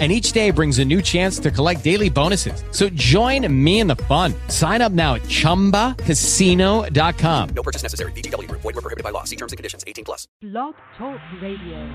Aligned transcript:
and 0.00 0.10
each 0.10 0.32
day 0.32 0.50
brings 0.50 0.80
a 0.80 0.84
new 0.84 1.00
chance 1.00 1.38
to 1.38 1.52
collect 1.52 1.84
daily 1.84 2.10
bonuses. 2.10 2.64
So 2.72 2.88
join 2.88 3.46
me 3.64 3.78
in 3.78 3.86
the 3.86 3.94
fun. 3.96 4.34
Sign 4.48 4.82
up 4.82 4.90
now 4.90 5.14
at 5.14 5.22
ChumbaCasino.com. 5.22 7.48
No 7.54 7.62
purchase 7.62 7.84
necessary. 7.84 8.10
VGW. 8.12 8.50
Void 8.50 8.64
were 8.64 8.72
prohibited 8.72 9.04
by 9.04 9.10
law. 9.10 9.22
See 9.22 9.36
terms 9.36 9.52
and 9.52 9.56
conditions. 9.56 9.84
18 9.86 10.04
plus. 10.04 10.26
Blog 10.42 10.74
Talk 10.98 11.20
Radio. 11.40 11.88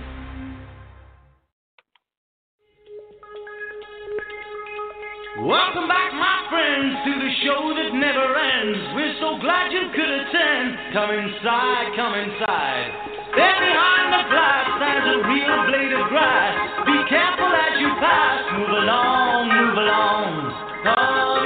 Welcome 5.40 5.88
back, 5.88 6.12
my 6.12 6.48
friends, 6.50 7.00
to 7.06 7.12
the 7.16 7.32
show 7.46 7.72
that 7.72 7.96
never 7.96 8.36
ends. 8.36 8.94
We're 8.94 9.16
so 9.22 9.40
glad 9.40 9.72
you 9.72 9.88
could 9.96 10.10
attend. 10.10 10.78
Come 10.92 11.12
inside, 11.16 11.96
come 11.96 12.14
inside. 12.16 13.19
There 13.36 13.60
behind 13.62 14.08
the 14.14 14.24
stands 14.78 15.06
a 15.06 15.18
real 15.30 15.58
blade 15.70 15.94
of 15.94 16.10
grass. 16.10 16.54
Be 16.86 16.98
careful 17.10 17.52
as 17.54 17.74
you 17.80 17.90
pass. 18.02 18.42
Move 18.58 18.70
along, 18.70 19.50
move 19.54 19.78
along. 19.78 20.34
Come 20.84 21.39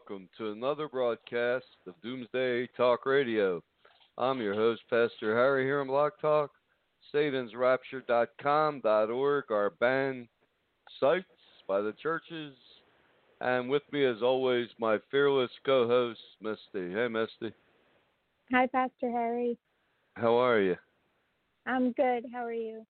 welcome 0.00 0.28
to 0.38 0.52
another 0.52 0.88
broadcast 0.88 1.66
of 1.86 1.92
Doomsday 2.02 2.66
Talk 2.76 3.04
Radio. 3.04 3.62
I'm 4.16 4.40
your 4.40 4.54
host, 4.54 4.80
Pastor 4.88 5.36
Harry, 5.36 5.64
here 5.64 5.82
on 5.82 5.88
Blog 5.88 6.12
Talk, 6.22 6.52
SatansRapture.com.org, 7.14 9.44
our 9.50 9.70
banned 9.78 10.28
sites 10.98 11.26
by 11.68 11.82
the 11.82 11.92
churches, 12.02 12.54
and 13.42 13.68
with 13.68 13.82
me, 13.92 14.06
as 14.06 14.22
always, 14.22 14.68
my 14.78 14.96
fearless 15.10 15.50
co-host, 15.66 16.20
Misty. 16.40 16.90
Hey, 16.94 17.08
Misty, 17.08 17.52
Hi, 18.52 18.66
Pastor 18.68 19.10
Harry. 19.10 19.58
how 20.14 20.34
are 20.36 20.60
you? 20.60 20.76
I'm 21.66 21.92
good. 21.92 22.24
How 22.32 22.46
are 22.46 22.54
you? 22.54 22.86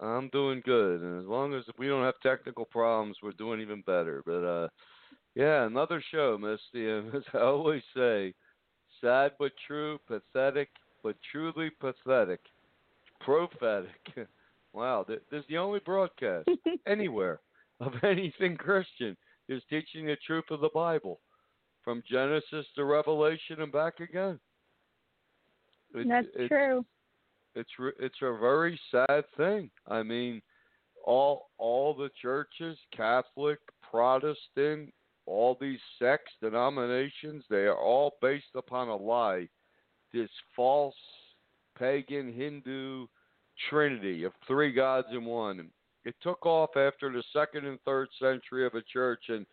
I'm 0.00 0.28
doing 0.30 0.60
good, 0.64 1.02
and 1.02 1.22
as 1.22 1.28
long 1.28 1.54
as 1.54 1.62
we 1.78 1.86
don't 1.86 2.02
have 2.04 2.18
technical 2.20 2.64
problems, 2.64 3.18
we're 3.22 3.30
doing 3.32 3.60
even 3.60 3.82
better. 3.82 4.22
But 4.26 4.44
uh, 4.44 4.66
yeah, 5.38 5.66
another 5.66 6.02
show, 6.10 6.36
Misty, 6.36 6.90
and 6.90 7.14
as 7.14 7.22
I 7.32 7.38
always 7.38 7.82
say, 7.96 8.34
sad 9.00 9.32
but 9.38 9.52
true, 9.66 9.98
pathetic 10.08 10.68
but 11.04 11.14
truly 11.30 11.70
pathetic, 11.80 12.40
prophetic. 13.20 14.00
wow, 14.72 15.04
th- 15.04 15.22
this 15.30 15.40
is 15.40 15.46
the 15.48 15.56
only 15.58 15.78
broadcast 15.78 16.48
anywhere 16.88 17.38
of 17.80 17.92
anything 18.02 18.56
Christian 18.56 19.16
is 19.48 19.62
teaching 19.70 20.06
the 20.06 20.16
truth 20.26 20.44
of 20.50 20.60
the 20.60 20.70
Bible, 20.74 21.20
from 21.84 22.02
Genesis 22.10 22.66
to 22.74 22.84
Revelation 22.84 23.60
and 23.62 23.70
back 23.70 24.00
again. 24.00 24.40
It- 25.94 26.08
That's 26.08 26.26
it's- 26.34 26.48
true. 26.48 26.84
it's 27.54 27.70
it's 28.00 28.18
a 28.22 28.36
very 28.38 28.78
sad 28.90 29.22
thing. 29.36 29.70
I 29.86 30.02
mean, 30.02 30.42
all 31.04 31.50
all 31.58 31.94
the 31.94 32.10
churches, 32.20 32.76
Catholic, 32.94 33.60
Protestant, 33.88 34.92
all 35.28 35.56
these 35.60 35.80
sects, 35.98 36.32
denominations, 36.40 37.44
they 37.50 37.66
are 37.66 37.78
all 37.78 38.14
based 38.20 38.54
upon 38.54 38.88
a 38.88 38.96
lie. 38.96 39.48
This 40.12 40.30
false 40.56 40.94
pagan 41.78 42.32
Hindu 42.32 43.06
trinity 43.68 44.24
of 44.24 44.32
three 44.46 44.72
gods 44.72 45.08
in 45.12 45.24
one. 45.24 45.70
It 46.04 46.14
took 46.22 46.46
off 46.46 46.70
after 46.76 47.12
the 47.12 47.22
second 47.32 47.66
and 47.66 47.78
third 47.84 48.08
century 48.20 48.66
of 48.66 48.74
a 48.74 48.82
church 48.82 49.24
and 49.28 49.44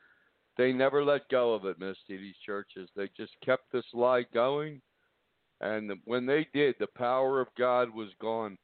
they 0.57 0.71
never 0.71 1.03
let 1.03 1.27
go 1.29 1.53
of 1.53 1.65
it, 1.65 1.79
Misty, 1.79 2.17
these 2.17 2.35
churches. 2.45 2.89
They 2.95 3.09
just 3.17 3.33
kept 3.43 3.71
this 3.71 3.85
lie 3.93 4.25
going 4.33 4.81
and 5.61 5.91
when 6.05 6.25
they 6.25 6.47
did, 6.53 6.75
the 6.79 6.87
power 6.87 7.41
of 7.41 7.47
God 7.57 7.93
was 7.93 8.09
gone. 8.21 8.57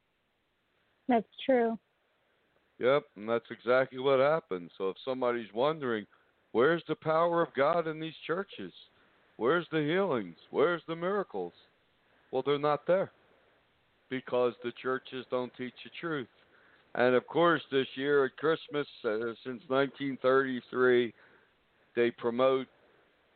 That's 1.08 1.28
true. 1.46 1.78
Yep, 2.80 3.04
and 3.16 3.30
that's 3.30 3.46
exactly 3.52 4.00
what 4.00 4.20
happened. 4.20 4.72
So 4.78 4.90
if 4.90 4.98
somebody's 5.06 5.54
wondering, 5.54 6.06
where's 6.52 6.84
the 6.88 6.96
power 6.96 7.42
of 7.42 7.54
God 7.56 7.88
in 7.88 8.00
these 8.00 8.14
churches? 8.26 8.74
Where's 9.38 9.68
the 9.72 9.82
healings? 9.82 10.36
Where's 10.50 10.82
the 10.88 10.96
miracles? 10.96 11.54
Well, 12.32 12.44
they're 12.46 12.60
not 12.60 12.86
there 12.88 13.12
because 14.10 14.54
the 14.64 14.72
churches 14.82 15.26
don't 15.32 15.52
teach 15.58 15.74
the 15.84 15.90
truth. 16.00 16.28
And 16.96 17.16
of 17.16 17.26
course, 17.28 17.62
this 17.72 17.88
year 17.96 18.26
at 18.26 18.38
Christmas, 18.38 18.88
uh, 19.06 19.34
since 19.44 19.64
1933, 19.68 21.14
they 21.96 22.12
promote 22.12 22.68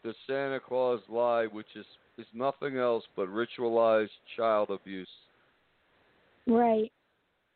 the 0.03 0.13
Santa 0.27 0.59
Claus 0.59 0.99
lie, 1.09 1.45
which 1.45 1.67
is 1.75 1.85
is 2.17 2.27
nothing 2.33 2.77
else 2.77 3.03
but 3.15 3.27
ritualized 3.27 4.07
child 4.37 4.69
abuse. 4.69 5.09
Right. 6.47 6.91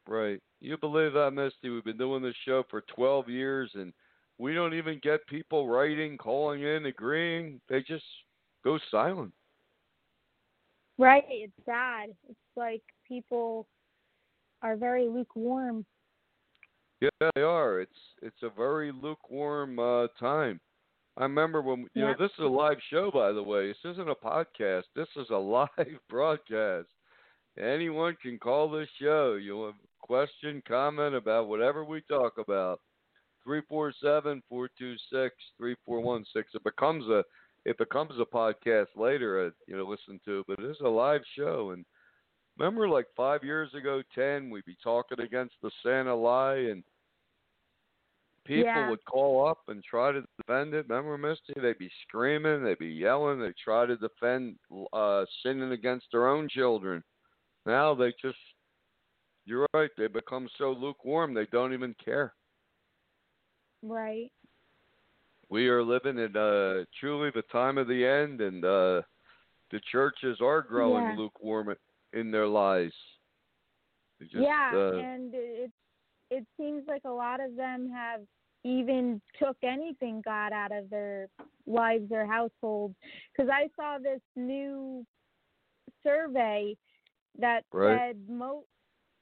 Right. 0.08 0.42
You 0.60 0.78
believe 0.78 1.14
that, 1.14 1.32
Misty? 1.32 1.70
We've 1.70 1.84
been 1.84 1.98
doing 1.98 2.24
this 2.24 2.36
show 2.46 2.64
for 2.70 2.82
12 2.94 3.30
years, 3.30 3.72
and 3.76 3.94
we 4.40 4.54
don't 4.54 4.74
even 4.74 5.00
get 5.04 5.28
people 5.28 5.68
writing, 5.68 6.18
calling 6.18 6.64
in, 6.64 6.86
agreeing. 6.86 7.60
They 7.70 7.82
just 7.82 8.06
go 8.64 8.80
silent. 8.90 9.34
Right. 10.98 11.24
It's 11.30 11.54
sad. 11.66 12.10
It's 12.28 12.40
like 12.56 12.82
people 13.08 13.68
are 14.62 14.76
very 14.76 15.08
lukewarm. 15.08 15.86
Yeah, 17.02 17.30
they 17.36 17.42
are. 17.42 17.80
It's 17.80 17.92
it's 18.22 18.44
a 18.44 18.50
very 18.50 18.92
lukewarm 18.92 19.80
uh, 19.80 20.08
time. 20.20 20.60
I 21.18 21.24
remember 21.24 21.62
when 21.62 21.88
you 21.94 22.02
know 22.02 22.14
this 22.18 22.32
is 22.38 22.44
a 22.44 22.48
live 22.48 22.78
show, 22.90 23.12
by 23.12 23.32
the 23.32 23.44
way. 23.44 23.68
This 23.68 23.94
isn't 23.94 24.10
a 24.10 24.16
podcast. 24.16 24.84
This 24.96 25.08
is 25.16 25.28
a 25.30 25.38
live 25.38 25.68
broadcast. 26.10 26.88
Anyone 27.58 28.18
can 28.22 28.38
call 28.38 28.70
this 28.70 28.88
show. 29.02 29.36
You 29.36 29.66
have 29.66 29.76
a 29.76 30.06
question, 30.06 30.62
comment 30.68 31.16
about 31.16 31.48
whatever 31.48 31.84
we 31.84 32.02
talk 32.02 32.38
about. 32.38 32.80
Three 33.50 33.62
four 33.68 33.92
seven 34.00 34.44
four 34.48 34.70
two 34.78 34.94
six 35.12 35.34
three 35.58 35.76
four 35.84 36.02
one 36.02 36.24
six. 36.36 36.52
It 36.54 36.64
becomes 36.64 37.04
a 37.08 37.24
it 37.66 37.80
becomes 37.80 38.12
a 38.20 38.24
podcast 38.24 38.90
later. 38.96 39.48
Uh, 39.48 39.50
you 39.68 39.76
know, 39.76 39.86
listen 39.86 40.20
to, 40.26 40.44
but 40.48 40.60
it 40.60 40.66
is 40.66 40.78
a 40.86 40.88
live 40.88 41.22
show. 41.36 41.72
And 41.72 41.84
remember, 42.60 42.88
like 42.88 43.08
five 43.18 43.44
years 43.44 43.74
ago, 43.74 44.04
ten, 44.14 44.52
we'd 44.52 44.66
be 44.66 44.78
talking 44.84 45.22
against 45.22 45.56
the 45.64 45.72
Santa 45.82 46.14
lie, 46.16 46.58
and 46.58 46.84
people 48.46 48.66
Yeah. 48.66 48.88
would 48.88 49.04
call 49.06 49.48
up 49.48 49.62
and 49.68 49.84
try 49.84 50.12
to 50.12 50.24
defend 50.38 50.76
it. 50.76 50.86
Remember, 50.88 51.18
Misty? 51.18 51.60
They'd 51.60 51.80
be 51.80 51.90
screaming, 52.08 52.64
they'd 52.64 52.78
be 52.78 52.86
yelling, 52.86 53.40
they'd 53.40 53.58
try 53.58 53.88
to 53.88 53.98
defend 53.98 54.58
uh, 54.94 55.26
sinning 55.42 55.72
against 55.72 56.06
their 56.12 56.28
own 56.28 56.50
children. 56.50 57.04
Now 57.66 57.96
they 57.96 58.14
just, 58.22 58.38
you're 59.46 59.66
right, 59.74 59.90
they 59.98 60.06
become 60.06 60.48
so 60.60 60.72
lukewarm 60.72 61.34
they 61.34 61.48
don't 61.52 61.74
even 61.74 61.96
care. 62.06 62.36
Right. 63.82 64.32
We 65.50 65.68
are 65.68 65.84
living 65.84 66.18
in 66.20 66.36
uh, 66.38 66.86
truly 67.00 67.32
the 67.34 67.44
time 67.52 67.78
of 67.78 67.88
the 67.88 68.06
end, 68.06 68.42
and 68.42 68.64
uh, 68.64 69.02
the 69.72 69.80
churches 69.92 70.40
are 70.42 70.62
growing 70.62 71.06
Yeah. 71.08 71.16
lukewarm 71.18 71.76
in 72.14 72.32
their 72.32 72.48
lies. 72.48 72.92
Just, 74.22 74.36
yeah, 74.36 74.72
uh, 74.74 74.92
and 75.00 75.32
it 75.34 75.72
it 76.30 76.46
seems 76.58 76.84
like 76.88 77.04
a 77.06 77.10
lot 77.10 77.40
of 77.40 77.56
them 77.56 77.90
have 77.90 78.22
even 78.64 79.22
took 79.42 79.58
anything 79.64 80.22
God 80.24 80.52
out 80.52 80.72
of 80.72 80.90
their 80.90 81.30
lives 81.66 82.12
or 82.12 82.26
households. 82.26 82.96
Because 83.32 83.50
I 83.50 83.70
saw 83.76 83.98
this 83.98 84.20
new 84.36 85.06
survey 86.04 86.76
that 87.40 87.64
Right. 87.72 87.98
said 87.98 88.18
mo 88.28 88.64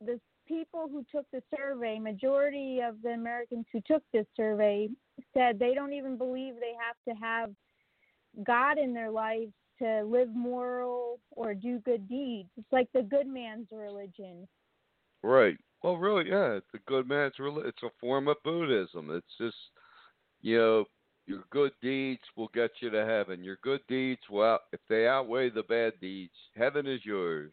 the 0.04 0.20
people 0.48 0.88
who 0.92 1.06
took 1.12 1.26
the 1.32 1.42
survey, 1.56 2.00
majority 2.00 2.80
of 2.80 3.02
the 3.04 3.10
Americans 3.10 3.66
who 3.72 3.82
took 3.86 4.04
this 4.14 4.26
survey 4.36 4.90
said 5.34 5.60
they 5.60 5.74
don't 5.74 5.94
even 5.94 6.18
believe 6.18 6.56
they 6.56 6.74
have 6.80 6.98
to 7.08 7.24
have 7.24 7.52
God 8.46 8.78
in 8.78 8.94
their 8.94 9.12
lives 9.12 9.52
to 9.80 10.04
live 10.04 10.30
moral 10.34 11.20
or 11.32 11.54
do 11.54 11.80
good 11.80 12.08
deeds. 12.08 12.50
It's 12.58 12.72
like 12.72 12.88
the 12.94 13.04
good 13.04 13.28
man's 13.28 13.68
religion. 13.72 14.48
Right. 15.24 15.58
Well, 15.84 15.98
really, 15.98 16.30
yeah. 16.30 16.54
It's 16.54 16.74
a 16.74 16.90
good 16.90 17.08
man's 17.08 17.38
religion. 17.40 17.70
It's 17.70 17.84
a 17.84 17.92
form 18.00 18.28
of 18.28 18.38
Buddhism. 18.44 19.10
It's 19.12 19.38
just, 19.40 19.58
you 20.42 20.58
know, 20.58 20.86
your 21.28 21.44
good 21.52 21.74
deeds 21.82 22.22
will 22.36 22.50
get 22.54 22.72
you 22.80 22.90
to 22.90 23.06
heaven. 23.06 23.44
Your 23.44 23.58
good 23.62 23.82
deeds, 23.88 24.22
well, 24.32 24.60
if 24.72 24.80
they 24.90 25.08
outweigh 25.08 25.50
the 25.50 25.64
bad 25.64 25.94
deeds, 26.02 26.34
heaven 26.56 26.88
is 26.88 27.02
yours. 27.04 27.52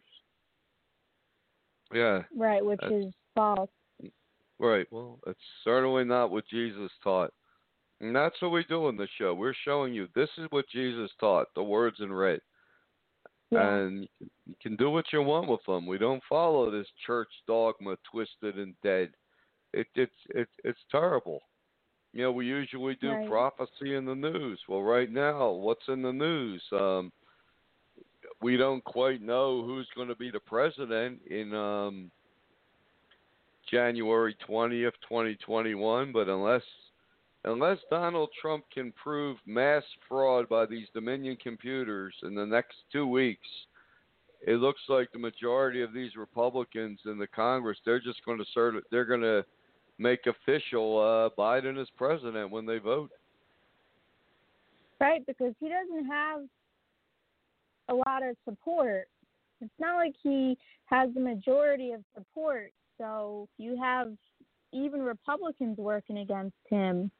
Yeah. 1.93 2.23
Right, 2.35 2.63
which 2.65 2.79
That's- 2.81 3.05
is 3.05 3.13
false. 3.35 3.69
Right. 4.57 4.87
Well, 4.91 5.19
it's 5.27 5.39
certainly 5.63 6.05
not 6.05 6.31
what 6.31 6.45
Jesus 6.47 6.91
taught. 7.03 7.33
And 8.01 8.15
that's 8.15 8.41
what 8.41 8.51
we 8.51 8.63
do 8.65 8.87
in 8.89 8.95
the 8.97 9.07
show. 9.17 9.33
We're 9.33 9.53
showing 9.53 9.93
you 9.93 10.07
this 10.15 10.29
is 10.37 10.47
what 10.49 10.67
Jesus 10.69 11.11
taught, 11.19 11.47
the 11.55 11.63
words 11.63 11.97
in 11.99 12.11
red. 12.11 12.39
Yeah. 13.51 13.75
And 13.75 14.07
you 14.19 14.55
can- 14.61 14.75
do 14.75 14.89
what 14.89 15.11
you 15.13 15.21
want 15.21 15.47
with 15.49 15.63
them. 15.65 15.85
We 15.85 15.97
don't 15.97 16.23
follow 16.23 16.71
this 16.71 16.89
church 17.05 17.29
dogma, 17.47 17.97
twisted 18.11 18.57
and 18.57 18.75
dead. 18.81 19.13
It, 19.73 19.87
it's 19.95 20.15
it's 20.29 20.51
it's 20.63 20.83
terrible. 20.89 21.41
You 22.13 22.23
know, 22.23 22.31
we 22.31 22.45
usually 22.47 22.95
do 22.95 23.11
Right. 23.11 23.27
prophecy 23.29 23.95
in 23.95 24.05
the 24.05 24.15
news. 24.15 24.61
Well, 24.69 24.81
right 24.83 25.11
now, 25.11 25.51
what's 25.51 25.87
in 25.89 26.01
the 26.01 26.13
news? 26.13 26.63
Um, 26.71 27.11
we 28.41 28.57
don't 28.57 28.83
quite 28.83 29.21
know 29.21 29.63
who's 29.63 29.87
going 29.95 30.07
to 30.07 30.15
be 30.15 30.29
the 30.29 30.39
president 30.39 31.19
in 31.29 31.53
um, 31.53 32.11
January 33.69 34.35
twentieth, 34.45 34.93
twenty 35.07 35.35
twenty 35.35 35.75
one. 35.75 36.11
But 36.11 36.27
unless 36.27 36.63
unless 37.43 37.77
Donald 37.89 38.29
Trump 38.41 38.65
can 38.73 38.91
prove 38.91 39.37
mass 39.45 39.83
fraud 40.07 40.49
by 40.49 40.65
these 40.65 40.87
Dominion 40.93 41.37
computers 41.41 42.13
in 42.23 42.35
the 42.35 42.45
next 42.45 42.75
two 42.91 43.07
weeks, 43.07 43.47
it 44.45 44.55
looks 44.55 44.81
like 44.89 45.11
the 45.11 45.19
majority 45.19 45.81
of 45.81 45.93
these 45.93 46.15
Republicans 46.15 46.99
in 47.05 47.17
the 47.17 47.27
Congress 47.27 47.77
they're 47.85 47.99
just 47.99 48.23
going 48.25 48.37
to 48.37 48.59
of 48.59 48.83
they're 48.91 49.05
going 49.05 49.21
to 49.21 49.45
make 49.97 50.27
official 50.27 50.99
uh, 50.99 51.41
Biden 51.41 51.81
as 51.81 51.87
president 51.97 52.51
when 52.51 52.65
they 52.65 52.79
vote. 52.79 53.11
Right, 54.99 55.25
because 55.25 55.53
he 55.59 55.67
doesn't 55.69 56.05
have 56.05 56.41
a 57.89 57.93
lot 57.93 58.23
of 58.23 58.35
support. 58.47 59.07
It's 59.61 59.73
not 59.79 59.95
like 59.95 60.15
he 60.21 60.57
has 60.85 61.09
the 61.13 61.19
majority 61.19 61.91
of 61.91 62.01
support. 62.15 62.71
So 62.97 63.47
you 63.57 63.77
have 63.81 64.13
even 64.71 65.01
Republicans 65.01 65.77
working 65.77 66.19
against 66.19 66.55
him. 66.69 67.11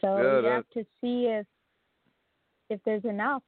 So 0.00 0.16
Yeah, 0.16 0.54
have 0.54 0.68
to 0.74 0.84
see 1.00 1.26
if 1.26 1.46
if 2.68 2.80
there's 2.84 3.04
enough 3.04 3.42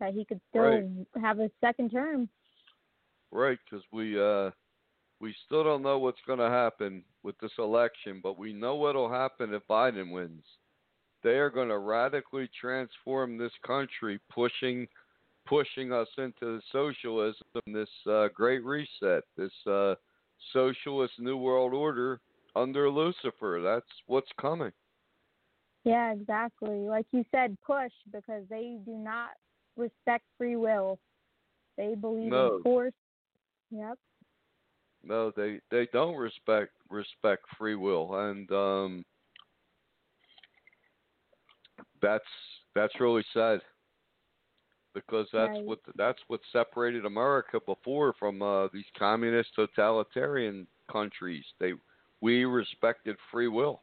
that 0.00 0.14
he 0.14 0.24
could 0.24 0.40
still 0.50 0.62
Right. 0.62 1.06
have 1.20 1.38
a 1.38 1.50
second 1.60 1.90
term. 1.90 2.28
Right, 3.30 3.58
because 3.64 3.84
we 3.92 4.20
uh, 4.20 4.50
we 5.20 5.34
still 5.46 5.62
don't 5.62 5.82
know 5.82 5.98
what's 5.98 6.20
going 6.26 6.40
to 6.40 6.50
happen 6.50 7.04
with 7.22 7.38
this 7.38 7.52
election, 7.58 8.20
but 8.22 8.36
we 8.36 8.52
know 8.52 8.74
what'll 8.74 9.08
happen 9.08 9.54
if 9.54 9.66
Biden 9.68 10.10
wins. 10.10 10.44
They 11.22 11.38
are 11.38 11.50
going 11.50 11.68
to 11.68 11.78
radically 11.78 12.50
transform 12.60 13.38
this 13.38 13.52
country, 13.64 14.18
pushing 14.28 14.88
pushing 15.52 15.92
us 15.92 16.08
into 16.16 16.60
socialism, 16.72 17.44
this 17.66 17.88
uh, 18.08 18.28
great 18.34 18.64
reset, 18.64 19.22
this 19.36 19.52
uh, 19.66 19.94
socialist 20.54 21.12
new 21.18 21.36
world 21.36 21.74
order 21.74 22.20
under 22.56 22.88
Lucifer. 22.88 23.60
That's 23.62 23.84
what's 24.06 24.30
coming. 24.40 24.72
Yeah, 25.84 26.12
exactly. 26.12 26.88
Like 26.88 27.04
you 27.12 27.22
said, 27.30 27.58
push 27.66 27.92
because 28.10 28.44
they 28.48 28.78
do 28.86 28.92
not 28.92 29.32
respect 29.76 30.24
free 30.38 30.56
will. 30.56 30.98
They 31.76 31.96
believe 31.96 32.30
No. 32.30 32.56
in 32.56 32.62
force. 32.62 32.92
Yep. 33.70 33.98
No, 35.04 35.32
they 35.36 35.60
they 35.70 35.86
don't 35.92 36.16
respect 36.16 36.70
respect 36.88 37.44
free 37.58 37.74
will, 37.74 38.14
and 38.14 38.50
um, 38.52 39.04
that's 42.00 42.24
that's 42.74 43.00
really 43.00 43.24
sad 43.34 43.60
because 44.94 45.26
that's 45.32 45.50
Right. 45.50 45.64
what 45.64 45.78
that's 45.96 46.20
what 46.28 46.40
separated 46.52 47.04
America 47.04 47.60
before 47.64 48.12
from 48.14 48.42
uh, 48.42 48.68
these 48.72 48.84
communist 48.98 49.54
totalitarian 49.54 50.66
countries. 50.90 51.44
They 51.58 51.74
we 52.20 52.44
respected 52.44 53.16
free 53.30 53.48
will, 53.48 53.82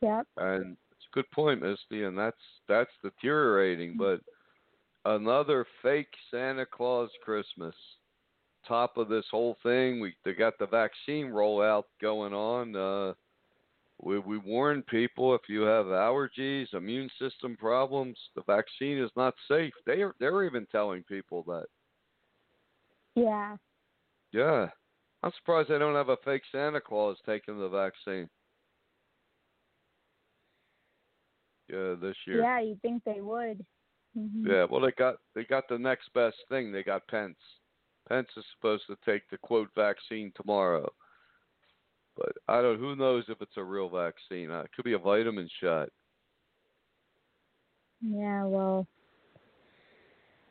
Yep. 0.00 0.26
and 0.36 0.76
it's 0.90 1.06
a 1.12 1.14
good 1.14 1.30
point, 1.30 1.62
Misty, 1.62 2.04
and 2.04 2.16
that's 2.18 2.36
that's 2.68 2.90
deteriorating. 3.02 3.96
But 3.96 4.20
another 5.04 5.66
fake 5.82 6.12
Santa 6.30 6.66
Claus 6.66 7.10
Christmas 7.22 7.74
top 8.66 8.96
of 8.96 9.08
this 9.08 9.24
whole 9.30 9.56
thing. 9.62 10.00
We 10.00 10.14
they 10.24 10.32
got 10.32 10.58
the 10.58 10.66
vaccine 10.66 11.26
rollout 11.26 11.84
going 12.00 12.32
on. 12.32 12.74
Uh, 12.76 13.14
we 14.02 14.18
we 14.18 14.38
warn 14.38 14.82
people 14.82 15.34
if 15.34 15.42
you 15.48 15.62
have 15.62 15.86
allergies, 15.86 16.72
immune 16.74 17.08
system 17.18 17.56
problems, 17.56 18.18
the 18.34 18.42
vaccine 18.46 18.98
is 18.98 19.10
not 19.16 19.34
safe. 19.48 19.72
They 19.86 20.02
are 20.02 20.14
they're 20.20 20.44
even 20.44 20.66
telling 20.70 21.04
people 21.04 21.42
that. 21.44 21.66
Yeah. 23.14 23.56
Yeah, 24.32 24.68
I'm 25.22 25.30
surprised 25.38 25.70
they 25.70 25.78
don't 25.78 25.94
have 25.94 26.08
a 26.08 26.16
fake 26.24 26.42
Santa 26.50 26.80
Claus 26.80 27.16
taking 27.24 27.58
the 27.58 27.68
vaccine. 27.68 28.28
Yeah, 31.68 31.94
this 32.00 32.16
year. 32.26 32.42
Yeah, 32.42 32.60
you'd 32.60 32.82
think 32.82 33.04
they 33.04 33.20
would. 33.20 33.64
hmm 34.14 34.46
Yeah, 34.46 34.66
well, 34.68 34.80
they 34.80 34.92
got 34.92 35.16
they 35.34 35.44
got 35.44 35.68
the 35.68 35.78
next 35.78 36.12
best 36.12 36.36
thing. 36.48 36.72
They 36.72 36.82
got 36.82 37.06
Pence. 37.08 37.38
Pence 38.08 38.28
is 38.36 38.44
supposed 38.54 38.84
to 38.88 38.96
take 39.06 39.22
the 39.30 39.38
quote 39.38 39.70
vaccine 39.74 40.32
tomorrow, 40.36 40.92
but 42.16 42.32
I 42.48 42.62
don't. 42.62 42.78
Who 42.78 42.96
knows 42.96 43.24
if 43.28 43.40
it's 43.40 43.56
a 43.56 43.62
real 43.62 43.88
vaccine? 43.88 44.50
Uh, 44.50 44.60
it 44.60 44.70
could 44.74 44.84
be 44.84 44.94
a 44.94 44.98
vitamin 44.98 45.48
shot. 45.62 45.88
Yeah, 48.00 48.44
well, 48.44 48.86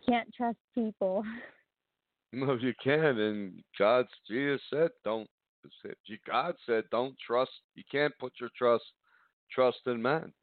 can't 0.08 0.34
trust 0.36 0.58
people. 0.76 1.24
No, 2.36 2.56
you 2.56 2.74
can't. 2.84 3.20
And 3.20 3.62
God's 3.78 4.10
Jesus 4.28 4.60
said, 4.72 4.90
don't. 5.04 5.30
God 6.28 6.56
said, 6.66 6.86
don't 6.90 7.16
trust. 7.26 7.52
You 7.76 7.84
can't 7.92 8.12
put 8.20 8.34
your 8.40 8.50
trust 8.58 8.84
trust 9.52 9.78
in 9.86 10.02
man. 10.02 10.34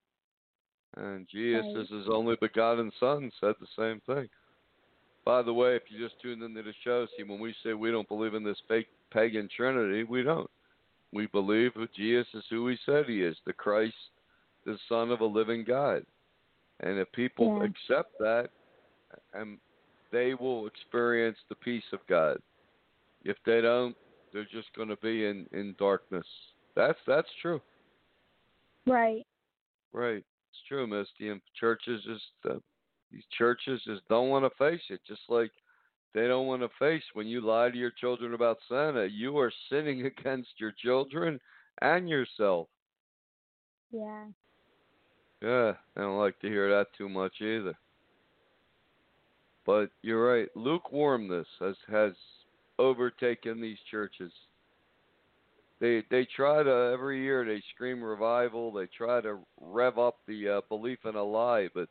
And 0.96 1.26
Jesus, 1.28 1.66
Right. 1.66 1.82
as 1.82 1.88
his 1.88 2.08
only 2.08 2.36
begotten 2.40 2.92
Son, 3.00 3.30
said 3.40 3.56
the 3.60 3.66
same 3.76 4.00
thing. 4.06 4.28
By 5.24 5.42
the 5.42 5.52
way, 5.52 5.76
if 5.76 5.82
you 5.90 5.98
just 5.98 6.20
tuned 6.20 6.42
into 6.42 6.62
the 6.62 6.72
show, 6.84 7.06
see, 7.16 7.24
when 7.24 7.40
we 7.40 7.54
say 7.62 7.74
we 7.74 7.90
don't 7.90 8.08
believe 8.08 8.34
in 8.34 8.44
this 8.44 8.60
fake 8.68 8.88
pagan 9.10 9.48
Trinity, 9.48 10.04
we 10.04 10.22
don't. 10.22 10.50
We 11.12 11.26
believe 11.26 11.72
who 11.74 11.88
Jesus 11.88 12.26
is 12.34 12.44
who 12.50 12.68
he 12.68 12.76
said 12.86 13.06
he 13.06 13.22
is, 13.22 13.36
the 13.44 13.52
Christ, 13.52 13.94
the 14.64 14.78
Son 14.88 15.10
of 15.10 15.20
a 15.20 15.26
living 15.26 15.64
God. 15.64 16.04
And 16.80 16.98
if 16.98 17.10
people 17.12 17.58
Yeah. 17.58 17.64
accept 17.64 18.16
that, 18.18 18.50
and 19.34 19.58
they 20.10 20.34
will 20.34 20.66
experience 20.66 21.38
the 21.48 21.54
peace 21.56 21.92
of 21.92 22.06
God. 22.06 22.40
If 23.24 23.36
they 23.44 23.60
don't, 23.60 23.96
they're 24.32 24.44
just 24.44 24.72
going 24.74 24.88
to 24.88 24.96
be 24.96 25.26
in 25.26 25.46
in 25.52 25.74
darkness. 25.78 26.26
That's 26.74 26.98
that's 27.06 27.32
true. 27.42 27.60
right. 28.86 29.26
Right. 29.92 30.24
It's 30.50 30.62
true, 30.68 30.86
Misty. 30.86 31.28
And 31.28 31.40
churches 31.58 32.02
just 32.04 32.24
uh, 32.48 32.58
these 33.10 33.24
churches 33.36 33.82
just 33.84 34.06
don't 34.08 34.28
want 34.28 34.44
to 34.44 34.56
face 34.56 34.82
it. 34.88 35.00
Just 35.06 35.22
like 35.28 35.50
they 36.14 36.26
don't 36.26 36.46
want 36.46 36.62
to 36.62 36.68
face 36.78 37.02
when 37.12 37.26
you 37.26 37.40
lie 37.40 37.70
to 37.70 37.76
your 37.76 37.92
children 37.92 38.34
about 38.34 38.58
Santa, 38.68 39.06
you 39.06 39.38
are 39.38 39.52
sinning 39.70 40.06
against 40.18 40.50
your 40.58 40.72
children 40.72 41.40
and 41.80 42.08
yourself. 42.08 42.68
Yeah. 43.92 44.26
Yeah, 45.42 45.72
I 45.96 46.00
don't 46.00 46.18
like 46.18 46.38
to 46.40 46.48
hear 46.48 46.68
that 46.70 46.88
too 46.96 47.08
much 47.08 47.40
either. 47.40 47.74
But 49.64 49.90
you're 50.02 50.32
right. 50.32 50.48
Lukewarmness 50.54 51.46
has 51.60 51.76
has 51.90 52.12
overtaken 52.78 53.60
these 53.60 53.78
churches. 53.90 54.32
They 55.80 56.02
they 56.10 56.26
try 56.36 56.62
to 56.62 56.90
every 56.92 57.22
year 57.22 57.44
they 57.44 57.62
scream 57.74 58.02
revival. 58.02 58.72
They 58.72 58.86
try 58.86 59.20
to 59.22 59.38
rev 59.60 59.98
up 59.98 60.18
the 60.26 60.48
uh, 60.48 60.60
belief 60.68 60.98
in 61.04 61.14
a 61.14 61.22
lie, 61.22 61.68
but 61.74 61.88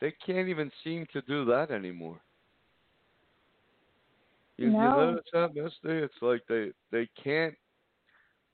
they 0.00 0.12
can't 0.24 0.48
even 0.48 0.70
seem 0.84 1.06
to 1.12 1.22
do 1.22 1.44
that 1.46 1.70
anymore. 1.70 2.20
You, 4.56 4.66
you 4.66 4.72
No. 4.72 5.10
notice 5.10 5.24
that, 5.32 5.54
Misty? 5.54 6.04
It's 6.04 6.14
like 6.22 6.42
they 6.48 6.72
they 6.90 7.08
can't. 7.22 7.54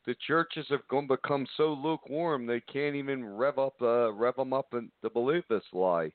The 0.07 0.15
churches 0.27 0.67
have 0.71 0.87
gone 0.89 1.07
become 1.07 1.47
so 1.57 1.75
lukewarm 1.75 2.47
they 2.47 2.61
can't 2.61 2.97
even 2.97 3.25
rev 3.25 3.59
up 3.59 3.75
uh, 3.83 4.13
rev 4.13 4.37
them 4.37 4.53
up 4.53 4.73
and 4.73 4.91
to 5.03 5.11
believe 5.11 5.45
this 5.49 5.63
lie. 5.73 6.11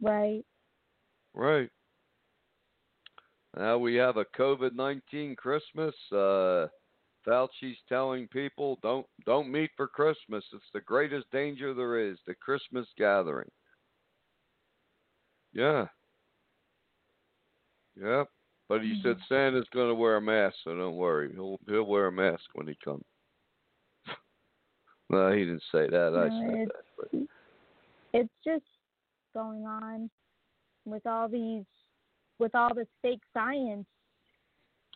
Right. 0.00 0.44
Right. 1.34 1.70
Now 3.56 3.78
we 3.78 3.94
have 3.96 4.16
a 4.16 4.24
COVID 4.24 4.74
nineteen 4.74 5.36
Christmas. 5.36 5.94
Uh, 6.10 6.68
Fauci's 7.26 7.78
telling 7.88 8.28
people 8.28 8.78
don't 8.82 9.06
don't 9.26 9.52
meet 9.52 9.70
for 9.76 9.88
Christmas. 9.88 10.44
It's 10.52 10.64
the 10.72 10.80
greatest 10.80 11.30
danger 11.32 11.74
there 11.74 12.00
is, 12.00 12.18
the 12.26 12.34
Christmas 12.34 12.86
gathering. 12.96 13.50
Yeah. 15.52 15.86
Yep. 18.00 18.28
But 18.68 18.82
he 18.82 19.00
said 19.02 19.16
mm-hmm. 19.16 19.34
Santa's 19.34 19.68
going 19.72 19.88
to 19.88 19.94
wear 19.94 20.16
a 20.16 20.20
mask, 20.20 20.56
so 20.64 20.74
don't 20.74 20.96
worry. 20.96 21.32
He'll 21.32 21.58
he'll 21.68 21.84
wear 21.84 22.06
a 22.06 22.12
mask 22.12 22.44
when 22.54 22.66
he 22.66 22.76
comes. 22.84 23.04
no, 25.10 25.32
he 25.32 25.40
didn't 25.40 25.62
say 25.72 25.88
that. 25.88 26.14
I 26.16 26.28
said 26.28 26.60
it's- 26.60 26.68
that. 26.68 27.08
But 27.12 27.20
It's 28.12 28.32
just 28.44 28.64
going 29.34 29.66
on 29.66 30.10
with 30.84 31.06
all 31.06 31.28
these, 31.28 31.64
with 32.38 32.54
all 32.54 32.74
this 32.74 32.88
fake 33.02 33.20
science. 33.32 33.86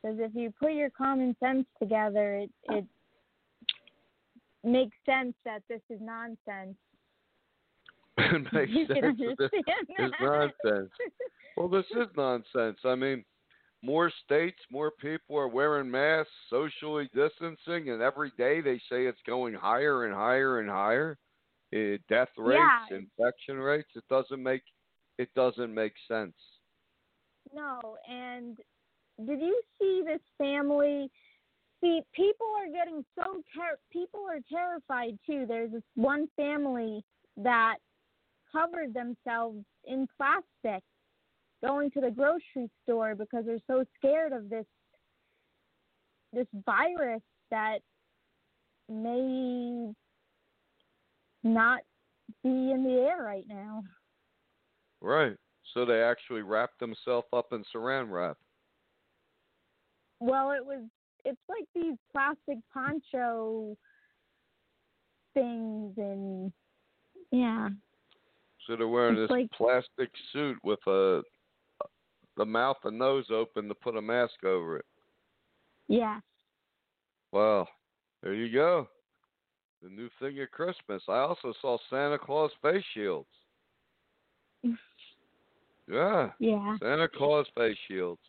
Because 0.02 0.18
if 0.18 0.34
you 0.34 0.52
put 0.58 0.72
your 0.72 0.90
common 0.90 1.36
sense 1.40 1.66
together, 1.78 2.36
it 2.36 2.50
it 2.70 2.86
makes 4.64 4.96
sense 5.06 5.34
that 5.44 5.62
this 5.68 5.80
is 5.90 6.00
nonsense. 6.00 6.76
it 8.18 8.52
makes 8.52 8.72
you 8.74 8.86
sense. 8.86 8.98
can 8.98 9.02
that 9.02 9.20
understand 9.20 9.38
this 9.38 10.08
is 10.08 10.12
nonsense. 10.20 10.90
Well, 11.60 11.68
this 11.68 11.84
is 11.90 12.08
nonsense. 12.16 12.78
I 12.86 12.94
mean, 12.94 13.22
more 13.82 14.10
states, 14.24 14.56
more 14.70 14.92
people 14.92 15.36
are 15.36 15.46
wearing 15.46 15.90
masks, 15.90 16.32
socially 16.48 17.10
distancing, 17.14 17.90
and 17.90 18.00
every 18.00 18.32
day 18.38 18.62
they 18.62 18.78
say 18.90 19.04
it's 19.04 19.20
going 19.26 19.52
higher 19.52 20.06
and 20.06 20.14
higher 20.14 20.60
and 20.60 20.70
higher. 20.70 21.18
Uh, 21.74 21.98
death 22.08 22.30
rates, 22.38 22.62
Yeah. 22.90 22.96
infection 22.96 23.58
rates. 23.58 23.94
It 23.94 24.08
doesn't 24.08 24.42
make 24.42 24.62
it 25.18 25.28
doesn't 25.34 25.74
make 25.74 25.92
sense. 26.08 26.34
No, 27.52 27.98
and 28.08 28.56
did 29.26 29.40
you 29.42 29.60
see 29.78 30.02
this 30.02 30.22
family? 30.38 31.10
See, 31.82 32.00
people 32.12 32.46
are 32.56 32.68
getting 32.68 33.04
so 33.14 33.42
ter- 33.54 33.78
people 33.90 34.26
are 34.26 34.40
terrified 34.48 35.18
too. 35.26 35.44
There's 35.44 35.72
this 35.72 35.84
one 35.94 36.26
family 36.36 37.04
that 37.36 37.76
covered 38.50 38.94
themselves 38.94 39.62
in 39.84 40.08
plastic 40.16 40.82
going 41.64 41.90
to 41.92 42.00
the 42.00 42.10
grocery 42.10 42.70
store 42.82 43.14
because 43.14 43.44
they're 43.46 43.58
so 43.66 43.84
scared 43.98 44.32
of 44.32 44.48
this 44.48 44.64
this 46.32 46.46
virus 46.64 47.22
that 47.50 47.78
may 48.88 49.92
not 51.42 51.80
be 52.44 52.48
in 52.70 52.84
the 52.84 53.00
air 53.08 53.22
right 53.24 53.46
now. 53.48 53.82
Right. 55.00 55.36
So 55.74 55.84
they 55.84 56.02
actually 56.02 56.42
wrap 56.42 56.70
themselves 56.78 57.26
up 57.32 57.52
in 57.52 57.64
saran 57.74 58.10
wrap. 58.10 58.36
Well, 60.20 60.52
it 60.52 60.64
was. 60.64 60.82
It's 61.24 61.40
like 61.48 61.64
these 61.74 61.96
plastic 62.12 62.58
poncho 62.72 63.76
things, 65.34 65.92
and 65.98 66.52
yeah, 67.30 67.68
So 68.66 68.74
they're 68.76 68.88
wearing 68.88 69.16
It's 69.16 69.24
this 69.24 69.30
like- 69.30 69.50
plastic 69.52 70.10
suit 70.32 70.58
with 70.64 70.80
a 70.86 71.22
the 72.40 72.46
mouth 72.46 72.78
and 72.84 72.98
nose 72.98 73.26
open 73.30 73.68
to 73.68 73.74
put 73.74 73.98
a 73.98 74.00
mask 74.00 74.44
over 74.46 74.78
it. 74.78 74.86
yeah, 75.88 76.20
Well, 77.32 77.68
There 78.22 78.32
you 78.32 78.50
go. 78.50 78.88
The 79.82 79.90
new 79.90 80.08
thing 80.18 80.38
at 80.40 80.50
Christmas. 80.50 81.02
I 81.06 81.18
also 81.18 81.52
saw 81.60 81.76
Santa 81.90 82.18
Claus 82.18 82.50
face 82.62 82.84
shields. 82.94 83.28
Yeah, 85.90 86.30
yeah, 86.38 86.76
Santa 86.80 87.08
Claus 87.08 87.46
face 87.56 87.76
shields. 87.88 88.20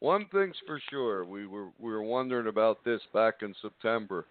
One 0.00 0.26
thing's 0.32 0.56
for 0.66 0.80
sure, 0.90 1.24
we 1.24 1.46
were 1.46 1.68
we 1.78 1.92
were 1.92 2.02
wondering 2.02 2.48
about 2.48 2.84
this 2.84 3.00
back 3.12 3.34
in 3.42 3.54
September. 3.62 4.26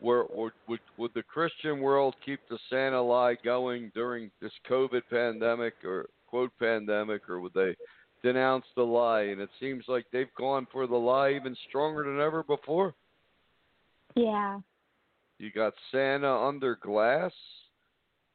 Would, 0.00 0.26
would 0.68 0.80
would 0.98 1.10
the 1.14 1.22
Christian 1.22 1.80
world 1.80 2.16
keep 2.22 2.40
the 2.50 2.58
Santa 2.68 3.00
lie 3.00 3.36
going 3.42 3.90
during 3.94 4.30
this 4.42 4.52
COVID 4.68 5.02
pandemic 5.08 5.72
or 5.84 6.10
quote 6.26 6.52
pandemic, 6.58 7.30
or 7.30 7.40
would 7.40 7.54
they 7.54 7.74
denounce 8.22 8.64
the 8.76 8.82
lie? 8.82 9.22
And 9.22 9.40
it 9.40 9.50
seems 9.60 9.84
like 9.88 10.06
they've 10.12 10.34
gone 10.36 10.66
for 10.72 10.86
the 10.86 10.96
lie 10.96 11.32
even 11.32 11.56
stronger 11.68 12.04
than 12.04 12.20
ever 12.20 12.42
before. 12.42 12.94
yeah, 14.16 14.60
You 15.38 15.50
got 15.52 15.74
Santa 15.92 16.32
under 16.34 16.76
glass, 16.76 17.32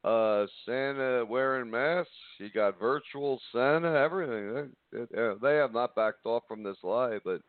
uh, 0.04 0.46
Santa 0.66 1.26
wearing 1.26 1.70
masks. 1.70 2.12
You 2.40 2.50
got 2.50 2.80
virtual 2.80 3.40
Santa, 3.52 3.94
everything. 3.94 4.72
They, 4.92 5.00
they, 5.00 5.32
they 5.42 5.56
have 5.56 5.74
not 5.74 5.96
backed 5.96 6.26
off 6.26 6.44
from 6.48 6.64
this 6.64 6.78
lie, 6.84 7.20
but 7.24 7.42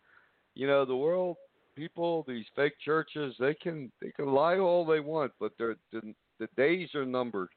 you 0.55 0.67
know 0.67 0.85
the 0.85 0.97
world, 0.97 1.37
people, 1.75 2.25
these 2.29 2.47
fake 2.55 2.75
churches, 2.85 3.35
they 3.39 3.55
can 3.55 3.91
they 4.01 4.11
can 4.11 4.27
lie 4.33 4.59
all 4.59 4.85
they 4.85 5.01
want, 5.01 5.33
but 5.41 5.53
they're, 5.59 5.77
the 5.93 6.15
the 6.39 6.49
days 6.57 6.95
are 6.95 7.07
numbered, 7.07 7.49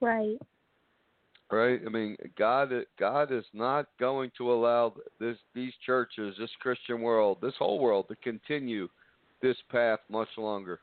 right, 0.00 0.38
right? 1.50 1.80
I 1.84 1.88
mean, 1.88 2.16
God 2.38 2.72
God 2.98 3.32
is 3.32 3.44
not 3.52 3.86
going 3.98 4.30
to 4.38 4.52
allow 4.52 4.94
this 5.20 5.36
these 5.54 5.72
churches, 5.84 6.36
this 6.38 6.50
Christian 6.60 7.00
world, 7.00 7.38
this 7.40 7.54
whole 7.58 7.78
world 7.78 8.06
to 8.08 8.16
continue 8.16 8.88
this 9.42 9.56
path 9.70 10.00
much 10.08 10.28
longer. 10.36 10.80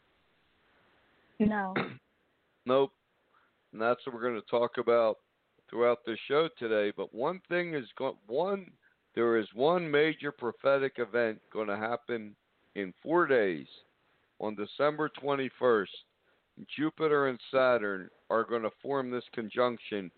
no, 1.39 1.73
Nope. 2.65 2.91
And 3.73 3.81
that's 3.81 4.05
what 4.05 4.13
we're 4.13 4.21
going 4.21 4.41
to 4.41 4.49
talk 4.49 4.77
about 4.77 5.17
throughout 5.69 5.99
the 6.05 6.17
show 6.27 6.49
today. 6.59 6.93
But 6.95 7.13
one 7.13 7.41
thing 7.49 7.73
is 7.73 7.85
going 7.97 8.15
one 8.27 8.71
there 9.15 9.37
is 9.37 9.47
one 9.53 9.89
major 9.89 10.31
prophetic 10.31 10.93
event 10.97 11.39
going 11.51 11.67
to 11.67 11.75
happen 11.75 12.35
in 12.75 12.93
4 13.03 13.27
days 13.27 13.67
on 14.39 14.55
December 14.55 15.09
21st. 15.21 15.87
Jupiter 16.77 17.27
and 17.27 17.39
Saturn 17.51 18.09
are 18.29 18.43
going 18.43 18.61
to 18.61 18.69
form 18.81 19.09
this 19.09 19.23
conjunction 19.33 20.11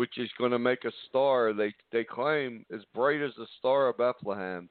which 0.00 0.16
is 0.16 0.30
going 0.38 0.50
to 0.50 0.58
make 0.58 0.86
a 0.86 0.92
star 1.10 1.52
they 1.52 1.74
they 1.92 2.04
claim 2.04 2.64
as 2.74 2.80
bright 2.94 3.20
as 3.20 3.32
the 3.36 3.46
star 3.58 3.88
of 3.88 3.98
Bethlehem 3.98 4.66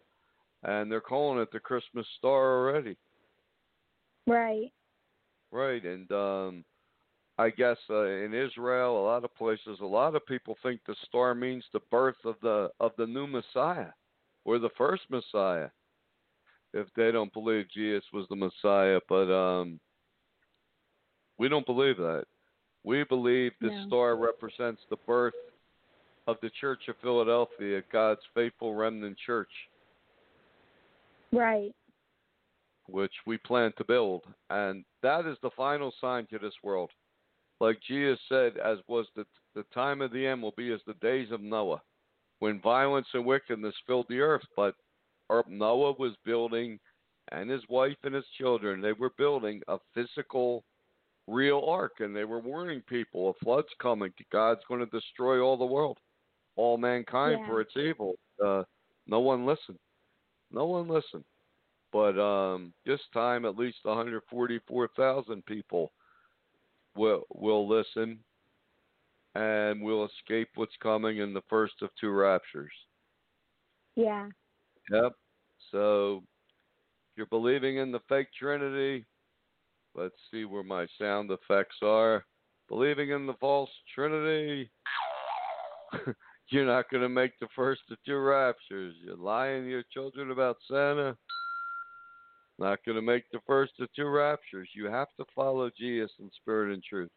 and 0.63 0.91
they're 0.91 0.99
calling 0.99 1.39
it 1.39 1.51
the 1.51 1.59
Christmas 1.59 2.07
star 2.17 2.57
already. 2.57 2.97
right, 4.25 4.71
Right, 5.51 5.83
and 5.85 6.11
um, 6.11 6.65
I 7.37 7.51
guess 7.51 7.77
uh, 7.91 8.05
in 8.05 8.33
Israel, 8.33 8.99
a 8.99 9.05
lot 9.05 9.23
of 9.23 9.35
places, 9.35 9.77
a 9.81 9.85
lot 9.85 10.15
of 10.15 10.25
people 10.25 10.57
think 10.63 10.81
the 10.87 10.95
star 11.07 11.35
means 11.35 11.63
the 11.73 11.79
birth 11.91 12.17
of 12.25 12.33
the 12.41 12.71
of 12.79 12.93
the 12.97 13.05
new 13.05 13.27
Messiah, 13.27 13.91
or 14.45 14.57
the 14.57 14.71
first 14.79 15.03
Messiah, 15.11 15.69
if 16.73 16.87
they 16.95 17.11
don't 17.11 17.33
believe 17.33 17.69
Jesus 17.71 18.03
was 18.11 18.25
the 18.31 18.35
Messiah. 18.35 18.99
But 19.07 19.31
um, 19.31 19.79
we 21.37 21.49
don't 21.49 21.67
believe 21.67 21.97
that. 21.97 22.25
We 22.83 23.03
believe 23.03 23.53
this 23.59 23.73
No. 23.73 23.87
star 23.87 24.15
represents 24.15 24.81
the 24.89 24.97
birth 24.97 25.35
of 26.27 26.39
the 26.41 26.49
Church 26.51 26.87
of 26.87 26.97
Philadelphia, 26.97 27.81
God's 27.91 28.25
faithful 28.33 28.73
remnant 28.75 29.17
church 29.17 29.69
right, 31.31 31.75
which 32.87 33.13
we 33.25 33.37
plan 33.37 33.73
to 33.77 33.83
build. 33.83 34.23
And 34.49 34.85
that 35.01 35.25
is 35.25 35.37
the 35.41 35.51
final 35.51 35.91
sign 35.99 36.25
to 36.27 36.39
this 36.39 36.53
world. 36.63 36.91
Like 37.59 37.79
Jesus 37.81 38.19
said, 38.29 38.57
as 38.57 38.77
was 38.87 39.05
the, 39.15 39.25
the 39.53 39.63
time 39.73 40.01
of 40.01 40.11
the 40.11 40.25
end 40.25 40.41
will 40.41 40.53
be 40.55 40.71
as 40.71 40.79
the 40.87 40.93
days 40.95 41.31
of 41.31 41.41
Noah, 41.41 41.81
when 42.39 42.61
violence 42.61 43.07
and 43.13 43.25
wickedness 43.25 43.75
filled 43.85 44.07
the 44.07 44.21
earth. 44.21 44.45
But 44.55 44.75
Noah 45.47 45.93
was 45.99 46.15
building, 46.23 46.79
and 47.31 47.49
his 47.49 47.67
wife 47.69 47.97
and 48.03 48.15
his 48.15 48.25
children, 48.37 48.81
they 48.81 48.93
were 48.93 49.11
building 49.17 49.61
a 49.67 49.77
physical, 49.93 50.63
real 51.29 51.63
ark. 51.67 51.93
And 51.99 52.15
they 52.15 52.25
were 52.25 52.39
warning 52.39 52.81
people 52.87 53.29
a 53.29 53.43
flood's 53.45 53.67
coming. 53.81 54.11
God's 54.31 54.61
going 54.67 54.79
to 54.81 54.85
destroy 54.87 55.39
all 55.39 55.57
the 55.57 55.65
world, 55.65 55.97
all 56.55 56.77
mankind 56.77 57.39
Yeah. 57.41 57.47
for 57.47 57.61
its 57.61 57.75
evil. 57.77 58.15
Uh, 58.43 58.63
no 59.07 59.19
one 59.19 59.45
listened. 59.45 59.79
No 60.51 60.65
one 60.65 60.87
listened 60.87 61.23
but 61.91 62.19
um, 62.19 62.71
this 62.85 62.99
time 63.13 63.45
at 63.45 63.57
least 63.57 63.77
144,000 63.83 65.43
people 65.47 65.91
will 66.95 67.23
will 67.33 67.67
listen 67.67 68.19
and 69.35 69.81
will 69.81 70.05
escape 70.07 70.49
what's 70.55 70.75
coming 70.81 71.17
in 71.17 71.33
the 71.33 71.41
first 71.49 71.73
of 71.81 71.89
two 71.99 72.11
raptures. 72.11 72.71
yeah, 73.95 74.27
Yep. 74.91 75.13
So 75.71 76.17
if 77.11 77.17
you're 77.17 77.25
believing 77.25 77.77
in 77.77 77.91
the 77.91 78.01
fake 78.07 78.27
Trinity, 78.37 79.05
let's 79.99 80.15
see 80.31 80.45
where 80.45 80.63
my 80.63 80.87
sound 80.99 81.29
effects 81.31 81.75
are. 81.83 82.23
Believing 82.69 83.09
in 83.09 83.25
the 83.25 83.33
false 83.33 83.69
Trinity, 83.93 84.69
you're 86.49 86.65
not 86.65 86.89
going 86.89 87.03
to 87.03 87.09
make 87.09 87.37
the 87.39 87.47
first 87.55 87.81
of 87.91 87.97
two 88.05 88.17
raptures. 88.17 88.95
You're 89.03 89.17
lying 89.17 89.63
to 89.63 89.69
your 89.69 89.83
children 89.91 90.31
about 90.31 90.57
Santa. 90.69 91.17
Not 92.59 92.79
going 92.85 92.95
to 92.95 93.01
make 93.01 93.23
the 93.31 93.39
first 93.47 93.73
of 93.79 93.87
two 93.95 94.07
raptures. 94.07 94.69
You 94.75 94.85
have 94.85 95.07
to 95.17 95.25
follow 95.35 95.69
Jesus 95.77 96.11
in 96.19 96.29
spirit 96.41 96.73
and 96.73 96.83
truth. 96.83 97.09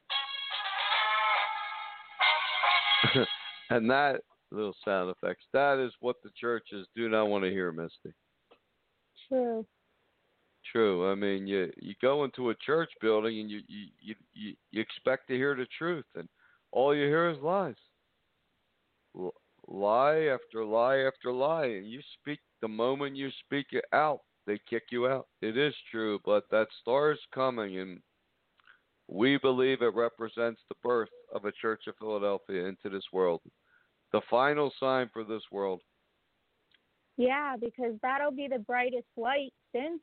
and 3.71 3.91
that 3.91 4.23
little 4.51 4.75
sound 4.85 5.11
effects. 5.11 5.45
That 5.53 5.79
is 5.85 5.93
what 6.01 6.17
the 6.23 6.31
churches 6.41 6.87
do 6.97 7.09
not 7.09 7.29
want 7.29 7.45
to 7.45 7.51
hear, 7.51 7.73
Misty. 7.73 8.13
True. 9.29 9.67
True. 10.73 11.13
I 11.13 11.15
mean, 11.15 11.47
you 11.47 11.71
you 11.77 11.95
go 12.01 12.25
into 12.25 12.49
a 12.49 12.55
church 12.55 12.91
building 13.03 13.41
and 13.41 13.51
you 13.51 13.61
you 13.69 14.15
you 14.33 14.55
you, 14.71 14.81
expect 14.81 15.29
to 15.29 15.37
hear 15.37 15.55
the 15.55 15.67
truth, 15.77 16.07
and 16.15 16.27
all 16.73 16.95
you 16.95 17.05
hear 17.05 17.29
is 17.29 17.39
lies. 17.43 17.75
L- 19.15 19.35
lie 19.69 20.31
after 20.33 20.65
lie 20.65 21.01
after 21.01 21.31
lie, 21.31 21.67
and 21.67 21.87
you 21.87 22.01
speak 22.19 22.39
the 22.63 22.69
moment 22.69 23.17
you 23.17 23.29
speak 23.45 23.67
it 23.73 23.85
out, 23.93 24.21
they 24.47 24.59
kick 24.69 24.85
you 24.91 25.07
out. 25.07 25.27
It 25.43 25.59
is 25.59 25.75
true, 25.91 26.19
but 26.25 26.45
that 26.51 26.69
star 26.81 27.13
is 27.13 27.21
coming, 27.35 27.79
and 27.79 28.01
we 29.09 29.37
believe 29.37 29.83
it 29.83 29.95
represents 29.95 30.63
the 30.71 30.77
birth 30.83 31.11
of 31.35 31.45
a 31.45 31.53
church 31.53 31.83
of 31.87 31.97
Philadelphia 31.99 32.65
into 32.65 32.89
this 32.89 33.05
world, 33.13 33.43
the 34.13 34.23
final 34.31 34.73
sign 34.81 35.11
for 35.13 35.23
this 35.23 35.43
world. 35.53 35.83
Yeah, 37.19 37.57
because 37.61 37.93
that'll 38.01 38.31
be 38.31 38.49
the 38.49 38.61
brightest 38.61 39.09
light 39.19 39.53
since 39.75 40.01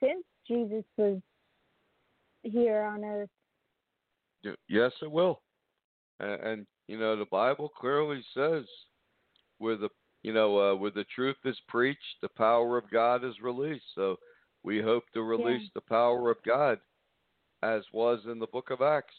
since 0.00 0.24
Jesus 0.48 0.84
was 0.96 1.18
here 2.42 2.82
on 2.82 3.04
earth. 3.04 3.28
Yes, 4.68 4.92
it 5.02 5.10
will. 5.10 5.42
And, 6.18 6.40
and 6.40 6.66
you 6.88 6.98
know, 6.98 7.16
the 7.16 7.26
Bible 7.26 7.68
clearly 7.68 8.24
says 8.34 8.64
where 9.58 9.76
the 9.76 9.88
you 10.22 10.32
know 10.32 10.58
uh, 10.58 10.74
where 10.74 10.90
the 10.90 11.04
truth 11.14 11.36
is 11.44 11.56
preached, 11.68 12.00
the 12.22 12.28
power 12.28 12.76
of 12.76 12.90
God 12.90 13.24
is 13.24 13.34
released. 13.42 13.84
So 13.94 14.16
we 14.62 14.80
hope 14.80 15.04
to 15.14 15.22
release 15.22 15.68
the 15.74 15.80
power 15.80 16.30
of 16.30 16.36
God, 16.44 16.78
as 17.62 17.82
was 17.92 18.20
in 18.26 18.38
the 18.38 18.46
Book 18.46 18.70
of 18.70 18.82
Acts, 18.82 19.14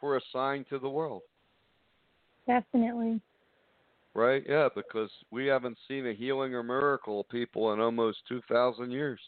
for 0.00 0.16
a 0.16 0.20
sign 0.32 0.64
to 0.70 0.78
the 0.78 0.88
world. 0.88 1.22
Definitely. 2.46 3.20
Right? 4.14 4.42
Yeah, 4.48 4.68
because 4.74 5.10
we 5.30 5.46
haven't 5.46 5.76
seen 5.86 6.06
a 6.06 6.14
healing 6.14 6.54
or 6.54 6.62
miracle 6.62 7.20
of 7.20 7.28
people 7.28 7.72
in 7.72 7.80
almost 7.80 8.18
two 8.28 8.40
thousand 8.50 8.90
years. 8.90 9.20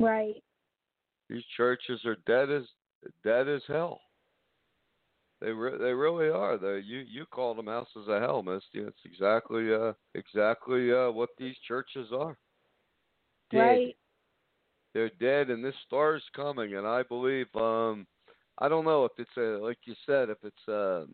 Right. 0.00 0.42
These 1.28 1.44
churches 1.56 2.04
are 2.04 2.16
dead 2.26 2.50
as 2.50 2.64
dead 3.24 3.48
as 3.48 3.62
hell. 3.66 4.00
They 5.40 5.50
re- 5.50 5.78
they 5.78 5.92
really 5.92 6.28
are. 6.28 6.56
They 6.56 6.80
you 6.84 6.98
you 6.98 7.26
call 7.26 7.54
them 7.54 7.66
houses 7.66 8.08
of 8.08 8.20
hell, 8.22 8.42
Misty. 8.42 8.80
It's 8.80 8.98
exactly 9.04 9.72
uh 9.72 9.92
exactly 10.14 10.92
uh 10.92 11.10
what 11.10 11.30
these 11.38 11.56
churches 11.66 12.08
are. 12.12 12.36
Dead. 13.50 13.58
Right. 13.58 13.96
They're 14.94 15.10
dead, 15.20 15.50
and 15.50 15.64
this 15.64 15.74
star 15.86 16.16
is 16.16 16.22
coming. 16.34 16.74
And 16.74 16.86
I 16.86 17.02
believe 17.02 17.46
um 17.54 18.06
I 18.58 18.68
don't 18.68 18.84
know 18.84 19.04
if 19.04 19.12
it's 19.18 19.36
a 19.36 19.62
like 19.62 19.78
you 19.84 19.94
said 20.06 20.30
if 20.30 20.38
it's 20.42 20.68
uh 20.68 21.04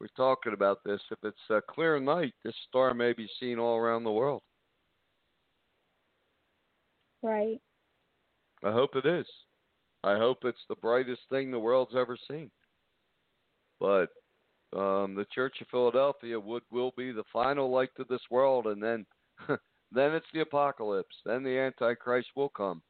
we're 0.00 0.08
talking 0.16 0.52
about 0.52 0.78
this 0.84 1.00
if 1.10 1.18
it's 1.22 1.38
a 1.50 1.60
clear 1.70 1.98
night 2.00 2.34
this 2.44 2.54
star 2.68 2.94
may 2.94 3.12
be 3.12 3.28
seen 3.38 3.58
all 3.58 3.76
around 3.76 4.04
the 4.04 4.12
world. 4.12 4.42
Right. 7.22 7.60
I 8.66 8.72
hope 8.72 8.96
it 8.96 9.06
is. 9.06 9.26
I 10.02 10.16
hope 10.16 10.38
it's 10.44 10.64
the 10.68 10.74
brightest 10.76 11.22
thing 11.30 11.50
the 11.50 11.58
world's 11.58 11.94
ever 11.94 12.16
seen. 12.28 12.50
But 13.78 14.08
um, 14.76 15.14
the 15.14 15.26
Church 15.32 15.54
of 15.60 15.68
Philadelphia 15.68 16.38
would 16.38 16.64
will 16.72 16.92
be 16.96 17.12
the 17.12 17.22
final 17.32 17.70
light 17.70 17.90
to 17.96 18.04
this 18.08 18.20
world, 18.28 18.66
and 18.66 18.82
then 18.82 19.06
then 19.92 20.14
it's 20.14 20.26
the 20.34 20.40
apocalypse. 20.40 21.14
Then 21.24 21.44
the 21.44 21.56
Antichrist 21.56 22.28
will 22.34 22.48
come. 22.48 22.82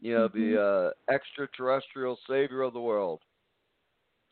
You 0.00 0.14
know, 0.14 0.28
the 0.28 0.92
uh, 1.10 1.12
extraterrestrial 1.12 2.16
savior 2.28 2.62
of 2.62 2.72
the 2.72 2.80
world. 2.80 3.20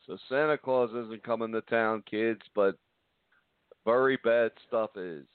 So 0.05 0.17
Santa 0.29 0.57
Claus 0.57 0.91
isn't 0.91 1.23
coming 1.23 1.51
to 1.51 1.61
town, 1.61 2.03
kids, 2.09 2.39
but 2.55 2.75
very 3.85 4.17
bad 4.23 4.51
stuff 4.65 4.91
is. 4.95 5.25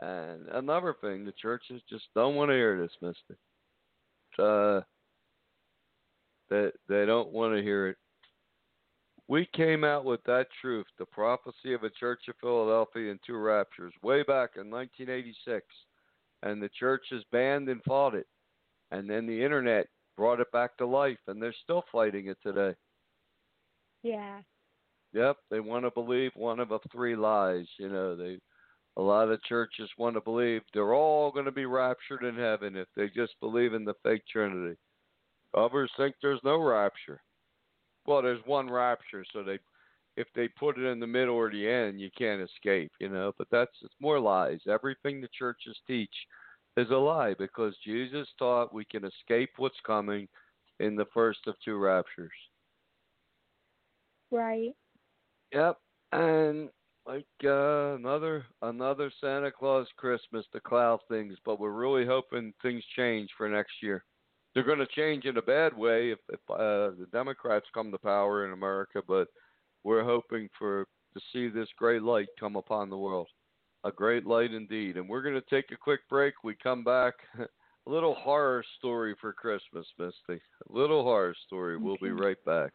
And 0.00 0.48
another 0.48 0.94
thing, 1.02 1.26
the 1.26 1.32
churches 1.32 1.82
just 1.90 2.04
don't 2.14 2.36
want 2.36 2.48
to 2.48 2.54
hear 2.54 2.80
this, 2.80 2.92
Mister 3.02 3.38
uh, 4.38 4.80
that 6.50 6.72
they 6.88 7.06
don't 7.06 7.32
want 7.32 7.54
to 7.54 7.62
hear 7.62 7.88
it. 7.88 7.96
We 9.26 9.48
came 9.54 9.84
out 9.84 10.04
with 10.04 10.22
that 10.24 10.48
truth, 10.60 10.86
the 10.98 11.06
prophecy 11.06 11.72
of 11.72 11.82
a 11.82 11.90
church 11.90 12.20
of 12.28 12.34
Philadelphia 12.40 13.10
and 13.10 13.20
two 13.26 13.38
raptures, 13.38 13.94
way 14.02 14.22
back 14.22 14.50
in 14.56 14.70
1986, 14.70 15.64
and 16.42 16.62
the 16.62 16.68
churches 16.78 17.24
banned 17.32 17.68
and 17.70 17.82
fought 17.84 18.14
it, 18.14 18.26
and 18.90 19.08
then 19.08 19.26
the 19.26 19.42
internet 19.42 19.86
brought 20.16 20.40
it 20.40 20.52
back 20.52 20.76
to 20.76 20.86
life, 20.86 21.18
and 21.26 21.42
they're 21.42 21.54
still 21.64 21.84
fighting 21.90 22.28
it 22.28 22.36
today. 22.42 22.74
Yeah. 24.02 24.40
Yep, 25.14 25.38
they 25.50 25.60
want 25.60 25.84
to 25.84 25.90
believe 25.90 26.32
one 26.34 26.60
of 26.60 26.68
the 26.68 26.78
three 26.92 27.16
lies. 27.16 27.66
You 27.78 27.88
know, 27.88 28.14
they 28.14 28.38
a 28.96 29.02
lot 29.02 29.30
of 29.30 29.42
churches 29.42 29.90
want 29.98 30.14
to 30.14 30.20
believe 30.20 30.62
they're 30.72 30.94
all 30.94 31.32
going 31.32 31.44
to 31.44 31.52
be 31.52 31.66
raptured 31.66 32.22
in 32.22 32.36
heaven 32.36 32.76
if 32.76 32.86
they 32.96 33.08
just 33.08 33.34
believe 33.40 33.74
in 33.74 33.84
the 33.84 33.94
fake 34.02 34.22
Trinity. 34.30 34.76
Others 35.56 35.90
think 35.96 36.14
there's 36.20 36.40
no 36.44 36.58
rapture. 36.60 37.20
Well, 38.06 38.22
there's 38.22 38.40
one 38.44 38.70
rapture, 38.70 39.24
so 39.32 39.42
they 39.42 39.58
if 40.16 40.28
they 40.36 40.46
put 40.46 40.78
it 40.78 40.84
in 40.84 41.00
the 41.00 41.06
middle 41.06 41.34
or 41.34 41.50
the 41.50 41.68
end, 41.68 42.00
you 42.00 42.08
can't 42.16 42.40
escape, 42.40 42.92
you 43.00 43.08
know. 43.08 43.32
But 43.36 43.48
that's 43.50 43.72
it's 43.82 43.94
more 44.00 44.20
lies. 44.20 44.60
Everything 44.68 45.20
the 45.20 45.28
churches 45.36 45.76
teach 45.86 46.14
is 46.76 46.90
a 46.90 46.96
lie 46.96 47.34
because 47.38 47.74
Jesus 47.84 48.28
taught 48.38 48.74
we 48.74 48.84
can 48.84 49.04
escape 49.04 49.50
what's 49.56 49.80
coming 49.86 50.28
in 50.80 50.94
the 50.94 51.06
first 51.12 51.40
of 51.46 51.54
two 51.64 51.78
raptures. 51.78 52.30
Right. 54.30 54.74
Yep, 55.52 55.78
and 56.12 56.68
like 57.06 57.26
uh, 57.44 57.94
another 57.94 58.44
another 58.62 59.12
Santa 59.20 59.50
Claus 59.50 59.86
Christmas 59.96 60.46
to 60.52 60.60
cloud 60.60 61.00
things, 61.08 61.36
but 61.44 61.60
we're 61.60 61.70
really 61.70 62.06
hoping 62.06 62.52
things 62.62 62.82
change 62.96 63.30
for 63.36 63.48
next 63.48 63.74
year. 63.82 64.04
They're 64.54 64.62
going 64.62 64.78
to 64.78 64.86
change 64.86 65.24
in 65.24 65.36
a 65.36 65.42
bad 65.42 65.76
way 65.76 66.12
if, 66.12 66.18
if 66.32 66.40
uh, 66.48 66.96
the 66.98 67.08
Democrats 67.12 67.66
come 67.74 67.90
to 67.90 67.98
power 67.98 68.46
in 68.46 68.52
America, 68.52 69.02
but 69.06 69.28
we're 69.82 70.04
hoping 70.04 70.48
for 70.58 70.86
to 71.14 71.20
see 71.32 71.48
this 71.48 71.68
great 71.76 72.02
light 72.02 72.28
come 72.38 72.56
upon 72.56 72.88
the 72.88 72.96
world, 72.96 73.28
a 73.84 73.90
great 73.90 74.26
light 74.26 74.52
indeed. 74.52 74.96
And 74.96 75.08
we're 75.08 75.22
going 75.22 75.34
to 75.34 75.50
take 75.50 75.70
a 75.72 75.76
quick 75.76 76.00
break. 76.08 76.34
We 76.42 76.54
come 76.62 76.84
back. 76.84 77.14
A 77.86 77.90
little 77.90 78.14
horror 78.14 78.64
story 78.78 79.14
for 79.20 79.34
Christmas, 79.34 79.86
Misty. 79.98 80.40
A 80.70 80.72
little 80.72 81.02
horror 81.02 81.34
story. 81.46 81.76
We'll 81.76 81.98
be 82.00 82.12
right 82.12 82.42
back. 82.46 82.72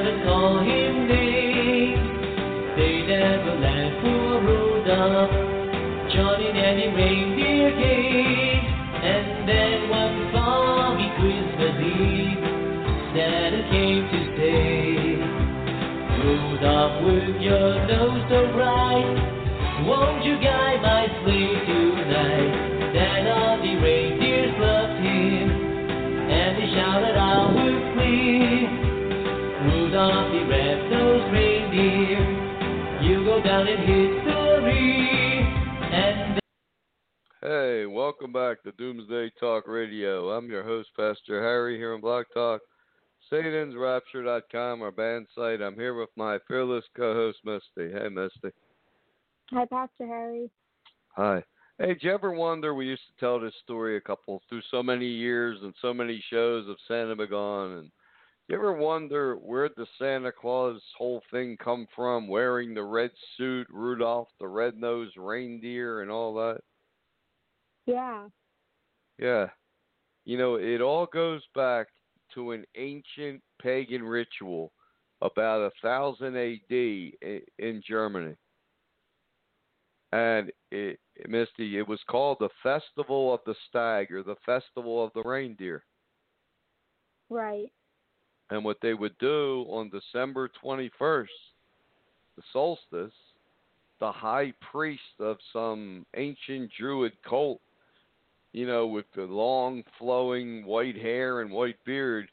And 0.00 0.24
call 0.24 0.58
him 0.60 1.06
names. 1.06 2.00
They 2.76 3.04
never 3.04 3.60
laughed 3.60 4.00
for 4.00 4.40
Rudolph, 4.40 5.30
Johnny 6.12 6.48
the 6.48 6.88
reindeer 6.96 7.70
came. 7.76 8.64
And 9.04 9.48
then 9.48 9.90
one 9.90 10.32
foggy 10.32 11.08
Christmas 11.20 11.76
Eve, 11.76 12.40
Santa 13.12 13.62
came 13.68 14.04
to 14.08 14.20
stay. 14.32 15.20
Rudolph, 16.24 17.04
with 17.04 17.42
your 17.42 17.86
nose 17.86 18.24
so 18.30 18.40
bright, 18.56 19.84
won't 19.86 20.24
you 20.24 20.40
guide 20.40 20.80
my 20.80 21.01
down 33.44 33.66
in 33.66 33.78
history. 33.78 35.40
And 35.92 36.40
Hey, 37.40 37.86
welcome 37.86 38.32
back 38.32 38.62
to 38.62 38.72
Doomsday 38.72 39.32
Talk 39.40 39.66
Radio. 39.66 40.30
I'm 40.30 40.48
your 40.48 40.62
host, 40.62 40.90
Pastor 40.96 41.42
Harry, 41.42 41.76
here 41.76 41.94
on 41.94 42.00
Blog 42.00 42.26
Talk, 42.32 42.60
SatansRapture.com, 43.32 44.82
our 44.82 44.92
banned 44.92 45.26
site. 45.34 45.60
I'm 45.60 45.74
here 45.74 45.98
with 45.98 46.10
my 46.16 46.38
fearless 46.46 46.84
co-host, 46.96 47.38
Misty. 47.44 47.92
Hey, 47.92 48.08
Misty. 48.08 48.54
Hi, 49.50 49.64
Pastor 49.66 50.06
Harry. 50.06 50.48
Hi. 51.16 51.42
Hey, 51.78 51.88
did 51.88 52.02
you 52.04 52.14
ever 52.14 52.30
wonder? 52.30 52.74
We 52.74 52.86
used 52.86 53.02
to 53.08 53.20
tell 53.20 53.40
this 53.40 53.54
story 53.64 53.96
a 53.96 54.00
couple 54.00 54.40
through 54.48 54.62
so 54.70 54.84
many 54.84 55.06
years 55.06 55.58
and 55.62 55.74
so 55.82 55.92
many 55.92 56.22
shows 56.30 56.68
of 56.68 56.76
Santa 56.86 57.16
Be 57.16 57.26
Gone, 57.26 57.72
and 57.72 57.90
You 58.52 58.58
ever 58.58 58.74
wonder 58.74 59.36
where 59.36 59.70
the 59.70 59.86
Santa 59.98 60.30
Claus 60.30 60.78
whole 60.98 61.22
thing 61.30 61.56
come 61.56 61.86
from? 61.96 62.28
Wearing 62.28 62.74
the 62.74 62.82
red 62.82 63.10
suit, 63.38 63.66
Rudolph 63.70 64.28
the 64.38 64.46
red-nosed 64.46 65.16
reindeer, 65.16 66.02
and 66.02 66.10
all 66.10 66.34
that. 66.34 66.60
Yeah. 67.86 68.28
Yeah. 69.18 69.46
You 70.26 70.36
know, 70.36 70.56
it 70.56 70.82
all 70.82 71.06
goes 71.06 71.40
back 71.54 71.86
to 72.34 72.50
an 72.50 72.66
ancient 72.76 73.40
pagan 73.62 74.02
ritual 74.02 74.70
about 75.22 75.62
a 75.62 75.70
thousand 75.80 76.36
A.D. 76.36 77.14
in 77.58 77.82
Germany, 77.88 78.34
and 80.12 80.52
it, 80.70 80.98
Misty, 81.26 81.78
it 81.78 81.88
was 81.88 82.00
called 82.06 82.36
the 82.38 82.50
Festival 82.62 83.32
of 83.32 83.40
the 83.46 83.54
Stag 83.70 84.12
or 84.12 84.22
the 84.22 84.36
Festival 84.44 85.02
of 85.02 85.10
the 85.14 85.22
Reindeer. 85.22 85.82
Right. 87.30 87.72
And 88.52 88.62
what 88.62 88.76
they 88.82 88.92
would 88.92 89.16
do 89.16 89.64
on 89.70 89.88
December 89.88 90.50
21st, 90.62 91.26
the 92.36 92.42
solstice, 92.52 93.14
the 93.98 94.12
high 94.12 94.52
priest 94.70 95.00
of 95.20 95.38
some 95.54 96.04
ancient 96.14 96.70
Druid 96.78 97.14
cult, 97.26 97.62
you 98.52 98.66
know, 98.66 98.86
with 98.86 99.06
the 99.16 99.22
long 99.22 99.82
flowing 99.98 100.66
white 100.66 100.96
hair 100.96 101.40
and 101.40 101.50
white 101.50 101.82
beard, 101.86 102.28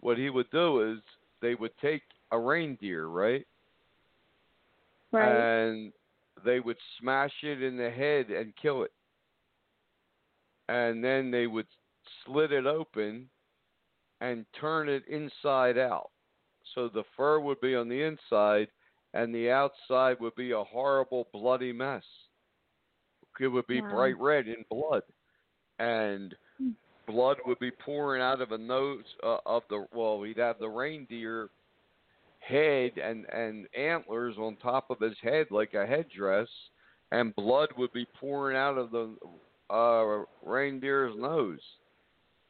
what 0.00 0.16
he 0.16 0.30
would 0.30 0.50
do 0.50 0.90
is 0.90 1.00
they 1.42 1.54
would 1.54 1.76
take 1.82 2.02
a 2.32 2.38
reindeer, 2.38 3.08
right? 3.08 3.46
Right. 5.12 5.66
And 5.66 5.92
they 6.46 6.60
would 6.60 6.78
smash 6.98 7.34
it 7.42 7.62
in 7.62 7.76
the 7.76 7.90
head 7.90 8.30
and 8.30 8.54
kill 8.56 8.84
it. 8.84 8.92
And 10.70 11.04
then 11.04 11.30
they 11.30 11.46
would 11.46 11.66
slit 12.24 12.52
it 12.52 12.64
open 12.64 13.28
and 14.20 14.44
turn 14.60 14.88
it 14.88 15.06
inside 15.08 15.78
out. 15.78 16.10
So 16.74 16.88
the 16.88 17.04
fur 17.16 17.40
would 17.40 17.60
be 17.60 17.74
on 17.74 17.88
the 17.88 18.02
inside 18.02 18.68
and 19.14 19.34
the 19.34 19.50
outside 19.50 20.20
would 20.20 20.34
be 20.34 20.52
a 20.52 20.64
horrible 20.64 21.28
bloody 21.32 21.72
mess. 21.72 22.04
It 23.40 23.48
would 23.48 23.66
be 23.66 23.80
Wow. 23.80 23.88
bright 23.90 24.18
red 24.18 24.48
in 24.48 24.64
blood. 24.68 25.02
And 25.78 26.36
Hmm. 26.58 26.70
blood 27.06 27.38
would 27.46 27.58
be 27.60 27.70
pouring 27.70 28.20
out 28.20 28.40
of 28.40 28.52
a 28.52 28.58
nose 28.58 29.04
uh, 29.22 29.38
of 29.46 29.62
the 29.70 29.86
well, 29.92 30.22
he'd 30.22 30.38
have 30.38 30.58
the 30.58 30.68
reindeer 30.68 31.50
head 32.40 32.98
and 32.98 33.26
and 33.32 33.66
antlers 33.76 34.36
on 34.38 34.56
top 34.56 34.90
of 34.90 35.00
his 35.00 35.16
head 35.22 35.46
like 35.50 35.74
a 35.74 35.86
headdress, 35.86 36.48
and 37.12 37.34
blood 37.36 37.68
would 37.76 37.92
be 37.92 38.06
pouring 38.20 38.56
out 38.56 38.76
of 38.76 38.90
the 38.90 39.16
uh, 39.70 40.24
reindeer's 40.42 41.14
nose, 41.16 41.60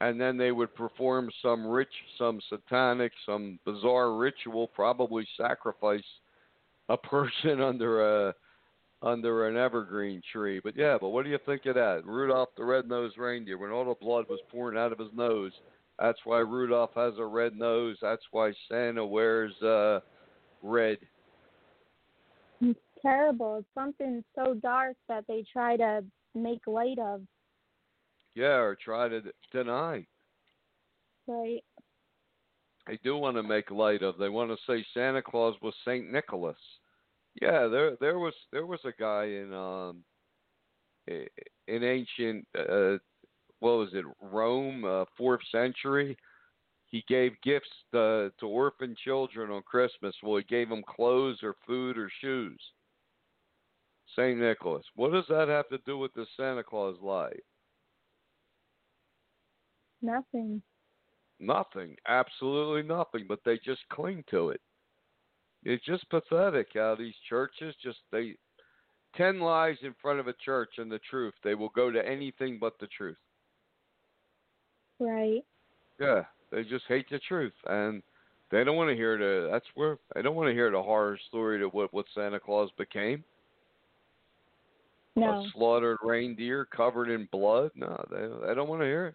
and 0.00 0.20
then 0.20 0.36
they 0.36 0.52
would 0.52 0.74
perform 0.74 1.30
some 1.42 1.66
rich, 1.66 1.92
some 2.16 2.40
satanic, 2.48 3.12
some 3.26 3.58
bizarre 3.64 4.16
ritual, 4.16 4.68
probably 4.68 5.26
sacrifice 5.36 6.04
a 6.88 6.96
person 6.96 7.60
under 7.60 8.28
a 8.28 8.34
under 9.00 9.46
an 9.46 9.56
evergreen 9.56 10.20
tree. 10.32 10.60
But 10.62 10.76
yeah, 10.76 10.98
but 11.00 11.10
what 11.10 11.24
do 11.24 11.30
you 11.30 11.38
think 11.46 11.66
of 11.66 11.76
that? 11.76 12.02
Rudolph 12.04 12.48
the 12.56 12.64
red-nosed 12.64 13.16
reindeer, 13.16 13.56
when 13.56 13.70
all 13.70 13.84
the 13.84 13.94
blood 13.94 14.24
was 14.28 14.40
pouring 14.50 14.76
out 14.76 14.90
of 14.90 14.98
his 14.98 15.12
nose, 15.14 15.52
that's 15.98 16.18
why 16.24 16.38
Rudolph 16.38 16.90
has 16.94 17.14
a 17.18 17.24
red 17.24 17.56
nose. 17.56 17.96
That's 18.00 18.22
why 18.30 18.52
Santa 18.68 19.04
wears 19.04 19.52
uh, 19.62 20.00
red. 20.62 20.98
It's 22.60 22.78
terrible. 23.02 23.58
It's 23.58 23.68
something 23.74 24.24
so 24.34 24.54
dark 24.54 24.96
that 25.08 25.24
they 25.28 25.44
try 25.52 25.76
to 25.76 26.04
make 26.34 26.66
light 26.66 26.98
of. 26.98 27.22
Yeah, 28.38 28.58
or 28.58 28.76
try 28.76 29.08
to 29.08 29.20
deny. 29.52 30.06
Right. 31.26 31.64
They 32.86 32.96
do 33.02 33.16
want 33.16 33.36
to 33.36 33.42
make 33.42 33.72
light 33.72 34.02
of. 34.02 34.16
They 34.16 34.28
want 34.28 34.52
to 34.52 34.56
say 34.64 34.86
Santa 34.94 35.20
Claus 35.20 35.56
was 35.60 35.74
Saint 35.84 36.12
Nicholas. 36.12 36.56
Yeah, 37.42 37.66
there 37.66 37.96
there 38.00 38.20
was 38.20 38.34
there 38.52 38.64
was 38.64 38.78
a 38.84 38.92
guy 38.96 39.24
in 39.24 39.52
um 39.52 40.04
in 41.08 41.82
ancient 41.82 42.46
uh 42.56 42.98
what 43.58 43.72
was 43.72 43.88
it 43.92 44.04
Rome 44.22 44.84
uh, 44.84 45.04
fourth 45.16 45.40
century. 45.50 46.16
He 46.86 47.04
gave 47.08 47.32
gifts 47.42 47.68
to, 47.92 48.32
to 48.38 48.46
orphan 48.46 48.94
children 49.04 49.50
on 49.50 49.62
Christmas. 49.62 50.14
Well, 50.22 50.36
he 50.36 50.44
gave 50.44 50.68
them 50.68 50.84
clothes 50.88 51.40
or 51.42 51.56
food 51.66 51.98
or 51.98 52.08
shoes. 52.20 52.60
Saint 54.14 54.38
Nicholas. 54.38 54.84
What 54.94 55.10
does 55.10 55.26
that 55.28 55.48
have 55.48 55.68
to 55.70 55.78
do 55.84 55.98
with 55.98 56.14
the 56.14 56.24
Santa 56.36 56.62
Claus 56.62 56.96
lie? 57.02 57.34
Nothing. 60.02 60.62
Nothing, 61.40 61.96
absolutely 62.06 62.82
nothing, 62.82 63.26
but 63.28 63.40
they 63.44 63.58
just 63.64 63.80
cling 63.90 64.24
to 64.30 64.50
it. 64.50 64.60
It's 65.64 65.84
just 65.84 66.08
pathetic 66.10 66.68
how 66.74 66.96
these 66.96 67.14
churches 67.28 67.74
just 67.82 67.98
they 68.10 68.36
ten 69.16 69.40
lies 69.40 69.76
in 69.82 69.94
front 70.00 70.20
of 70.20 70.28
a 70.28 70.34
church 70.44 70.70
and 70.78 70.90
the 70.90 71.00
truth. 71.10 71.34
They 71.42 71.54
will 71.54 71.70
go 71.70 71.90
to 71.90 72.06
anything 72.06 72.58
but 72.60 72.74
the 72.80 72.88
truth. 72.88 73.16
Right. 74.98 75.44
Yeah, 76.00 76.22
they 76.50 76.62
just 76.62 76.84
hate 76.88 77.06
the 77.10 77.20
truth 77.20 77.52
and 77.66 78.02
they 78.50 78.64
don't 78.64 78.76
want 78.76 78.90
to 78.90 78.96
hear 78.96 79.18
the 79.18 79.48
that's 79.50 79.66
where 79.74 79.98
they 80.14 80.22
don't 80.22 80.36
want 80.36 80.48
to 80.48 80.54
hear 80.54 80.70
the 80.70 80.82
horror 80.82 81.18
story 81.28 81.58
to 81.58 81.66
what 81.66 81.92
what 81.92 82.06
Santa 82.14 82.40
Claus 82.40 82.70
became. 82.78 83.22
No. 85.16 85.40
A 85.40 85.50
slaughtered 85.52 85.98
reindeer 86.02 86.64
covered 86.64 87.10
in 87.10 87.28
blood. 87.32 87.72
No, 87.74 88.04
they 88.10 88.46
they 88.46 88.54
don't 88.54 88.68
want 88.68 88.82
to 88.82 88.86
hear 88.86 89.06
it. 89.06 89.14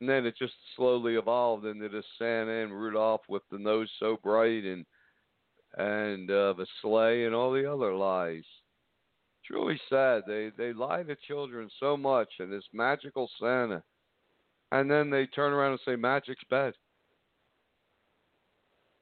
And 0.00 0.08
then 0.08 0.26
it 0.26 0.36
just 0.38 0.54
slowly 0.76 1.16
evolved 1.16 1.64
into 1.64 1.88
this 1.88 2.04
Santa 2.18 2.62
and 2.62 2.72
Rudolph 2.72 3.22
with 3.28 3.42
the 3.50 3.58
nose 3.58 3.90
so 3.98 4.18
bright 4.22 4.64
and 4.64 4.84
and 5.76 6.30
uh, 6.30 6.54
the 6.54 6.66
sleigh 6.80 7.24
and 7.24 7.34
all 7.34 7.52
the 7.52 7.70
other 7.70 7.94
lies. 7.94 8.44
It's 9.42 9.50
really 9.50 9.80
sad. 9.88 10.22
They 10.26 10.50
they 10.56 10.72
lie 10.72 11.02
to 11.02 11.16
children 11.26 11.68
so 11.78 11.96
much 11.96 12.28
and 12.38 12.52
this 12.52 12.64
magical 12.72 13.28
Santa, 13.40 13.82
and 14.72 14.90
then 14.90 15.10
they 15.10 15.26
turn 15.26 15.52
around 15.52 15.72
and 15.72 15.80
say 15.84 15.96
magic's 15.96 16.44
bad. 16.48 16.74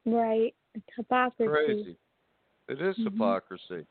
Right. 0.05 0.55
It's 0.73 0.85
hypocrisy. 0.95 1.49
Crazy. 1.49 1.97
It 2.69 2.81
is 2.81 2.97
Mhm. 2.97 3.11
hypocrisy. 3.11 3.85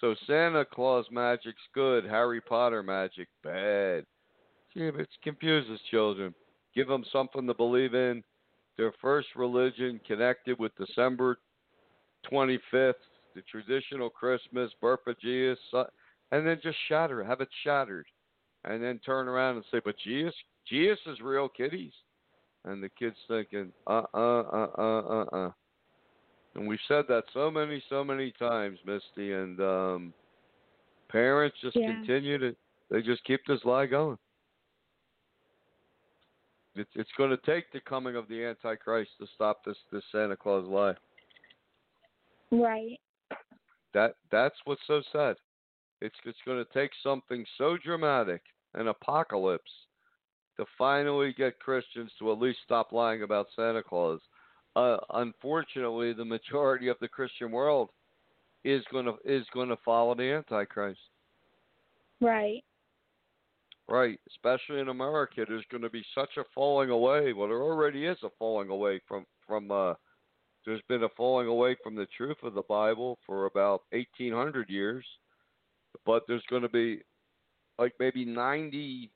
So 0.00 0.14
Santa 0.26 0.64
Claus 0.64 1.10
magic's 1.10 1.66
good, 1.74 2.04
Harry 2.04 2.40
Potter 2.40 2.82
magic 2.82 3.28
bad. 3.42 4.06
It 4.74 5.08
confuses 5.22 5.80
children. 5.90 6.34
Give 6.74 6.88
them 6.88 7.04
something 7.12 7.46
to 7.46 7.54
believe 7.54 7.94
in. 7.94 8.22
Their 8.78 8.92
first 9.00 9.28
religion 9.36 10.00
connected 10.06 10.58
with 10.58 10.72
December 10.76 11.38
25th, 12.30 12.94
the 13.34 13.42
traditional 13.50 14.08
Christmas, 14.08 14.72
birth 14.80 15.00
of 15.06 15.18
Jesus, 15.20 15.58
and 16.30 16.46
then 16.46 16.58
just 16.62 16.78
shatter 16.88 17.22
have 17.22 17.40
it 17.40 17.48
shattered, 17.62 18.06
and 18.64 18.82
then 18.82 18.98
turn 19.00 19.28
around 19.28 19.56
and 19.56 19.64
say, 19.70 19.80
"But 19.84 19.98
Jesus, 19.98 20.34
Jesus 20.66 21.06
is 21.06 21.20
real, 21.20 21.48
kiddies," 21.48 21.94
and 22.64 22.82
the 22.82 22.88
kids 22.90 23.16
thinking, 23.28 23.72
"Uh, 23.86 24.04
uh, 24.14 24.40
uh, 24.40 24.70
uh, 24.78 25.00
uh, 25.00 25.36
uh." 25.36 25.52
And 26.54 26.66
we've 26.66 26.80
said 26.88 27.06
that 27.08 27.24
so 27.32 27.50
many, 27.50 27.82
so 27.88 28.04
many 28.04 28.30
times, 28.32 28.78
Misty, 28.84 29.32
and 29.32 29.60
um, 29.60 30.14
parents 31.08 31.56
just 31.60 31.76
Yeah. 31.76 31.86
continue 31.86 32.38
to, 32.38 32.56
they 32.90 33.02
just 33.02 33.24
keep 33.24 33.44
this 33.46 33.64
lie 33.64 33.86
going. 33.86 34.18
It's 36.74 36.90
it's 36.94 37.10
going 37.18 37.30
to 37.30 37.36
take 37.38 37.70
the 37.72 37.80
coming 37.80 38.16
of 38.16 38.28
the 38.28 38.44
Antichrist 38.44 39.10
to 39.20 39.26
stop 39.34 39.64
this 39.64 39.76
this 39.90 40.02
Santa 40.10 40.36
Claus 40.36 40.66
lie. 40.66 40.94
Right. 42.50 42.98
That 43.94 44.14
that's 44.30 44.56
what's 44.64 44.82
so 44.86 45.02
sad. 45.12 45.36
It's 46.00 46.16
it's 46.24 46.38
going 46.46 46.64
to 46.64 46.72
take 46.72 46.90
something 47.02 47.44
so 47.58 47.76
dramatic, 47.82 48.42
an 48.74 48.88
apocalypse, 48.88 49.70
to 50.56 50.64
finally 50.78 51.34
get 51.36 51.58
Christians 51.58 52.10
to 52.18 52.32
at 52.32 52.38
least 52.38 52.58
stop 52.64 52.92
lying 52.92 53.22
about 53.22 53.46
Santa 53.54 53.82
Claus. 53.82 54.20
Uh, 54.74 54.96
unfortunately, 55.14 56.12
the 56.14 56.24
majority 56.24 56.88
of 56.88 56.96
the 57.00 57.08
Christian 57.08 57.50
world 57.50 57.90
is 58.64 58.82
going 58.90 59.04
to 59.04 59.16
is 59.24 59.44
going 59.52 59.68
to 59.68 59.76
follow 59.84 60.14
the 60.14 60.32
Antichrist. 60.32 61.00
Right. 62.20 62.64
Right, 63.92 64.18
especially 64.26 64.80
in 64.80 64.88
America, 64.88 65.44
there's 65.46 65.66
going 65.70 65.82
to 65.82 65.90
be 65.90 66.02
such 66.14 66.38
a 66.38 66.44
falling 66.54 66.88
away. 66.88 67.34
Well, 67.34 67.48
there 67.48 67.60
already 67.60 68.06
is 68.06 68.16
a 68.22 68.30
falling 68.38 68.70
away 68.70 69.02
from 69.06 69.26
from. 69.46 69.70
Uh, 69.70 69.92
there's 70.64 70.80
been 70.88 71.02
a 71.02 71.10
falling 71.14 71.46
away 71.46 71.76
from 71.84 71.94
the 71.94 72.06
truth 72.16 72.38
of 72.42 72.54
the 72.54 72.62
Bible 72.62 73.18
for 73.26 73.44
about 73.44 73.82
1,800 73.90 74.70
years, 74.70 75.04
but 76.06 76.22
there's 76.26 76.44
going 76.48 76.62
to 76.62 76.70
be 76.70 77.02
like 77.78 77.92
maybe 78.00 78.24
95% 78.24 79.10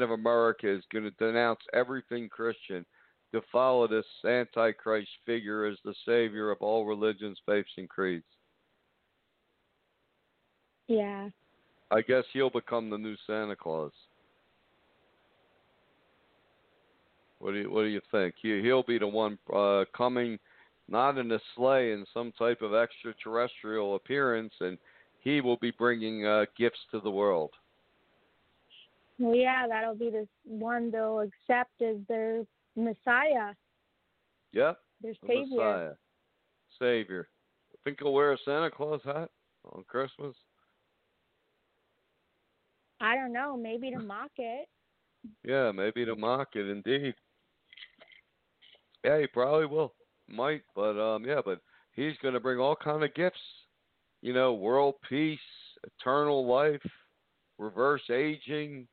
of 0.00 0.12
America 0.12 0.72
is 0.72 0.84
going 0.92 1.02
to 1.02 1.10
denounce 1.18 1.62
everything 1.74 2.28
Christian 2.28 2.86
to 3.34 3.42
follow 3.50 3.88
this 3.88 4.06
Antichrist 4.24 5.10
figure 5.26 5.64
as 5.64 5.78
the 5.84 5.94
savior 6.06 6.52
of 6.52 6.58
all 6.60 6.86
religions, 6.86 7.40
faiths, 7.46 7.72
and 7.76 7.88
creeds. 7.88 8.26
Yeah. 10.86 11.30
I 11.92 12.00
guess 12.00 12.24
he'll 12.32 12.50
become 12.50 12.88
the 12.88 12.96
new 12.96 13.16
Santa 13.26 13.54
Claus. 13.54 13.92
What 17.38 17.52
do 17.52 17.58
you 17.58 17.70
What 17.70 17.82
do 17.82 17.88
you 17.88 18.00
think? 18.10 18.34
He 18.40 18.62
He'll 18.62 18.82
be 18.82 18.98
the 18.98 19.06
one 19.06 19.38
uh, 19.54 19.84
coming, 19.94 20.38
not 20.88 21.18
in 21.18 21.30
a 21.32 21.38
sleigh 21.54 21.92
in 21.92 22.06
some 22.14 22.32
type 22.38 22.62
of 22.62 22.72
extraterrestrial 22.74 23.96
appearance, 23.96 24.54
and 24.60 24.78
he 25.20 25.42
will 25.42 25.58
be 25.58 25.70
bringing 25.72 26.24
uh, 26.24 26.46
gifts 26.56 26.78
to 26.92 27.00
the 27.00 27.10
world. 27.10 27.50
Well, 29.18 29.36
yeah, 29.36 29.66
that'll 29.68 29.94
be 29.94 30.10
the 30.10 30.26
one 30.44 30.90
they'll 30.90 31.20
accept 31.20 31.82
as 31.82 31.96
their 32.08 32.44
Messiah, 32.74 33.52
Yep, 34.52 34.78
their 35.02 35.12
the 35.12 35.28
Savior. 35.28 35.56
Messiah, 35.56 35.92
Savior. 36.78 37.28
Think 37.84 37.98
he'll 38.00 38.14
wear 38.14 38.32
a 38.32 38.38
Santa 38.44 38.70
Claus 38.70 39.00
hat 39.04 39.30
on 39.72 39.84
Christmas? 39.86 40.34
I 43.02 43.16
don't 43.16 43.32
know, 43.32 43.56
maybe 43.56 43.90
to 43.90 43.98
mock 43.98 44.30
it. 44.38 44.68
Yeah, 45.44 45.72
maybe 45.72 46.04
to 46.04 46.14
mock 46.14 46.50
it, 46.54 46.68
indeed. 46.68 47.14
Yeah, 49.04 49.20
he 49.20 49.26
probably 49.26 49.66
will. 49.66 49.92
Might, 50.28 50.62
but 50.76 50.98
um, 50.98 51.24
yeah, 51.24 51.40
but 51.44 51.58
he's 51.94 52.16
to 52.22 52.40
bring 52.40 52.60
all 52.60 52.76
kind 52.76 53.02
of 53.02 53.12
gifts. 53.14 53.40
You 54.22 54.32
know, 54.32 54.54
world 54.54 54.94
peace, 55.08 55.40
eternal 55.84 56.46
life, 56.46 56.80
reverse 57.58 58.02
aging, 58.08 58.86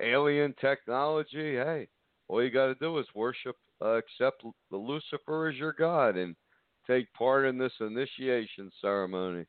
alien 0.00 0.54
technology. 0.58 1.56
Hey, 1.56 1.88
all 2.28 2.42
you 2.42 2.50
got 2.50 2.66
to 2.66 2.74
do 2.76 2.98
is 2.98 3.06
worship, 3.14 3.56
uh, 3.82 3.98
accept 3.98 4.42
the 4.70 4.76
Lucifer 4.78 5.48
as 5.48 5.56
your 5.56 5.74
god, 5.74 6.16
and 6.16 6.34
take 6.86 7.12
part 7.12 7.44
in 7.44 7.58
this 7.58 7.72
initiation 7.80 8.70
ceremony. 8.80 9.44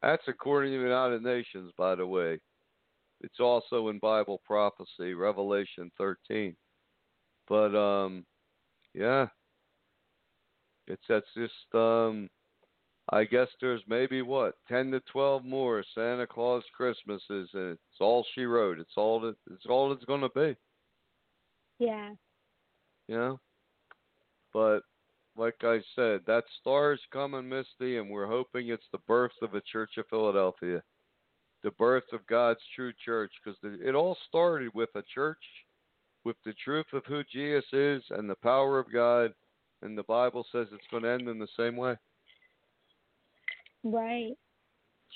That's 0.00 0.22
according 0.28 0.72
to 0.72 0.78
the 0.78 0.84
United 0.84 1.22
Nations, 1.22 1.72
by 1.76 1.96
the 1.96 2.06
way. 2.06 2.38
It's 3.22 3.40
also 3.40 3.88
in 3.88 3.98
Bible 3.98 4.40
prophecy, 4.44 5.14
Revelation 5.14 5.90
13. 5.96 6.56
But 7.48 7.76
um, 7.76 8.24
yeah, 8.94 9.26
it's 10.86 11.02
that's 11.08 11.26
just 11.36 11.74
um, 11.74 12.28
I 13.10 13.24
guess 13.24 13.48
there's 13.60 13.82
maybe 13.88 14.22
what 14.22 14.54
10 14.68 14.90
to 14.92 15.00
12 15.12 15.44
more 15.44 15.84
Santa 15.94 16.26
Claus 16.26 16.64
Christmases, 16.76 17.50
and 17.54 17.72
it's 17.72 18.00
all 18.00 18.24
she 18.34 18.44
wrote. 18.44 18.78
It's 18.78 18.96
all 18.96 19.20
that 19.20 19.36
it's 19.50 19.66
all 19.68 19.92
it's 19.92 20.04
going 20.04 20.22
to 20.22 20.30
be. 20.30 20.56
Yeah. 21.78 22.10
You 23.08 23.16
know. 23.16 23.40
But 24.52 24.80
like 25.36 25.56
I 25.62 25.80
said, 25.96 26.20
that 26.26 26.44
star's 26.60 27.00
coming, 27.12 27.48
Misty, 27.48 27.96
and 27.96 28.10
we're 28.10 28.26
hoping 28.26 28.68
it's 28.68 28.86
the 28.92 28.98
birth 29.08 29.32
of 29.40 29.52
the 29.52 29.62
Church 29.70 29.92
of 29.96 30.04
Philadelphia 30.10 30.82
the 31.62 31.70
birth 31.72 32.04
of 32.12 32.26
God's 32.26 32.60
true 32.74 32.92
church 33.04 33.32
because 33.42 33.58
it 33.62 33.94
all 33.94 34.16
started 34.28 34.70
with 34.74 34.90
a 34.94 35.02
church 35.14 35.42
with 36.24 36.36
the 36.44 36.54
truth 36.64 36.86
of 36.92 37.04
who 37.06 37.22
Jesus 37.32 37.64
is 37.72 38.02
and 38.10 38.28
the 38.28 38.36
power 38.36 38.78
of 38.78 38.92
God, 38.92 39.32
and 39.82 39.96
the 39.98 40.04
Bible 40.04 40.46
says 40.52 40.68
it's 40.72 40.86
going 40.90 41.02
to 41.02 41.10
end 41.10 41.28
in 41.28 41.38
the 41.38 41.48
same 41.56 41.76
way. 41.76 41.96
Right. 43.82 44.34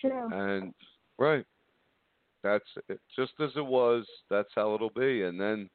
True. 0.01 0.29
And 0.33 0.75
right, 1.19 1.45
that's 2.43 2.65
it. 2.89 3.01
just 3.17 3.33
as 3.41 3.51
it 3.57 3.65
was. 3.65 4.05
That's 4.29 4.51
how 4.55 4.75
it'll 4.75 4.91
be, 4.91 5.23
and 5.23 5.41
then 5.41 5.71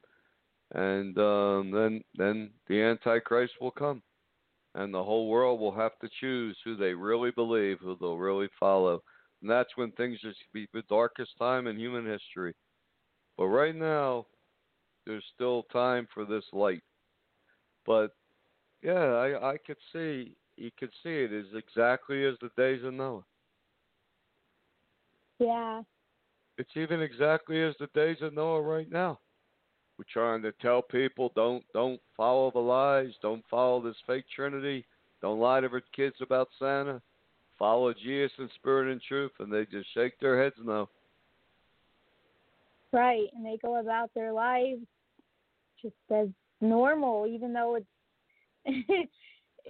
and 0.74 1.18
um, 1.18 1.72
then 1.72 2.02
then 2.16 2.50
the 2.68 2.82
Antichrist 2.82 3.54
will 3.60 3.72
come, 3.72 4.02
and 4.76 4.94
the 4.94 5.04
whole 5.04 5.28
world 5.28 5.60
will 5.60 5.76
have 5.76 5.98
to 6.00 6.10
choose 6.20 6.58
who 6.64 6.76
they 6.76 6.94
really 6.94 7.32
believe, 7.32 7.80
who 7.80 7.98
they'll 8.00 8.18
really 8.18 8.50
follow. 8.60 9.02
And 9.42 9.50
that's 9.50 9.76
when 9.76 9.92
things 9.94 10.20
just 10.22 10.38
be 10.54 10.68
the 10.74 10.84
darkest 10.90 11.32
time 11.40 11.68
in 11.68 11.78
human 11.78 12.06
history. 12.06 12.54
But 13.38 13.48
right 13.48 13.76
now, 13.76 14.28
there's 15.06 15.24
still 15.34 15.64
time 15.74 16.08
for 16.14 16.26
this 16.26 16.44
light. 16.54 16.84
But 17.86 18.12
yeah, 18.84 18.94
I 18.94 19.54
I 19.54 19.58
could 19.58 19.78
see 19.92 20.36
you 20.58 20.70
could 20.80 20.92
see 21.02 21.10
it 21.10 21.34
is 21.34 21.48
exactly 21.56 22.26
as 22.26 22.36
the 22.42 22.52
days 22.56 22.84
of 22.84 22.94
Noah. 22.94 23.24
Yeah. 25.40 25.82
It's 26.58 26.70
even 26.76 27.02
exactly 27.02 27.64
as 27.64 27.74
the 27.80 27.90
days 27.96 28.18
of 28.22 28.36
Noah 28.36 28.62
right 28.62 28.92
now. 28.92 29.20
We're 29.98 30.06
trying 30.12 30.44
to 30.44 30.52
tell 30.62 30.84
people 30.84 31.32
don't 31.36 31.64
don't 31.74 32.00
follow 32.16 32.52
the 32.52 32.60
lies, 32.60 33.14
don't 33.24 33.44
follow 33.50 33.82
this 33.82 33.96
fake 34.06 34.26
Trinity, 34.36 34.86
don't 35.22 35.40
lie 35.40 35.62
to 35.62 35.70
their 35.70 35.82
kids 35.96 36.18
about 36.22 36.50
Santa 36.60 37.02
follow 37.62 37.94
Jesus 37.94 38.32
in 38.40 38.50
spirit 38.56 38.92
and 38.92 39.00
truth, 39.08 39.34
and 39.38 39.54
they 39.54 39.68
just 39.68 39.88
shake 39.94 40.20
their 40.20 40.42
heads 40.42 40.56
no. 40.64 40.90
Right, 42.92 43.28
and 43.36 43.46
they 43.46 43.60
go 43.62 43.80
about 43.80 44.10
their 44.16 44.34
lives 44.34 44.82
just 45.80 45.94
as 46.12 46.28
normal, 46.60 47.28
even 47.28 47.54
though 47.54 47.76
it's 47.76 47.86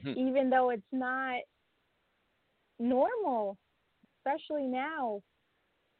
hmm. 0.01 0.09
even 0.09 0.49
though 0.49 0.69
it's 0.69 0.81
not 0.93 1.41
normal, 2.79 3.57
especially 4.19 4.67
now. 4.67 5.21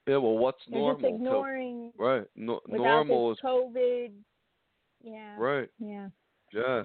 Yeah, 0.08 0.18
well, 0.18 0.38
what's 0.38 0.62
They're 0.70 0.80
normal? 0.80 1.02
just 1.02 1.14
ignoring 1.14 1.92
right, 2.00 2.24
no, 2.38 2.62
normal 2.70 3.34
is 3.34 3.38
COVID. 3.44 4.12
Yeah. 5.04 5.36
right. 5.38 5.68
Yeah. 5.78 6.08
Yeah, 6.54 6.84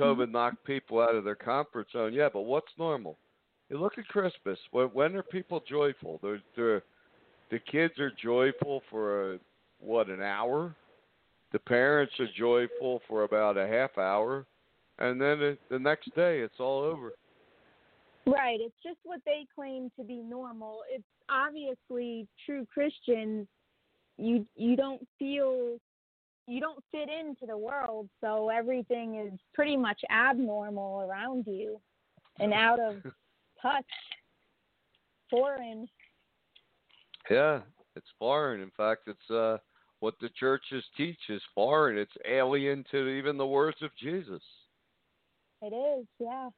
COVID 0.00 0.30
knocked 0.30 0.64
people 0.64 1.00
out 1.00 1.14
of 1.14 1.24
their 1.24 1.34
comfort 1.34 1.88
zone. 1.92 2.14
Yeah, 2.14 2.30
but 2.32 2.42
what's 2.42 2.72
normal? 2.78 3.18
You 3.68 3.78
look 3.78 3.98
at 3.98 4.06
Christmas. 4.08 4.58
When, 4.70 4.86
when 4.88 5.16
are 5.16 5.22
people 5.22 5.62
joyful? 5.68 6.20
They're, 6.22 6.42
they're, 6.54 6.82
the 7.50 7.58
kids 7.58 7.98
are 7.98 8.12
joyful 8.22 8.82
for 8.90 9.34
a, 9.34 9.38
what 9.80 10.08
an 10.08 10.22
hour. 10.22 10.74
The 11.52 11.58
parents 11.58 12.12
are 12.18 12.28
joyful 12.36 13.02
for 13.08 13.24
about 13.24 13.56
a 13.56 13.66
half 13.66 13.96
hour, 13.98 14.46
and 14.98 15.20
then 15.20 15.40
it, 15.40 15.60
the 15.70 15.78
next 15.78 16.14
day 16.14 16.40
it's 16.40 16.58
all 16.58 16.80
over. 16.80 17.12
Right. 18.26 18.58
It's 18.60 18.74
just 18.82 18.98
what 19.04 19.20
they 19.24 19.46
claim 19.54 19.90
to 19.96 20.04
be 20.04 20.16
normal. 20.16 20.80
It's 20.92 21.04
obviously 21.28 22.26
true 22.44 22.66
Christians. 22.72 23.46
You 24.18 24.44
you 24.56 24.76
don't 24.76 25.06
feel 25.18 25.78
you 26.48 26.60
don't 26.60 26.82
fit 26.90 27.08
into 27.08 27.46
the 27.46 27.56
world, 27.56 28.08
so 28.20 28.48
everything 28.48 29.16
is 29.16 29.38
pretty 29.54 29.76
much 29.76 30.00
abnormal 30.10 31.08
around 31.08 31.46
you 31.46 31.80
and 32.40 32.52
out 32.52 32.80
of 32.80 32.96
touch, 33.60 33.84
foreign. 35.30 35.88
Yeah, 37.30 37.60
it's 37.96 38.06
foreign. 38.18 38.60
In 38.60 38.70
fact, 38.76 39.02
it's 39.08 39.30
uh, 39.30 39.58
what 40.00 40.14
the 40.20 40.28
churches 40.38 40.84
teach 40.96 41.18
is 41.28 41.42
foreign. 41.54 41.98
It's 41.98 42.12
alien 42.28 42.84
to 42.90 43.08
even 43.08 43.36
the 43.36 43.46
words 43.46 43.78
of 43.82 43.90
Jesus. 44.00 44.42
It 45.62 45.74
is, 45.74 46.06
yeah. 46.18 46.48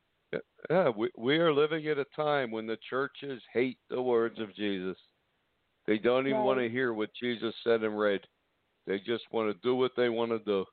Yeah, 0.69 0.91
we 0.91 1.11
we 1.17 1.39
are 1.39 1.53
living 1.55 1.87
at 1.87 1.99
a 1.99 2.05
time 2.15 2.51
when 2.51 2.67
the 2.67 2.77
churches 2.91 3.41
hate 3.53 3.79
the 3.89 4.03
words 4.03 4.39
of 4.39 4.55
Jesus. 4.55 4.97
They 5.87 5.97
don't 5.97 6.27
even 6.27 6.41
Right. 6.41 6.45
want 6.45 6.61
to 6.61 6.69
hear 6.69 6.93
what 6.93 7.15
Jesus 7.15 7.55
said 7.65 7.83
and 7.83 7.99
read. 7.99 8.21
They 8.87 8.99
just 8.99 9.25
want 9.33 9.51
to 9.51 9.59
do 9.63 9.75
what 9.75 9.93
they 9.97 10.11
want 10.11 10.33
to 10.33 10.39
do. 10.41 10.67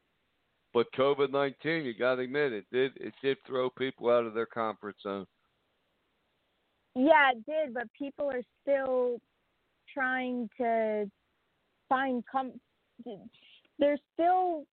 But 0.73 0.91
COVID 0.91 1.31
nineteen, 1.31 1.85
you 1.85 1.93
got 1.93 2.15
to 2.15 2.23
admit, 2.23 2.51
it 2.51 2.65
did 2.69 2.97
it 2.97 3.13
did 3.21 3.38
throw 3.45 3.69
people 3.69 4.09
out 4.09 4.25
of 4.25 4.33
their 4.33 4.45
comfort 4.45 4.97
zone. 5.01 5.25
Yeah, 6.95 7.31
it 7.31 7.45
did, 7.45 7.73
but 7.73 7.88
people 7.97 8.29
are 8.31 8.41
still 8.62 9.19
trying 9.93 10.49
to 10.58 11.10
find 11.89 12.23
com. 12.31 12.53
They're 13.79 13.97
still. 14.13 14.65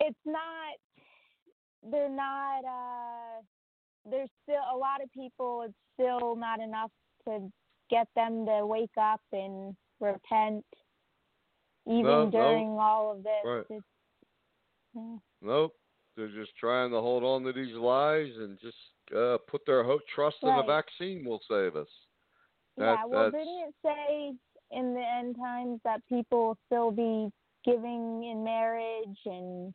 It's 0.00 0.16
not. 0.24 0.76
They're 1.90 2.08
not. 2.08 2.64
uh 2.64 3.42
There's 4.10 4.30
still 4.42 4.62
a 4.74 4.76
lot 4.76 5.02
of 5.02 5.12
people. 5.12 5.62
It's 5.66 5.74
still 5.94 6.36
not 6.36 6.60
enough 6.60 6.90
to 7.28 7.50
get 7.90 8.08
them 8.16 8.46
to 8.46 8.66
wake 8.66 8.96
up 9.00 9.20
and 9.32 9.76
repent, 10.00 10.64
even 11.86 12.02
No, 12.02 12.24
no. 12.24 12.30
during 12.30 12.68
all 12.78 13.12
of 13.12 13.22
this. 13.22 13.44
Right. 13.44 13.64
It's, 13.70 13.84
yeah. 14.94 15.16
Nope, 15.42 15.74
they're 16.16 16.28
just 16.28 16.56
trying 16.56 16.90
to 16.92 17.00
hold 17.00 17.24
on 17.24 17.42
to 17.44 17.52
these 17.52 17.74
lies 17.74 18.32
and 18.38 18.58
just 18.60 18.76
uh, 19.16 19.38
put 19.48 19.62
their 19.66 19.84
hope 19.84 20.02
trust 20.14 20.36
in 20.42 20.48
the 20.48 20.62
vaccine 20.62 21.24
will 21.24 21.40
save 21.48 21.76
us. 21.76 21.88
Yeah, 22.76 23.04
well, 23.06 23.30
that's- 23.30 23.32
didn't 23.32 23.68
it 23.68 23.74
say 23.82 24.34
in 24.70 24.94
the 24.94 25.00
end 25.00 25.36
times 25.36 25.80
that 25.84 26.06
people 26.08 26.46
will 26.48 26.58
still 26.66 26.90
be 26.90 27.30
giving 27.64 28.24
in 28.24 28.44
marriage 28.44 29.18
and 29.26 29.74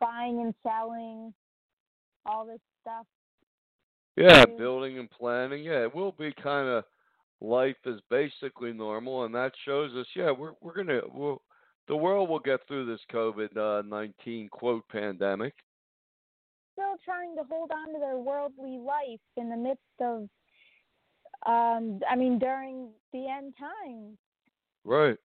buying 0.00 0.40
and 0.40 0.54
selling, 0.62 1.32
all 2.26 2.44
this 2.46 2.60
stuff? 2.82 3.06
Yeah, 4.16 4.44
building 4.44 4.98
and 4.98 5.10
planning. 5.10 5.64
Yeah, 5.64 5.82
it 5.82 5.94
will 5.94 6.12
be 6.12 6.32
kind 6.32 6.68
of 6.68 6.84
life 7.40 7.76
is 7.86 8.00
basically 8.10 8.72
normal, 8.72 9.24
and 9.24 9.34
that 9.34 9.52
shows 9.64 9.94
us. 9.94 10.06
Yeah, 10.14 10.30
we're 10.30 10.52
we're 10.60 10.74
gonna 10.74 11.00
we'll, 11.12 11.40
the 11.88 11.96
world 11.96 12.28
will 12.28 12.40
get 12.40 12.66
through 12.66 12.86
this 12.86 13.00
COVID 13.12 13.56
uh, 13.56 13.82
nineteen 13.82 14.48
quote 14.48 14.86
pandemic. 14.88 15.54
Still 16.80 16.96
trying 17.04 17.36
to 17.36 17.42
hold 17.44 17.70
on 17.72 17.92
to 17.92 18.00
their 18.00 18.16
worldly 18.16 18.78
life 18.78 19.20
in 19.36 19.50
the 19.50 19.56
midst 19.56 19.82
of, 20.00 20.22
um, 21.44 22.00
I 22.08 22.16
mean, 22.16 22.38
during 22.38 22.88
the 23.12 23.28
end 23.28 23.52
times. 23.58 24.16
Right. 24.84 25.18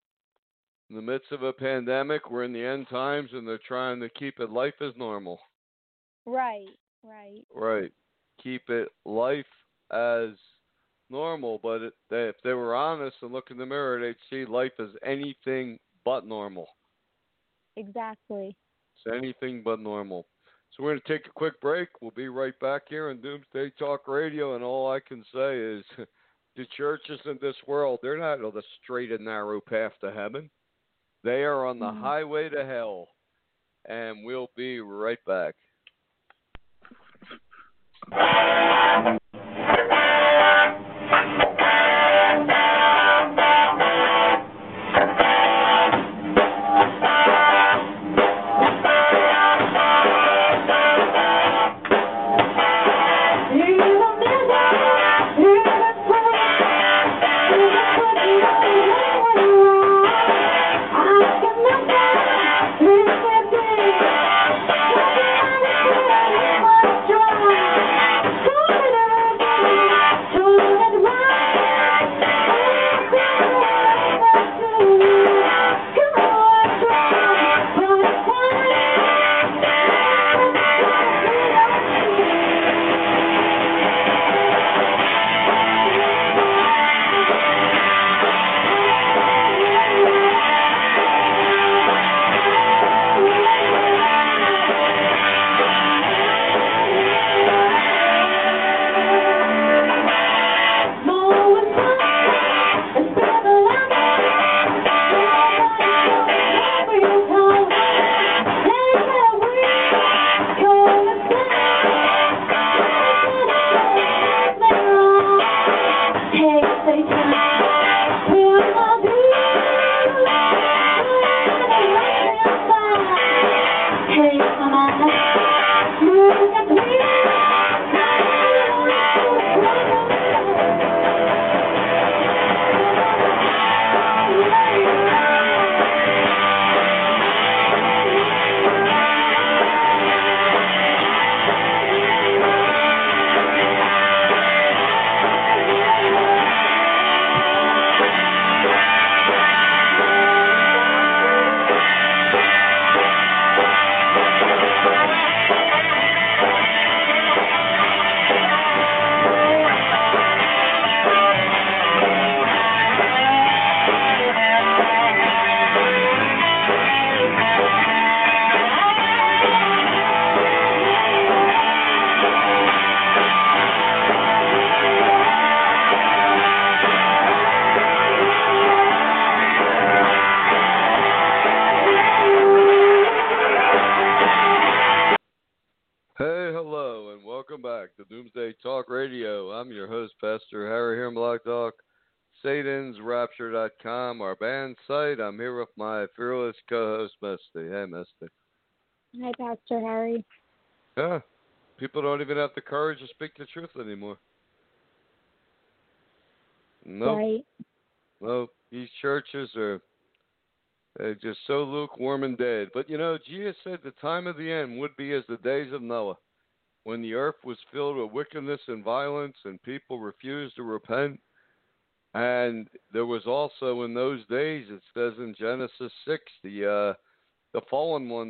In 0.89 0.97
the 0.97 1.01
midst 1.01 1.31
of 1.31 1.43
a 1.43 1.53
pandemic, 1.53 2.29
we're 2.29 2.43
in 2.43 2.51
the 2.51 2.65
end 2.65 2.87
times, 2.89 3.29
and 3.31 3.47
they're 3.47 3.57
trying 3.65 4.01
to 4.01 4.09
keep 4.09 4.41
it 4.41 4.49
life 4.49 4.73
as 4.81 4.91
normal. 4.97 5.39
Right, 6.25 6.65
right. 7.03 7.45
Right. 7.55 7.93
Keep 8.43 8.69
it 8.69 8.89
life 9.05 9.45
as 9.93 10.31
normal, 11.09 11.61
but 11.63 11.81
it, 11.83 11.93
they, 12.09 12.27
if 12.27 12.35
they 12.43 12.53
were 12.53 12.75
honest 12.75 13.15
and 13.21 13.31
look 13.31 13.49
in 13.49 13.57
the 13.57 13.65
mirror, 13.65 14.01
they'd 14.01 14.15
see 14.29 14.45
life 14.45 14.73
as 14.77 14.89
anything 15.05 15.79
but 16.03 16.27
normal. 16.27 16.67
Exactly. 17.77 18.57
It's 19.05 19.15
anything 19.15 19.61
but 19.63 19.79
normal. 19.79 20.25
So 20.75 20.83
we're 20.83 20.91
going 20.91 21.01
to 21.05 21.17
take 21.17 21.27
a 21.27 21.31
quick 21.31 21.59
break. 21.61 21.87
We'll 22.01 22.11
be 22.11 22.27
right 22.27 22.57
back 22.59 22.83
here 22.89 23.09
on 23.09 23.21
Doomsday 23.21 23.71
Talk 23.79 24.07
Radio, 24.07 24.55
and 24.55 24.63
all 24.63 24.91
I 24.91 24.99
can 24.99 25.23
say 25.33 25.57
is 25.57 25.85
the 26.57 26.65
churches 26.75 27.19
in 27.25 27.39
this 27.41 27.55
world, 27.65 27.99
they're 28.01 28.17
not 28.17 28.43
on 28.43 28.53
the 28.53 28.63
straight 28.83 29.11
and 29.11 29.23
narrow 29.23 29.61
path 29.61 29.93
to 30.01 30.11
heaven. 30.11 30.49
They 31.23 31.43
are 31.43 31.65
on 31.65 31.79
the 31.79 31.85
Mhm. 31.85 32.01
highway 32.01 32.49
to 32.49 32.65
hell. 32.65 33.07
And 33.85 34.25
we'll 34.25 34.49
be 34.55 34.79
right 34.81 35.23
back. 35.25 35.55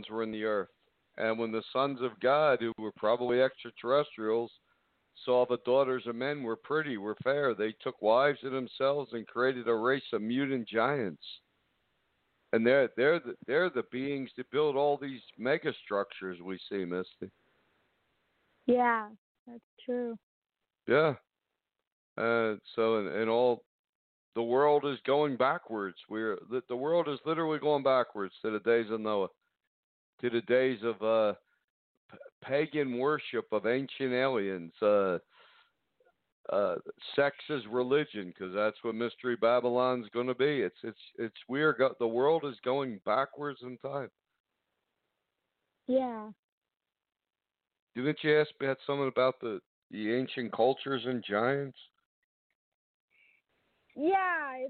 Were 0.10 0.23
in 0.23 0.31
the 0.31 0.43
earth, 0.43 0.69
and 1.17 1.38
when 1.38 1.51
the 1.51 1.63
sons 1.71 1.99
of 2.01 2.19
God, 2.19 2.60
who 2.62 2.73
were 2.77 2.91
probably 2.97 3.41
extraterrestrials, 3.41 4.51
saw 5.23 5.45
the 5.45 5.60
daughters 5.65 6.03
of 6.08 6.15
men 6.15 6.43
were 6.43 6.58
pretty, 6.58 6.97
were 6.97 7.15
fair, 7.23 7.53
they 7.53 7.73
took 7.81 8.01
wives 8.01 8.39
of 8.43 8.51
themselves 8.51 9.12
and 9.13 9.27
created 9.27 9.67
a 9.67 9.73
race 9.73 10.03
of 10.12 10.21
mutant 10.21 10.67
giants. 10.67 11.23
And 12.53 12.65
they're 12.65 12.89
they're 12.95 13.19
the, 13.19 13.36
they're 13.47 13.69
the 13.69 13.84
beings 13.91 14.29
that 14.38 14.49
build 14.51 14.75
all 14.75 14.97
these 14.97 15.21
mega 15.38 15.73
structures 15.84 16.39
we 16.41 16.60
see, 16.69 16.86
Misty. 16.86 17.31
Yeah, 18.65 19.10
that's 19.47 19.60
true. 19.86 20.17
Yeah. 20.88 21.15
Uh, 22.17 22.55
so 22.75 22.99
in, 22.99 23.08
in 23.08 23.29
all, 23.29 23.63
the 24.36 24.43
world 24.43 24.86
is 24.86 24.99
going 25.05 25.36
backwards. 25.38 25.97
We're 26.10 26.38
the, 26.49 26.62
the 26.69 26.75
world 26.75 27.08
is 27.10 27.19
literally 27.25 27.60
going 27.60 27.84
backwards 27.84 28.34
to 28.41 28.51
the 28.51 28.60
days 28.60 28.89
of 28.91 29.01
Noah, 29.01 29.29
to 30.21 30.30
the 30.30 30.41
days 30.41 30.80
of 30.84 31.01
uh, 31.01 31.34
p- 32.12 32.17
pagan 32.43 32.97
worship 32.97 33.45
of 33.51 33.66
ancient 33.66 34.13
aliens. 34.13 34.74
Uh, 34.82 35.18
uh, 36.51 36.76
sex 37.16 37.36
is 37.49 37.63
religion 37.72 38.28
because 38.28 38.53
that's 38.53 38.78
what 38.84 38.93
Mystery 38.93 39.36
Babylon's 39.36 40.07
going 40.13 40.28
to 40.28 40.36
be. 40.36 40.61
It's 40.61 40.78
it's 40.84 40.99
it's 41.18 41.36
weird. 41.49 41.82
The 41.99 42.07
world 42.07 42.43
is 42.45 42.55
going 42.63 42.99
backwards 43.05 43.59
in 43.63 43.78
time. 43.78 44.11
Yeah. 45.88 46.30
Didn't 47.95 48.18
you 48.22 48.39
ask 48.39 48.49
about 48.59 48.78
something 48.86 49.07
about 49.07 49.39
the 49.41 49.59
the 49.91 50.13
ancient 50.13 50.51
cultures 50.51 51.03
and 51.05 51.24
giants? 51.28 51.78
Yeah. 53.95 54.66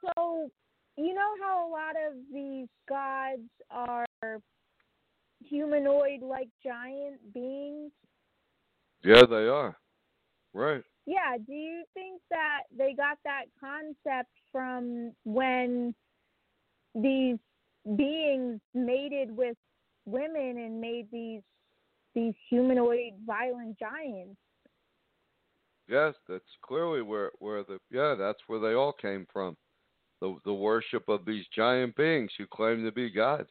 So, 0.00 0.50
you 0.96 1.14
know 1.14 1.34
how 1.40 1.68
a 1.68 1.70
lot 1.70 1.94
of 1.96 2.14
these 2.32 2.68
gods 2.88 3.48
are 3.70 4.05
humanoid 5.40 6.22
like 6.22 6.48
giant 6.64 7.20
beings? 7.32 7.92
Yeah, 9.04 9.22
they 9.28 9.46
are. 9.48 9.76
Right. 10.52 10.82
Yeah, 11.06 11.36
do 11.46 11.52
you 11.52 11.84
think 11.94 12.20
that 12.30 12.62
they 12.76 12.94
got 12.94 13.18
that 13.24 13.44
concept 13.60 14.30
from 14.50 15.12
when 15.24 15.94
these 16.94 17.38
beings 17.96 18.60
mated 18.74 19.36
with 19.36 19.56
women 20.06 20.58
and 20.58 20.80
made 20.80 21.06
these 21.12 21.42
these 22.14 22.34
humanoid 22.48 23.12
violent 23.26 23.78
giants. 23.78 24.38
Yes, 25.88 26.14
that's 26.28 26.42
clearly 26.62 27.02
where 27.02 27.30
where 27.38 27.62
the 27.62 27.78
yeah, 27.90 28.14
that's 28.18 28.40
where 28.46 28.58
they 28.58 28.74
all 28.74 28.92
came 28.92 29.26
from. 29.32 29.56
The 30.20 30.36
the 30.44 30.54
worship 30.54 31.08
of 31.08 31.24
these 31.24 31.44
giant 31.54 31.94
beings 31.94 32.30
who 32.38 32.46
claim 32.46 32.84
to 32.84 32.90
be 32.90 33.10
God. 33.10 33.46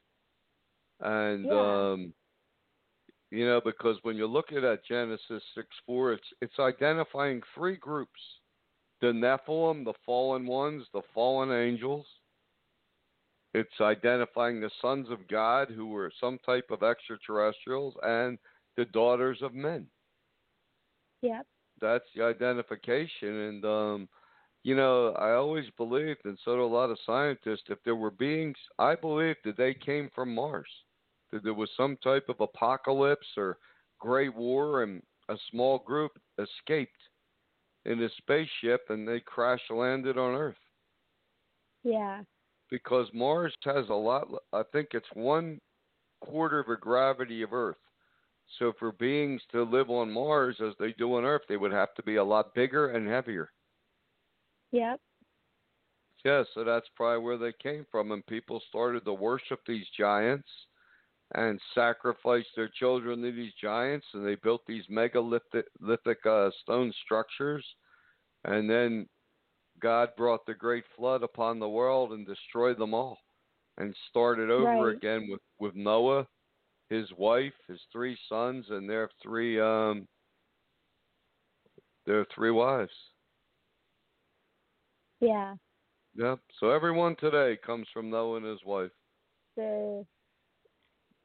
And 1.02 1.52
Yeah. 1.52 1.92
um 1.92 2.14
you 3.32 3.46
know, 3.46 3.60
because 3.64 3.98
when 4.04 4.16
you're 4.16 4.28
looking 4.28 4.64
at 4.64 4.86
Genesis 4.86 5.44
six 5.56 5.68
four, 5.86 6.14
it's 6.14 6.28
it's 6.42 6.60
identifying 6.60 7.42
three 7.54 7.76
groups. 7.76 8.20
The 9.02 9.08
Nephilim, 9.08 9.84
the 9.84 9.94
fallen 10.06 10.46
ones, 10.46 10.86
the 10.94 11.02
fallen 11.14 11.52
angels. 11.52 12.06
It's 13.54 13.80
identifying 13.82 14.60
the 14.60 14.70
sons 14.82 15.10
of 15.10 15.28
God 15.28 15.70
who 15.70 15.88
were 15.88 16.12
some 16.20 16.38
type 16.46 16.72
of 16.72 16.84
extraterrestrials 16.84 17.96
and 18.04 18.38
the 18.78 18.86
daughters 18.86 19.42
of 19.42 19.54
men 19.54 19.88
Yep. 21.22 21.48
that's 21.82 22.06
the 22.16 22.24
identification 22.24 23.30
and 23.30 23.66
um 23.66 24.10
you 24.66 24.76
know 24.76 25.10
i 25.20 25.32
always 25.34 25.66
believed 25.78 26.26
and 26.26 26.38
so 26.44 26.56
do 26.56 26.64
a 26.64 26.66
lot 26.66 26.90
of 26.90 26.98
scientists 27.06 27.66
if 27.70 27.78
there 27.86 27.96
were 27.96 28.10
beings 28.10 28.58
i 28.80 28.96
believed 28.96 29.38
that 29.46 29.56
they 29.56 29.76
came 29.76 30.10
from 30.14 30.34
mars 30.34 30.68
that 31.32 31.44
there 31.44 31.54
was 31.54 31.70
some 31.78 31.96
type 32.04 32.26
of 32.30 32.42
apocalypse 32.42 33.28
or 33.38 33.60
great 34.00 34.36
war 34.36 34.82
and 34.82 35.04
a 35.30 35.36
small 35.52 35.78
group 35.78 36.14
escaped 36.40 36.98
in 37.86 38.02
a 38.02 38.10
spaceship 38.18 38.82
and 38.90 39.08
they 39.08 39.20
crash 39.20 39.62
landed 39.70 40.18
on 40.18 40.34
earth. 40.34 40.56
Yeah. 41.84 42.22
because 42.72 43.08
mars 43.14 43.54
has 43.64 43.88
a 43.90 43.94
lot 43.94 44.28
i 44.52 44.64
think 44.72 44.90
it's 44.94 45.06
one 45.14 45.62
quarter 46.22 46.60
of 46.60 46.68
the 46.68 46.78
gravity 46.78 47.44
of 47.44 47.54
earth. 47.54 47.78
So 48.58 48.74
for 48.80 48.92
beings 48.94 49.42
to 49.52 49.62
live 49.62 49.92
on 49.92 50.12
mars 50.12 50.56
as 50.60 50.74
they 50.80 50.94
do 50.94 51.18
on 51.18 51.24
earth 51.24 51.44
they 51.48 51.58
would 51.58 51.72
have 51.72 51.94
to 51.96 52.04
be 52.04 52.16
a 52.16 52.24
lot 52.24 52.56
bigger 52.56 52.90
and 52.90 53.08
heavier 53.08 53.52
Yep. 54.76 55.00
Yeah, 56.26 56.44
so 56.54 56.64
that's 56.64 56.90
probably 56.96 57.24
where 57.24 57.38
they 57.38 57.54
came 57.54 57.86
from, 57.92 58.12
and 58.12 58.26
people 58.26 58.60
started 58.68 59.06
to 59.06 59.14
worship 59.14 59.62
these 59.66 59.88
giants 59.98 60.50
and 61.36 61.62
sacrifice 61.74 62.46
their 62.56 62.70
children 62.70 63.22
to 63.22 63.32
these 63.32 63.54
giants, 63.62 64.08
and 64.14 64.26
they 64.26 64.36
built 64.36 64.62
these 64.68 64.86
megalithic 64.90 66.26
uh, 66.26 66.52
stone 66.62 66.94
structures, 67.04 67.66
and 68.46 68.70
then 68.70 69.08
God 69.80 70.10
brought 70.18 70.46
the 70.46 70.54
great 70.56 70.86
flood 70.96 71.24
upon 71.24 71.60
the 71.60 71.70
world 71.70 72.14
and 72.14 72.26
destroyed 72.26 72.78
them 72.78 72.94
all, 72.94 73.20
and 73.78 73.96
started 74.10 74.50
over 74.52 74.90
Right. 74.90 74.98
again 74.98 75.28
with 75.30 75.42
with 75.60 75.76
Noah, 75.76 76.28
his 76.90 77.12
wife, 77.18 77.54
his 77.68 77.82
three 77.92 78.18
sons, 78.30 78.66
and 78.70 78.90
their 78.90 79.10
three 79.22 79.60
um 79.60 80.08
their 82.06 82.26
three 82.34 82.52
wives. 82.52 82.94
Yeah. 85.26 85.56
Yep. 86.16 86.40
So 86.60 86.70
everyone 86.70 87.16
today 87.16 87.58
comes 87.66 87.88
from 87.92 88.10
Noah 88.10 88.38
and 88.38 88.46
his 88.46 88.60
wife. 88.64 88.92
The 89.58 90.06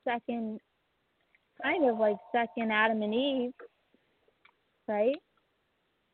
second 0.04 0.58
kind 1.62 1.88
of 1.88 1.98
like 1.98 2.16
second 2.32 2.72
Adam 2.72 3.02
and 3.02 3.14
Eve. 3.14 3.52
Right? 4.88 5.16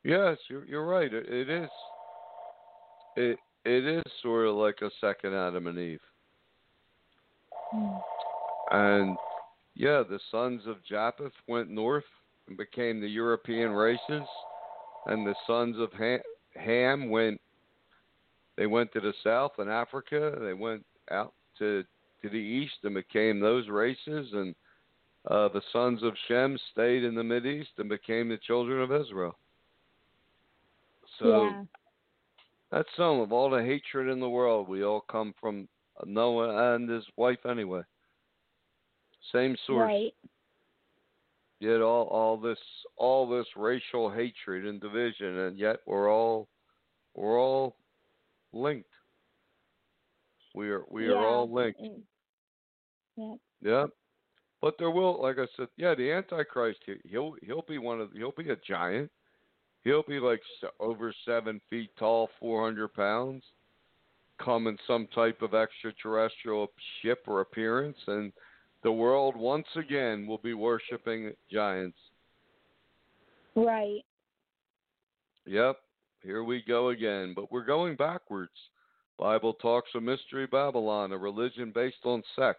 Yes, 0.05 0.37
you're 0.51 0.65
you're 0.67 0.87
right. 0.87 1.13
It, 1.13 1.27
it 1.29 1.49
is. 1.49 1.71
It 3.17 3.39
it 3.65 3.87
is 3.87 4.13
sort 4.23 4.47
of 4.47 4.57
like 4.57 4.79
a 4.83 4.91
second 5.01 5.35
Adam 5.35 5.69
and 5.69 5.79
Eve. 5.79 6.01
Hmm. 7.71 7.97
And 8.71 9.17
yeah, 9.75 10.03
the 10.09 10.19
sons 10.31 10.63
of 10.67 10.85
Japheth 10.85 11.33
went 11.47 11.71
north 11.71 12.05
and 12.49 12.57
became 12.57 13.01
the 13.01 13.09
European 13.09 13.71
races, 13.71 14.27
and 15.07 15.27
the 15.27 15.35
sons 15.47 15.77
of 15.79 15.93
Ham, 15.93 16.21
Ham 16.57 17.11
went. 17.11 17.41
They 18.57 18.67
went 18.67 18.93
to 18.93 19.01
the 19.01 19.13
south 19.23 19.53
in 19.59 19.69
Africa. 19.69 20.37
They 20.41 20.55
went 20.55 20.85
out 21.11 21.35
to 21.59 21.85
to 22.23 22.31
the 22.31 22.37
east 22.37 22.75
and 22.83 22.95
became 22.95 23.41
those 23.41 23.69
races, 23.69 24.29
and 24.33 24.55
uh, 25.31 25.49
the 25.49 25.63
sons 25.73 26.03
of 26.03 26.15
Shem 26.29 26.59
stayed 26.73 27.05
in 27.05 27.15
the 27.15 27.23
Mid 27.23 27.45
East 27.45 27.71
and 27.79 27.89
became 27.89 28.29
the 28.29 28.39
children 28.39 28.81
of 28.81 28.93
Israel. 28.93 29.37
So 31.19 31.45
yeah. 31.45 31.63
that's 32.71 32.89
some 32.97 33.21
of 33.21 33.33
all 33.33 33.51
the 33.51 33.63
hatred 33.63 34.09
in 34.11 34.21
the 34.21 34.29
world. 34.29 34.69
We 34.69 34.85
all 34.85 35.01
come 35.01 35.35
from 35.41 35.69
Noah 36.05 36.75
and 36.75 36.89
his 36.89 37.05
wife 37.17 37.45
anyway. 37.49 37.83
Same 39.33 39.57
source. 39.67 39.87
Right. 39.87 40.15
Yet 41.59 41.81
all 41.81 42.07
all 42.07 42.37
this 42.37 42.59
all 42.97 43.29
this 43.29 43.47
racial 43.57 44.11
hatred 44.11 44.67
and 44.67 44.81
division, 44.81 45.39
and 45.39 45.59
yet 45.59 45.79
we're 45.87 46.13
all 46.13 46.49
we're 47.15 47.41
all 47.41 47.77
linked. 48.57 48.89
We 50.55 50.71
are 50.71 50.83
we 50.91 51.09
yeah. 51.09 51.15
are 51.15 51.27
all 51.27 51.53
linked. 51.53 51.81
Yeah. 51.83 51.91
Yep. 53.17 53.39
Yeah. 53.63 53.85
But 54.63 54.75
there 54.79 54.91
will, 54.91 55.23
like 55.23 55.39
I 55.39 55.47
said, 55.57 55.69
yeah, 55.77 55.95
the 55.95 56.11
Antichrist. 56.11 56.81
he- 56.87 57.09
He'll 57.09 57.37
he'll 57.43 57.65
be 57.69 57.79
one 57.79 58.01
of 58.01 58.11
he'll 58.13 58.33
be 58.33 58.51
a 58.51 58.57
giant. 58.57 59.11
He'll 59.85 60.03
be 60.03 60.19
like 60.19 60.41
over 60.81 61.13
seven 61.25 61.61
feet 61.71 61.91
tall, 61.99 62.31
four 62.41 62.65
hundred 62.65 62.93
pounds. 62.95 63.45
Come 64.43 64.67
in 64.67 64.77
some 64.87 65.07
type 65.15 65.41
of 65.43 65.55
extraterrestrial 65.55 66.69
ship 67.01 67.21
or 67.27 67.41
appearance, 67.41 67.97
and 68.07 68.33
the 68.83 68.93
world 68.93 69.37
once 69.37 69.67
again 69.77 70.27
will 70.27 70.39
be 70.39 70.55
worshiping 70.55 71.33
giants. 71.51 71.97
Right. 73.55 74.05
Yep, 75.47 75.77
here 76.27 76.43
we 76.43 76.63
go 76.67 76.89
again. 76.89 77.33
But 77.35 77.53
we're 77.53 77.65
going 77.65 77.95
backwards. 77.97 78.51
Bible 79.19 79.55
talks 79.55 79.91
of 79.95 80.03
mystery 80.03 80.47
Babylon, 80.47 81.13
a 81.13 81.17
religion 81.17 81.73
based 81.75 82.05
on 82.05 82.23
sex. 82.35 82.59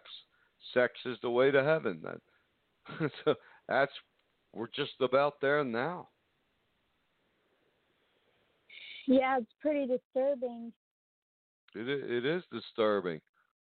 Sex 0.74 0.92
is 1.04 1.18
the 1.22 1.30
way 1.30 1.50
to 1.50 1.62
heaven. 1.62 2.02
So 3.24 3.34
that's 3.68 3.92
we're 4.54 4.68
just 4.74 4.94
about 5.02 5.34
there 5.42 5.62
now. 5.62 6.08
Yeah, 9.06 9.36
it's 9.38 9.52
pretty 9.60 9.86
disturbing. 9.86 10.72
It 11.74 11.86
it 11.86 12.24
is 12.24 12.42
disturbing, 12.50 13.20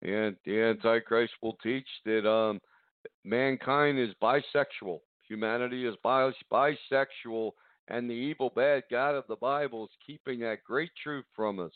and 0.03 0.37
the 0.45 0.63
Antichrist 0.63 1.33
will 1.43 1.59
teach 1.65 1.89
that 2.05 2.31
um 2.31 2.61
mankind 3.25 3.99
is 3.99 4.15
bisexual. 4.23 5.01
Humanity 5.29 5.85
is 5.85 5.97
bi- 6.05 6.31
bisexual, 6.53 7.51
and 7.89 8.09
the 8.09 8.15
evil 8.15 8.53
bad 8.55 8.85
God 8.91 9.15
of 9.15 9.25
the 9.29 9.37
Bible 9.37 9.85
is 9.85 9.91
keeping 10.07 10.41
that 10.41 10.65
great 10.65 10.91
truth 11.03 11.25
from 11.35 11.59
us. 11.59 11.73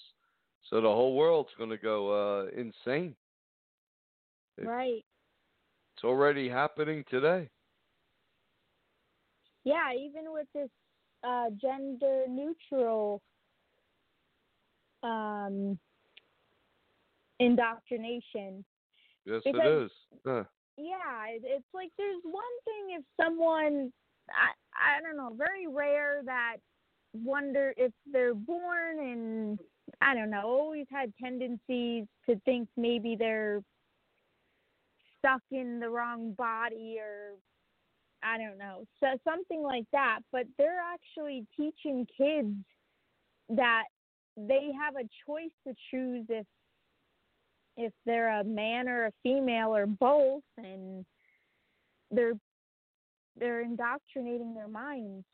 So 0.71 0.81
the 0.81 0.89
whole 0.89 1.17
world's 1.17 1.51
going 1.59 1.71
to 1.71 1.77
go 1.79 2.11
uh, 2.11 2.47
insane. 2.57 3.15
Right. 4.63 5.05
It's 5.97 6.05
already 6.05 6.49
happening 6.49 7.05
today. 7.11 7.49
Yeah, 9.65 9.93
even 9.95 10.33
with 10.33 10.47
this 10.55 10.69
uh 11.25 11.51
gender 11.61 12.25
neutral 12.29 13.23
um 15.05 15.79
indoctrination. 17.39 18.65
Yes, 19.25 19.43
Because- 19.45 19.61
it 19.65 19.85
is. 19.85 19.91
Huh. 20.27 20.45
Yeah, 20.79 21.27
it, 21.29 21.43
it's 21.45 21.67
like 21.75 21.91
there's 21.99 22.23
one 22.25 22.43
thing 22.65 22.97
if 22.99 23.05
someone 23.21 23.93
I 24.31 24.53
I 24.75 25.01
don't 25.03 25.17
know, 25.17 25.35
very 25.37 25.67
rare 25.67 26.23
that 26.25 26.57
wonder 27.15 27.75
if 27.77 27.93
they're 28.11 28.35
born 28.35 28.99
and 28.99 29.59
I 30.01 30.15
don't 30.15 30.31
know, 30.31 30.43
always 30.43 30.87
had 30.91 31.13
tendencies 31.23 32.07
to 32.29 32.41
think 32.45 32.69
maybe 32.77 33.17
they're 33.19 33.63
stuck 35.19 35.43
in 35.51 35.79
the 35.79 35.89
wrong 35.89 36.33
body 36.33 36.97
or 36.99 37.37
I 38.25 38.39
don't 38.39 38.59
know, 38.59 38.85
so 39.01 39.07
something 39.25 39.63
like 39.63 39.85
that. 39.93 40.21
But 40.31 40.47
they're 40.57 40.81
actually 40.81 41.45
teaching 41.57 42.07
kids 42.17 42.55
that 43.51 43.85
they 44.37 44.71
have 44.81 44.95
a 44.97 45.09
choice 45.27 45.53
to 45.67 45.75
choose 45.91 46.27
if 46.29 46.47
if 47.77 47.93
they're 48.05 48.41
a 48.41 48.45
man 48.45 48.89
or 48.89 49.07
a 49.07 49.13
female 49.23 49.75
or 49.75 49.87
both 49.87 50.43
and 50.59 51.05
they're 52.11 52.35
they're 53.39 53.63
indoctrinating 53.63 54.55
their 54.55 54.69
minds 54.69 55.25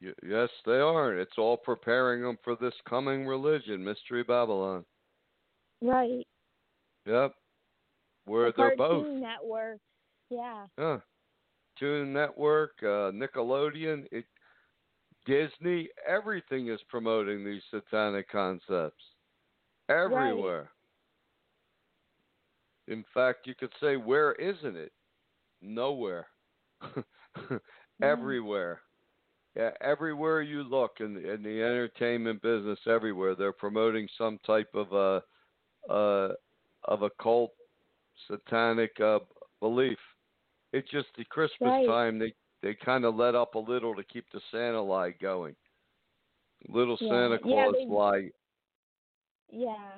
yes, 0.00 0.48
they 0.64 0.72
are. 0.72 1.18
It's 1.18 1.38
all 1.38 1.56
preparing 1.56 2.22
them 2.22 2.38
for 2.44 2.56
this 2.56 2.74
coming 2.88 3.26
religion, 3.26 3.82
Mystery 3.82 4.22
Babylon. 4.22 4.84
right 5.82 6.26
Yep. 7.06 7.32
Where 8.24 8.50
the 8.50 8.56
they're 8.56 8.76
both. 8.76 9.06
network 9.06 9.78
yeah 10.30 10.66
Yeah. 10.78 10.98
Toon 11.78 12.12
Network, 12.12 12.72
uh, 12.82 13.12
Nickelodeon, 13.12 14.06
it, 14.10 14.24
Disney, 15.26 15.90
everything 16.08 16.68
is 16.68 16.80
promoting 16.88 17.44
these 17.44 17.60
satanic 17.70 18.30
concepts 18.30 19.04
everywhere. 19.90 20.70
In 22.88 23.04
fact, 23.12 23.46
you 23.46 23.54
could 23.54 23.72
say, 23.78 23.96
where 23.96 24.32
isn't 24.34 24.76
it? 24.76 24.92
Nowhere. 25.60 26.26
everywhere. 28.02 28.80
Yeah, 29.54 29.70
everywhere 29.80 30.42
you 30.42 30.62
look 30.62 30.96
in, 31.00 31.16
in 31.16 31.42
the 31.42 31.62
entertainment 31.62 32.42
business, 32.42 32.78
everywhere 32.86 33.34
they're 33.34 33.52
promoting 33.52 34.06
some 34.18 34.38
type 34.46 34.68
of 34.74 34.92
a 34.92 35.22
uh, 35.92 36.32
of 36.84 37.02
a 37.02 37.10
cult 37.22 37.52
satanic 38.28 38.92
uh, 39.00 39.20
belief. 39.60 39.98
It's 40.72 40.90
just 40.90 41.06
the 41.16 41.24
Christmas 41.24 41.68
Right. 41.68 41.86
time 41.86 42.18
they 42.18 42.34
they 42.62 42.74
kind 42.74 43.04
of 43.04 43.14
let 43.14 43.34
up 43.34 43.54
a 43.54 43.58
little 43.58 43.94
to 43.94 44.04
keep 44.04 44.26
the 44.32 44.40
Santa 44.50 44.82
lie 44.82 45.12
going. 45.22 45.54
Little 46.68 46.98
Yeah. 47.00 47.08
Santa 47.10 47.38
Claus 47.38 47.74
they- 47.78 47.86
lie. 47.86 48.30
Yeah. 49.48 49.92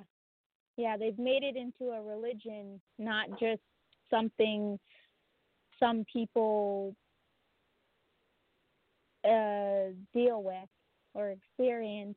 Yeah, 0.76 0.96
they've 0.96 1.18
made 1.18 1.42
it 1.42 1.56
into 1.56 1.90
a 1.92 2.00
religion, 2.00 2.80
not 2.98 3.28
just 3.40 3.62
something 4.10 4.78
some 5.80 6.04
people 6.12 6.94
uh 9.24 9.92
deal 10.14 10.42
with 10.42 10.68
or 11.14 11.30
experience. 11.30 12.16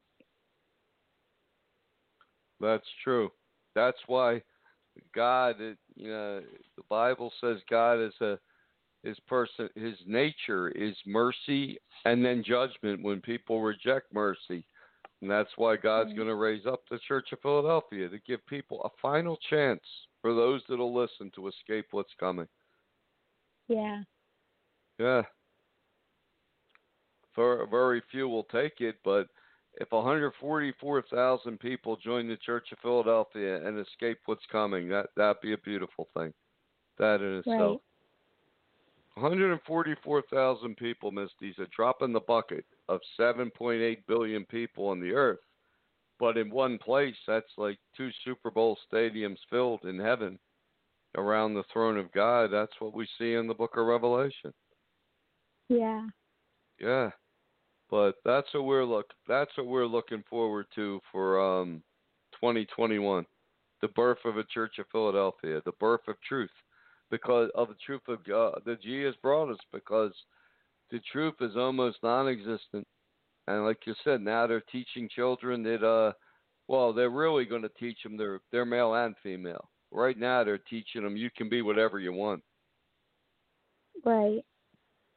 That's 2.60 2.88
true. 3.04 3.32
That's 3.74 3.98
why 4.08 4.42
God, 5.16 5.56
you 5.96 6.10
know, 6.10 6.42
the 6.78 6.84
Bible 6.90 7.32
says 7.42 7.58
God 7.70 7.96
is 7.96 8.14
a 8.22 8.38
his 9.04 9.20
person, 9.28 9.68
his 9.76 9.96
nature 10.06 10.70
is 10.70 10.96
mercy 11.08 11.80
and 12.06 12.24
then 12.24 12.44
judgment 12.46 13.02
when 13.02 13.20
people 13.20 13.62
reject 13.62 14.14
mercy, 14.14 14.64
and 15.22 15.32
that's 15.32 15.50
why 15.58 15.76
God's 15.76 16.12
Mm. 16.12 16.18
going 16.18 16.28
to 16.28 16.36
raise 16.36 16.68
up 16.68 16.88
the 16.88 17.00
Church 17.00 17.32
of 17.32 17.42
Philadelphia 17.42 18.10
to 18.10 18.20
give 18.20 18.46
people 18.46 18.84
a 18.84 18.90
final 19.02 19.38
chance 19.50 19.82
for 20.22 20.36
those 20.36 20.62
that'll 20.68 20.94
listen 20.94 21.32
to 21.32 21.48
escape 21.48 21.88
what's 21.92 22.14
coming. 22.20 22.48
Yeah. 23.72 24.02
Yeah. 25.00 25.22
For 27.34 27.66
very 27.72 28.02
few 28.12 28.28
will 28.28 28.44
take 28.44 28.82
it, 28.82 28.98
but 29.06 29.28
if 29.76 29.90
144,000 29.92 31.60
people 31.60 31.96
join 31.96 32.28
the 32.28 32.36
Church 32.36 32.68
of 32.74 32.80
Philadelphia 32.80 33.66
and 33.66 33.80
escape 33.80 34.18
what's 34.26 34.46
coming, 34.52 34.90
that 34.90 35.08
that'd 35.16 35.42
be 35.42 35.54
a 35.54 35.58
beautiful 35.60 36.10
thing. 36.14 36.34
That 36.98 37.22
in 37.22 37.38
itself. 37.38 37.80
Right. 39.16 39.24
144,000 39.24 40.76
people, 40.76 41.12
Misty's 41.12 41.60
a 41.60 41.68
drop 41.74 42.02
in 42.02 42.12
the 42.12 42.20
bucket 42.20 42.66
of 42.90 43.00
7.8 43.18 43.98
billion 44.08 44.46
people 44.46 44.88
on 44.88 45.00
the 45.00 45.14
earth. 45.14 45.40
But 46.20 46.38
in 46.38 46.50
one 46.50 46.78
place, 46.78 47.16
that's 47.26 47.52
like 47.58 47.78
two 47.96 48.10
Super 48.26 48.52
Bowl 48.52 48.78
stadiums 48.92 49.40
filled 49.50 49.86
in 49.86 49.98
heaven 49.98 50.38
around 51.18 51.54
the 51.54 51.64
throne 51.72 51.98
of 51.98 52.12
God. 52.12 52.52
That's 52.52 52.74
what 52.80 52.94
we 52.94 53.08
see 53.18 53.34
in 53.34 53.48
the 53.48 53.54
book 53.54 53.78
of 53.78 53.86
Revelation. 53.86 54.54
Yeah. 55.70 56.08
Yeah. 56.80 57.12
But 57.90 58.16
that's 58.24 58.48
what 58.54 58.64
we're 58.64 58.86
look 58.86 59.08
that's 59.28 59.52
what 59.58 59.68
we're 59.68 59.86
looking 59.86 60.24
forward 60.30 60.66
to 60.76 61.02
for 61.12 61.42
um 61.42 61.84
2021. 62.36 63.26
The 63.82 63.88
birth 63.90 64.20
of 64.26 64.38
a 64.38 64.44
church 64.46 64.76
of 64.80 64.86
Philadelphia, 64.92 65.62
the 65.66 65.74
birth 65.74 66.02
of 66.08 66.16
truth 66.28 66.52
because 67.10 67.50
of 67.56 67.68
the 67.68 67.76
truth 67.86 68.08
of 68.08 68.24
God 68.24 68.62
that 68.66 68.82
G 68.82 69.04
has 69.04 69.16
brought 69.22 69.52
us 69.52 69.60
because 69.74 70.14
the 70.90 71.02
truth 71.12 71.36
is 71.42 71.58
almost 71.58 71.98
non 72.02 72.28
existent. 72.30 72.88
And 73.48 73.66
like 73.66 73.80
you 73.86 73.94
said, 74.04 74.22
now 74.22 74.48
they're 74.48 74.64
teaching 74.72 75.10
children 75.14 75.64
that 75.64 75.84
uh 75.86 76.14
well, 76.68 76.94
they're 76.94 77.10
really 77.10 77.44
going 77.44 77.64
to 77.64 77.72
teach 77.78 78.02
them 78.04 78.16
they're 78.16 78.40
they're 78.52 78.66
male 78.66 78.94
and 78.94 79.16
female. 79.22 79.71
Right 79.92 80.18
now 80.18 80.44
they're 80.44 80.58
teaching 80.58 81.04
them 81.04 81.18
you 81.18 81.30
can 81.36 81.50
be 81.50 81.62
whatever 81.62 82.00
you 82.00 82.14
want. 82.14 82.42
Right. 84.06 84.44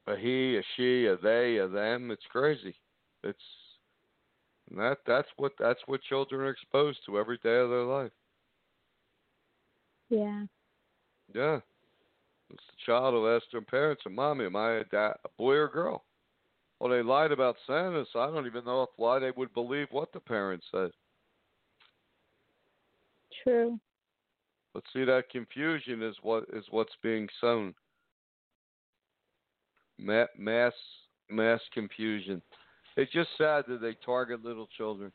a 0.06 0.16
he, 0.16 0.58
a 0.58 0.62
she, 0.76 1.06
a 1.06 1.16
they, 1.16 1.58
a 1.58 1.68
them. 1.68 2.10
It's 2.10 2.24
crazy. 2.30 2.74
It's 3.22 3.38
and 4.70 4.78
that 4.78 4.98
that's 5.06 5.28
what 5.36 5.52
that's 5.58 5.80
what 5.86 6.02
children 6.02 6.42
are 6.42 6.50
exposed 6.50 6.98
to 7.06 7.18
every 7.18 7.38
day 7.42 7.56
of 7.58 7.70
their 7.70 7.84
life. 7.84 8.12
Yeah. 10.10 10.44
Yeah. 11.34 11.60
It's 12.50 12.62
the 12.66 12.92
child 12.92 13.14
who 13.14 13.28
asks 13.28 13.48
their 13.52 13.62
parents 13.62 14.02
and 14.04 14.14
mommy, 14.14 14.44
am 14.46 14.56
I 14.56 14.72
a, 14.72 14.84
da- 14.84 15.14
a 15.24 15.28
boy 15.38 15.54
or 15.54 15.68
girl? 15.68 16.04
Well, 16.78 16.90
they 16.90 17.02
lied 17.02 17.32
about 17.32 17.56
Santa, 17.66 18.04
so 18.12 18.20
I 18.20 18.26
don't 18.26 18.46
even 18.46 18.64
know 18.64 18.82
if 18.82 18.90
why 18.96 19.18
they 19.18 19.30
would 19.30 19.54
believe 19.54 19.88
what 19.90 20.12
the 20.12 20.20
parents 20.20 20.66
said. 20.70 20.90
True. 23.42 23.78
But 24.74 24.82
see, 24.92 25.04
that 25.04 25.30
confusion 25.30 26.02
is 26.02 26.16
what 26.22 26.44
is 26.52 26.64
what's 26.70 26.96
being 27.00 27.28
sown. 27.40 27.74
Ma- 29.98 30.26
mass 30.36 30.72
mass 31.30 31.60
confusion. 31.72 32.42
It's 32.96 33.12
just 33.12 33.30
sad 33.38 33.64
that 33.68 33.80
they 33.80 33.94
target 34.04 34.44
little 34.44 34.68
children 34.76 35.12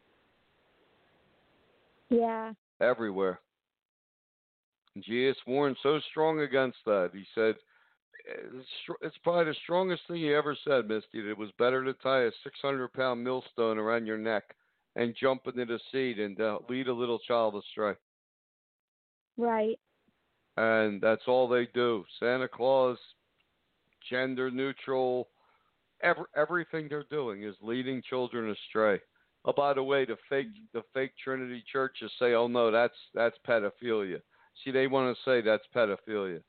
Yeah. 2.09 2.53
everywhere. 2.81 3.39
Jesus 4.97 5.37
warned 5.45 5.77
so 5.83 5.99
strong 6.09 6.41
against 6.41 6.83
that. 6.85 7.11
He 7.13 7.25
said, 7.35 7.55
eh, 8.27 8.61
it's, 9.01 9.17
probably 9.19 9.45
the 9.45 9.53
strongest 9.63 10.05
thing 10.07 10.17
he 10.17 10.33
ever 10.33 10.55
said, 10.65 10.87
Misty, 10.87 11.21
that 11.21 11.29
it 11.29 11.37
was 11.37 11.51
better 11.57 11.83
to 11.85 11.93
tie 11.93 12.23
a 12.23 12.31
600 12.43 12.91
pound 12.93 13.23
millstone 13.23 13.77
around 13.77 14.07
your 14.07 14.17
neck 14.17 14.55
and 14.95 15.15
jump 15.15 15.47
into 15.47 15.65
the 15.65 15.79
sea 15.91 16.13
than 16.13 16.35
to 16.37 16.55
uh, 16.55 16.59
lead 16.67 16.87
a 16.87 16.93
little 16.93 17.19
child 17.19 17.55
astray. 17.55 17.95
Right. 19.39 19.79
And 20.57 20.99
that's 21.01 21.21
all 21.25 21.47
they 21.47 21.69
do. 21.73 22.03
Santa 22.19 22.49
Claus, 22.49 22.97
gender 24.09 24.51
neutral, 24.51 25.29
every, 26.03 26.25
everything 26.35 26.87
they're 26.89 27.05
doing 27.09 27.43
is 27.43 27.55
leading 27.61 28.01
children 28.09 28.51
astray. 28.51 28.99
Oh, 29.45 29.53
by 29.53 29.73
the 29.73 29.81
way, 29.81 30.03
the 30.03 30.17
fake 30.27 30.47
the 30.73 30.83
fake 30.93 31.13
Trinity 31.23 31.63
churches 31.71 32.11
say, 32.19 32.33
"Oh 32.33 32.47
no, 32.47 32.69
that's 32.69 32.93
that's 33.13 33.37
pedophilia." 33.47 34.19
See, 34.61 34.71
they 34.71 34.87
want 34.87 35.15
to 35.15 35.23
say 35.23 35.39
that's 35.39 35.63
pedophilia, 35.73 36.41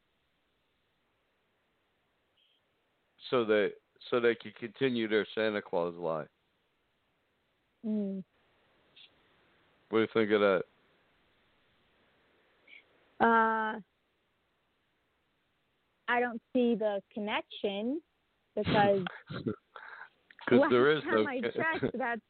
so 3.30 3.44
they 3.44 3.68
so 4.10 4.18
they 4.18 4.34
can 4.34 4.52
continue 4.58 5.06
their 5.06 5.26
Santa 5.36 5.62
Claus 5.62 5.94
lie. 5.94 6.26
Mm. 7.86 8.24
What 9.90 9.98
do 9.98 10.02
you 10.02 10.08
think 10.12 10.32
of 10.32 10.40
that? 10.40 10.64
Uh 13.20 13.78
I 16.08 16.18
don't 16.18 16.40
see 16.52 16.74
the 16.74 17.00
connection 17.14 18.00
because 18.56 19.04
Because 20.50 20.62
last 20.62 20.70
there 20.70 20.90
is 20.92 21.02
no. 21.06 21.26
I 21.26 21.40
checked, 21.40 21.94
that's 21.98 22.20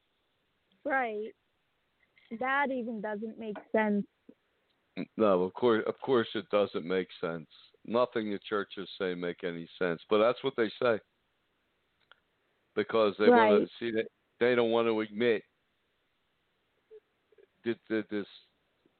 right. 0.84 1.28
That 2.38 2.66
even 2.70 3.00
doesn't 3.00 3.38
make 3.38 3.56
sense. 3.72 4.04
No, 5.16 5.42
of 5.42 5.54
course, 5.54 5.82
of 5.86 5.94
course, 6.00 6.28
it 6.34 6.44
doesn't 6.50 6.84
make 6.84 7.08
sense. 7.20 7.46
Nothing 7.86 8.30
the 8.30 8.38
churches 8.46 8.88
say 9.00 9.14
make 9.14 9.42
any 9.42 9.68
sense, 9.78 10.02
but 10.10 10.18
that's 10.18 10.42
what 10.44 10.52
they 10.56 10.70
say 10.82 10.98
because 12.76 13.14
they 13.18 13.28
want 13.28 13.62
to 13.62 13.68
see 13.78 13.90
that 13.92 14.06
they 14.38 14.54
don't 14.54 14.70
want 14.70 14.86
to 14.86 15.00
admit 15.00 15.42
that, 17.64 17.78
that 17.88 18.04
this 18.10 18.26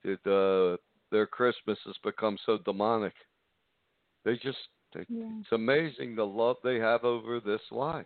that 0.03 0.27
uh, 0.27 0.77
their 1.11 1.27
Christmas 1.27 1.79
has 1.87 1.97
become 2.05 2.39
so 2.47 2.59
demonic. 2.59 3.15
They 4.25 4.37
just 4.37 4.59
they, 4.95 5.05
Yeah. 5.09 5.31
it's 5.41 5.53
amazing 5.53 6.17
the 6.17 6.27
love 6.27 6.57
they 6.63 6.79
have 6.79 7.05
over 7.05 7.41
this 7.41 7.61
lie. 7.71 8.05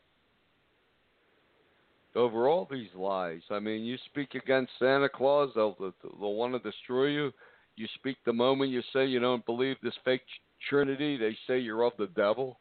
Over 2.14 2.48
all 2.48 2.66
these 2.70 2.94
lies. 2.94 3.42
I 3.50 3.58
mean, 3.58 3.84
you 3.84 3.96
speak 4.06 4.34
against 4.34 4.72
Santa 4.78 5.08
Claus, 5.08 5.50
they'll, 5.54 5.74
they'll, 5.80 5.94
they'll 6.02 6.34
want 6.34 6.52
to 6.52 6.70
destroy 6.70 7.06
you. 7.06 7.32
You 7.76 7.88
speak 7.94 8.18
the 8.24 8.32
moment 8.32 8.70
you 8.70 8.82
say 8.92 9.06
you 9.06 9.18
don't 9.18 9.44
believe 9.46 9.76
this 9.82 9.94
fake 10.04 10.22
Trinity, 10.68 11.16
they 11.16 11.36
say 11.46 11.58
you're 11.58 11.82
of 11.82 11.92
the 11.98 12.06
devil. 12.08 12.60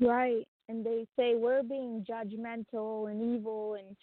Right. 0.00 0.46
And 0.68 0.84
they 0.84 1.06
say 1.16 1.34
we're 1.36 1.62
being 1.62 2.04
judgmental 2.08 3.10
and 3.10 3.36
evil 3.36 3.74
and 3.74 3.96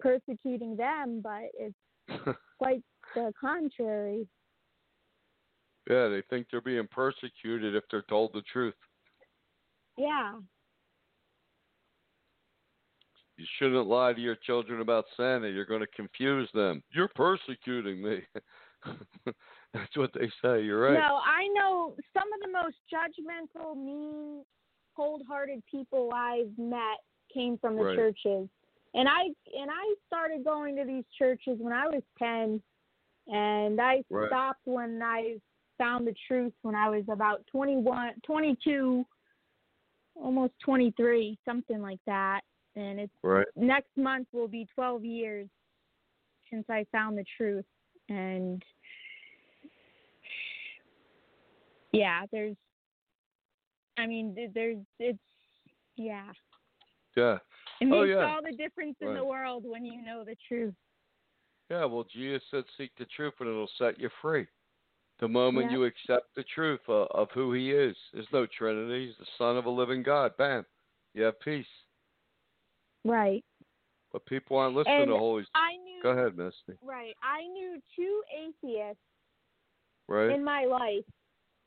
persecuting 0.00 0.76
them, 0.76 1.20
but 1.22 1.50
it's 1.58 1.74
quite 2.58 2.82
the 3.14 3.32
contrary. 3.40 4.26
yeah, 5.88 6.08
they 6.08 6.22
think 6.30 6.46
they're 6.50 6.60
being 6.60 6.86
persecuted 6.90 7.74
if 7.74 7.84
they're 7.90 8.02
told 8.08 8.32
the 8.34 8.42
truth. 8.52 8.74
Yeah. 9.96 10.34
You 13.36 13.46
shouldn't 13.58 13.86
lie 13.86 14.12
to 14.12 14.20
your 14.20 14.34
children 14.34 14.80
about 14.80 15.04
Santa. 15.16 15.48
You're 15.48 15.64
going 15.64 15.80
to 15.80 15.86
confuse 15.94 16.48
them. 16.54 16.82
You're 16.92 17.10
persecuting 17.14 18.02
me. 18.02 18.20
That's 19.72 19.96
what 19.96 20.10
they 20.12 20.28
say. 20.42 20.62
You're 20.62 20.80
right. 20.80 20.94
No, 20.94 21.20
I 21.24 21.46
know 21.54 21.94
some 22.12 22.28
of 22.32 22.40
the 22.40 22.50
most 22.52 22.76
judgmental, 22.92 23.76
mean, 23.76 24.44
cold-hearted 24.96 25.62
people 25.70 26.10
I've 26.12 26.50
met 26.58 26.98
came 27.32 27.58
from 27.58 27.76
the 27.76 27.84
Right. 27.84 27.96
churches. 27.96 28.48
And 28.94 29.06
I 29.08 29.24
and 29.54 29.70
I 29.70 29.94
started 30.06 30.42
going 30.44 30.74
to 30.76 30.84
these 30.84 31.04
churches 31.16 31.58
when 31.60 31.72
I 31.74 31.86
was 31.86 32.02
10 32.18 32.60
And 33.28 33.80
I 33.80 34.02
Right. 34.10 34.28
stopped 34.28 34.60
when 34.64 35.02
I 35.02 35.40
found 35.76 36.06
the 36.06 36.14
truth 36.26 36.52
when 36.62 36.74
I 36.74 36.88
was 36.88 37.04
about 37.08 37.46
21, 37.48 38.14
22, 38.22 39.06
almost 40.16 40.58
23, 40.60 41.38
something 41.44 41.80
like 41.80 42.00
that. 42.06 42.42
And 42.74 42.98
it's 43.00 43.12
Right. 43.22 43.46
next 43.54 43.96
month 43.96 44.28
will 44.32 44.48
be 44.48 44.66
12 44.74 45.04
years 45.04 45.48
since 46.50 46.68
I 46.70 46.84
found 46.84 47.18
the 47.18 47.24
truth. 47.36 47.66
And 48.08 48.62
yeah, 51.92 52.24
there's, 52.32 52.56
I 53.98 54.06
mean, 54.06 54.34
there's, 54.54 54.78
it's, 54.98 55.18
yeah. 55.96 56.32
Yeah. 57.16 57.38
It 57.80 57.86
Oh, 57.86 58.02
makes 58.02 58.10
yeah. 58.10 58.24
all 58.24 58.42
the 58.42 58.56
difference 58.56 58.96
in 59.00 59.14
the 59.14 59.24
world 59.24 59.64
when 59.64 59.84
you 59.84 60.02
know 60.02 60.24
the 60.24 60.36
truth. 60.46 60.74
Yeah, 61.70 61.84
well, 61.84 62.04
Jesus 62.04 62.42
said, 62.50 62.64
"Seek 62.76 62.90
the 62.98 63.04
truth, 63.06 63.34
and 63.40 63.48
it'll 63.48 63.68
set 63.78 64.00
you 64.00 64.08
free." 64.22 64.46
The 65.20 65.28
moment 65.28 65.70
Yep. 65.70 65.72
you 65.72 65.84
accept 65.84 66.34
the 66.34 66.44
truth 66.44 66.80
uh, 66.88 67.06
of 67.10 67.30
who 67.32 67.52
He 67.52 67.72
is, 67.72 67.96
there's 68.12 68.30
no 68.32 68.46
Trinity. 68.46 69.06
He's 69.08 69.16
the 69.18 69.26
Son 69.36 69.56
of 69.56 69.66
a 69.66 69.70
living 69.70 70.02
God. 70.02 70.36
Bam, 70.36 70.64
you 71.14 71.24
have 71.24 71.38
peace. 71.40 71.66
Right. 73.04 73.44
But 74.12 74.24
people 74.26 74.56
aren't 74.56 74.76
listening 74.76 75.02
And 75.02 75.08
to 75.08 75.18
Holy. 75.18 75.44
I 75.54 75.76
knew. 75.76 76.02
Go 76.02 76.10
ahead, 76.10 76.36
Misty. 76.36 76.78
Right. 76.82 77.14
I 77.22 77.42
knew 77.48 77.80
two 77.94 78.22
atheists 78.32 79.02
Right. 80.06 80.30
in 80.30 80.42
my 80.42 80.64
life 80.64 81.04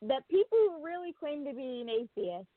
that 0.02 0.28
people 0.30 0.58
who 0.58 0.84
really 0.84 1.14
claim 1.14 1.46
to 1.46 1.54
be 1.54 1.82
an 1.82 1.90
atheist, 1.90 2.48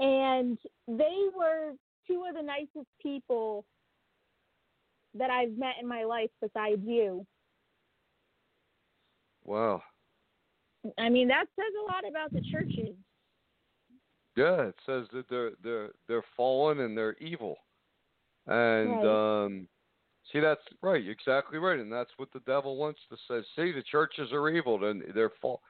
and 0.00 0.58
they 0.88 1.28
were 1.34 1.72
two 2.06 2.24
of 2.28 2.34
the 2.34 2.42
nicest 2.42 2.88
people 3.00 3.64
that 5.14 5.30
I've 5.30 5.56
met 5.56 5.74
in 5.80 5.88
my 5.88 6.04
life 6.04 6.30
besides 6.40 6.80
you. 6.84 7.26
wow. 9.44 9.82
I 10.98 11.08
mean, 11.08 11.28
that 11.28 11.44
says 11.56 11.72
a 11.82 11.92
lot 11.92 12.08
about 12.08 12.32
the 12.32 12.40
churches. 12.50 12.94
Yeah, 14.36 14.68
it 14.68 14.76
says 14.86 15.06
that 15.12 15.28
they're 15.28 15.52
they're 15.62 15.90
they're 16.08 16.24
fallen 16.36 16.80
and 16.80 16.96
they're 16.96 17.16
evil, 17.18 17.56
and 18.46 19.02
Right. 19.02 19.44
um, 19.44 19.68
see 20.32 20.40
that's 20.40 20.62
right, 20.82 21.06
exactly 21.06 21.58
right, 21.58 21.78
and 21.78 21.92
that's 21.92 22.12
what 22.16 22.32
the 22.32 22.40
devil 22.40 22.76
wants 22.76 23.00
to 23.10 23.16
say. 23.28 23.44
See, 23.56 23.72
the 23.72 23.82
churches 23.82 24.32
are 24.32 24.48
evil, 24.48 24.84
and 24.84 25.02
they're 25.14 25.32
full, 25.42 25.60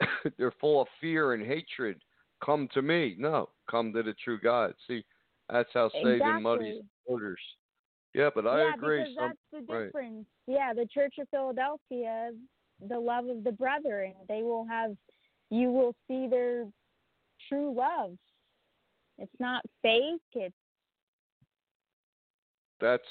they're 0.38 0.54
full 0.60 0.82
of 0.82 0.88
fear 1.00 1.34
and 1.34 1.46
hatred. 1.46 2.02
Come 2.44 2.68
to 2.74 2.82
me, 2.82 3.14
no, 3.18 3.50
come 3.70 3.92
to 3.92 4.02
the 4.02 4.14
true 4.24 4.40
God. 4.40 4.74
See, 4.88 5.04
that's 5.50 5.70
how 5.72 5.90
Satan 5.90 6.42
muddies 6.42 6.76
Exactly. 6.76 6.82
the 7.06 7.12
waters. 7.12 7.40
Yeah, 8.14 8.30
but 8.34 8.46
I 8.46 8.60
yeah, 8.60 8.74
agree. 8.76 9.00
because 9.00 9.14
Some, 9.16 9.32
that's 9.52 9.66
the 9.66 9.72
right. 9.72 9.86
difference. 9.86 10.26
Yeah, 10.46 10.72
the 10.72 10.86
Church 10.86 11.14
of 11.18 11.28
Philadelphia, 11.30 12.32
the 12.88 12.98
love 12.98 13.26
of 13.26 13.44
the 13.44 13.52
brethren, 13.52 14.14
they 14.28 14.42
will 14.42 14.66
have, 14.66 14.96
you 15.50 15.70
will 15.70 15.94
see 16.08 16.26
their 16.28 16.66
true 17.48 17.74
love. 17.74 18.16
It's 19.18 19.32
not 19.40 19.62
fake. 19.82 20.20
It's 20.34 20.54
that's 22.80 23.02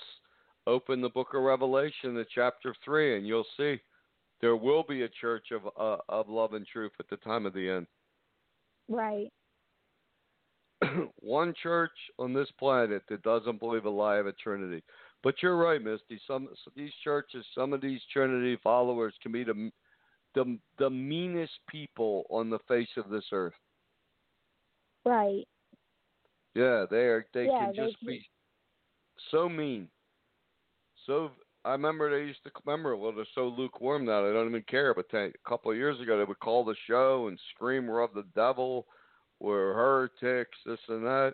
open 0.68 1.02
the 1.02 1.10
book 1.10 1.30
of 1.34 1.41
Revelation, 1.41 2.14
the 2.14 2.26
chapter 2.34 2.76
three, 2.84 3.18
and 3.18 3.28
you'll 3.28 3.46
see 3.58 3.80
there 4.41 4.56
will 4.56 4.84
be 4.84 5.04
a 5.04 5.10
church 5.10 5.48
of 5.52 5.64
uh, 5.80 6.02
of 6.10 6.30
love 6.30 6.54
and 6.54 6.66
truth 6.68 6.91
at 7.00 7.10
the 7.10 7.18
time 7.18 7.46
of 7.46 7.54
the 7.54 7.70
end. 7.70 7.88
right. 8.88 9.32
one 11.19 11.53
church 11.61 11.91
on 12.19 12.34
this 12.34 12.49
planet 12.59 13.03
that 13.09 13.23
doesn't 13.23 13.59
believe 13.59 13.86
a 13.86 13.89
lie 13.89 14.17
of 14.17 14.28
a 14.28 14.34
Trinity. 14.34 14.84
But 15.23 15.36
you're 15.41 15.57
right, 15.57 15.82
Misty. 15.82 16.19
Some 16.28 16.49
these 16.76 16.91
churches, 17.03 17.45
some 17.55 17.73
of 17.73 17.82
these 17.82 18.01
Trinity 18.11 18.57
followers 18.63 19.13
can 19.21 19.32
be 19.32 19.43
the 19.43 19.71
the 20.36 20.57
the 20.78 20.89
meanest 20.89 21.53
people 21.69 22.26
on 22.30 22.49
the 22.49 22.59
face 22.67 22.89
of 22.97 23.09
this 23.09 23.26
earth. 23.32 23.53
Right. 25.05 25.47
Yeah, 26.53 26.86
they 26.89 27.05
are. 27.07 27.26
They 27.34 27.45
Yeah, 27.47 27.67
can 27.67 27.73
they 27.76 27.86
just 27.86 27.99
can- 27.99 28.07
be 28.07 28.30
so 29.32 29.49
mean. 29.49 29.88
So 31.05 31.32
I 31.63 31.71
remember 31.71 32.09
they 32.11 32.28
used 32.28 32.43
to 32.43 32.51
remember. 32.65 32.95
Well, 32.95 33.11
they're 33.11 33.26
so 33.34 33.47
lukewarm 33.47 34.05
now 34.05 34.26
they 34.26 34.34
don't 34.34 34.49
even 34.49 34.63
care. 34.63 34.93
But 34.93 35.07
they, 35.11 35.26
a 35.26 35.49
couple 35.49 35.71
of 35.71 35.78
years 35.78 35.99
ago, 35.99 36.17
they 36.17 36.23
would 36.23 36.39
call 36.39 36.63
the 36.63 36.76
show 36.88 37.28
and 37.28 37.39
scream, 37.55 37.88
"We're 37.88 38.01
of 38.03 38.13
the 38.13 38.26
devil. 38.36 38.86
We're 39.40 39.74
heretics. 39.74 40.58
This 40.66 40.80
and 40.88 41.04
that." 41.06 41.34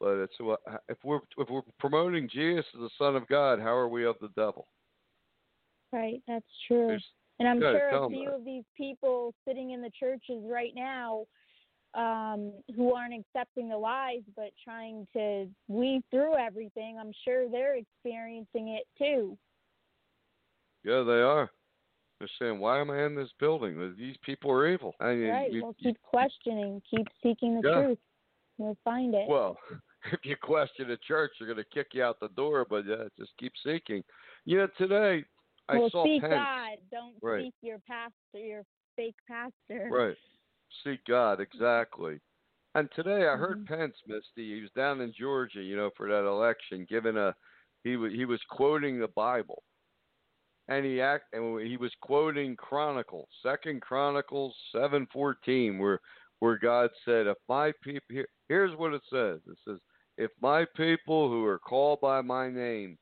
But 0.00 0.18
it's 0.18 0.34
what 0.38 0.60
if 0.88 0.98
we're 1.04 1.20
if 1.38 1.48
we're 1.48 1.62
promoting 1.78 2.28
Jesus 2.28 2.66
as 2.74 2.80
the 2.80 2.90
Son 2.98 3.16
of 3.16 3.26
God, 3.28 3.60
how 3.60 3.74
are 3.74 3.88
we 3.88 4.04
of 4.04 4.16
the 4.20 4.28
devil? 4.36 4.66
Right. 5.92 6.22
That's 6.26 6.44
true. 6.66 6.88
There's- 6.88 7.12
And 7.38 7.48
I'm 7.48 7.60
sure 7.60 7.88
a 7.88 8.08
few 8.08 8.26
that. 8.26 8.34
of 8.34 8.44
these 8.44 8.64
people 8.76 9.32
sitting 9.46 9.70
in 9.70 9.80
the 9.82 9.90
churches 9.90 10.42
right 10.44 10.72
now 10.74 11.26
um, 11.94 12.52
who 12.74 12.92
aren't 12.92 13.14
accepting 13.14 13.68
the 13.68 13.76
lies 13.76 14.22
but 14.34 14.50
trying 14.64 15.06
to 15.12 15.48
weave 15.68 16.02
through 16.10 16.36
everything, 16.36 16.98
I'm 16.98 17.12
sure 17.24 17.48
they're 17.48 17.76
experiencing 17.76 18.68
it 18.70 18.84
too. 18.98 19.38
Yeah, 20.82 21.02
they 21.02 21.22
are. 21.22 21.50
They're 22.18 22.28
saying, 22.38 22.58
"Why 22.60 22.80
am 22.80 22.90
I 22.90 23.04
in 23.04 23.14
this 23.14 23.30
building? 23.38 23.94
These 23.96 24.16
people 24.18 24.50
are 24.50 24.66
evil." 24.66 24.94
And 25.00 25.20
you- 25.20 25.30
right. 25.30 25.52
you- 25.52 25.62
well, 25.62 25.74
you- 25.78 25.92
keep 25.92 26.02
questioning, 26.02 26.80
keep 26.88 27.06
seeking 27.22 27.60
the 27.60 27.68
Yeah. 27.68 27.82
truth. 27.82 27.98
You'll 28.58 28.78
find 28.84 29.14
it. 29.14 29.28
Well, 29.28 29.58
if 30.12 30.24
you 30.24 30.36
question 30.36 30.88
the 30.88 30.96
church, 30.98 31.32
they're 31.38 31.46
going 31.48 31.56
to 31.58 31.64
kick 31.64 31.88
you 31.94 32.02
out 32.04 32.20
the 32.20 32.28
door. 32.30 32.64
But 32.64 32.84
yeah, 32.86 33.08
just 33.18 33.36
keep 33.36 33.52
seeking. 33.62 34.04
You 34.44 34.58
know, 34.58 34.66
today 34.78 35.24
I 35.68 35.78
well, 35.78 35.90
saw 35.90 36.04
seek 36.04 36.20
Pence. 36.22 36.34
God. 36.34 36.78
Don't 36.90 37.16
Right. 37.22 37.44
seek 37.44 37.54
your 37.62 37.78
pastor, 37.80 38.38
your 38.38 38.64
fake 38.96 39.16
pastor. 39.26 39.88
Right. 39.90 40.16
Seek 40.84 41.04
God, 41.04 41.40
exactly. 41.40 42.20
And 42.76 42.90
today 42.92 43.28
I 43.28 43.36
heard 43.36 43.64
Mhm. 43.64 43.68
Pence, 43.68 43.96
Misty. 44.06 44.54
He 44.56 44.60
was 44.62 44.70
down 44.72 45.00
in 45.00 45.12
Georgia, 45.12 45.62
you 45.62 45.76
know, 45.76 45.90
for 45.90 46.08
that 46.08 46.24
election, 46.24 46.84
giving 46.84 47.16
a 47.16 47.34
he 47.82 47.96
was 47.96 48.12
he 48.12 48.24
was 48.24 48.42
quoting 48.44 48.98
the 48.98 49.08
Bible, 49.08 49.62
and 50.68 50.84
he 50.84 51.00
act 51.00 51.24
and 51.32 51.60
he 51.66 51.76
was 51.76 51.92
quoting 52.00 52.56
Chronicles, 52.56 53.28
Second 53.42 53.82
Chronicles 53.82 54.54
seven 54.72 55.06
fourteen, 55.12 55.78
where 55.78 56.00
where 56.40 56.58
God 56.58 56.90
said, 57.04 57.26
"If 57.26 57.38
my 57.48 57.72
people 57.82 58.06
here, 58.10 58.28
here's 58.48 58.76
what 58.76 58.94
it 58.94 59.02
says. 59.10 59.40
It 59.46 59.58
says, 59.66 59.78
if 60.16 60.30
my 60.40 60.64
people 60.76 61.28
who 61.28 61.44
are 61.44 61.58
called 61.58 62.00
by 62.00 62.20
my 62.20 62.48
name 62.48 62.98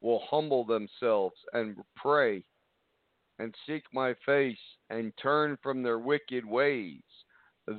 will 0.00 0.22
humble 0.30 0.64
themselves 0.64 1.36
and 1.52 1.76
pray 1.96 2.42
and 3.38 3.54
seek 3.66 3.82
my 3.92 4.14
face 4.24 4.58
and 4.90 5.12
turn 5.20 5.58
from 5.62 5.82
their 5.82 5.98
wicked 5.98 6.44
ways, 6.44 7.02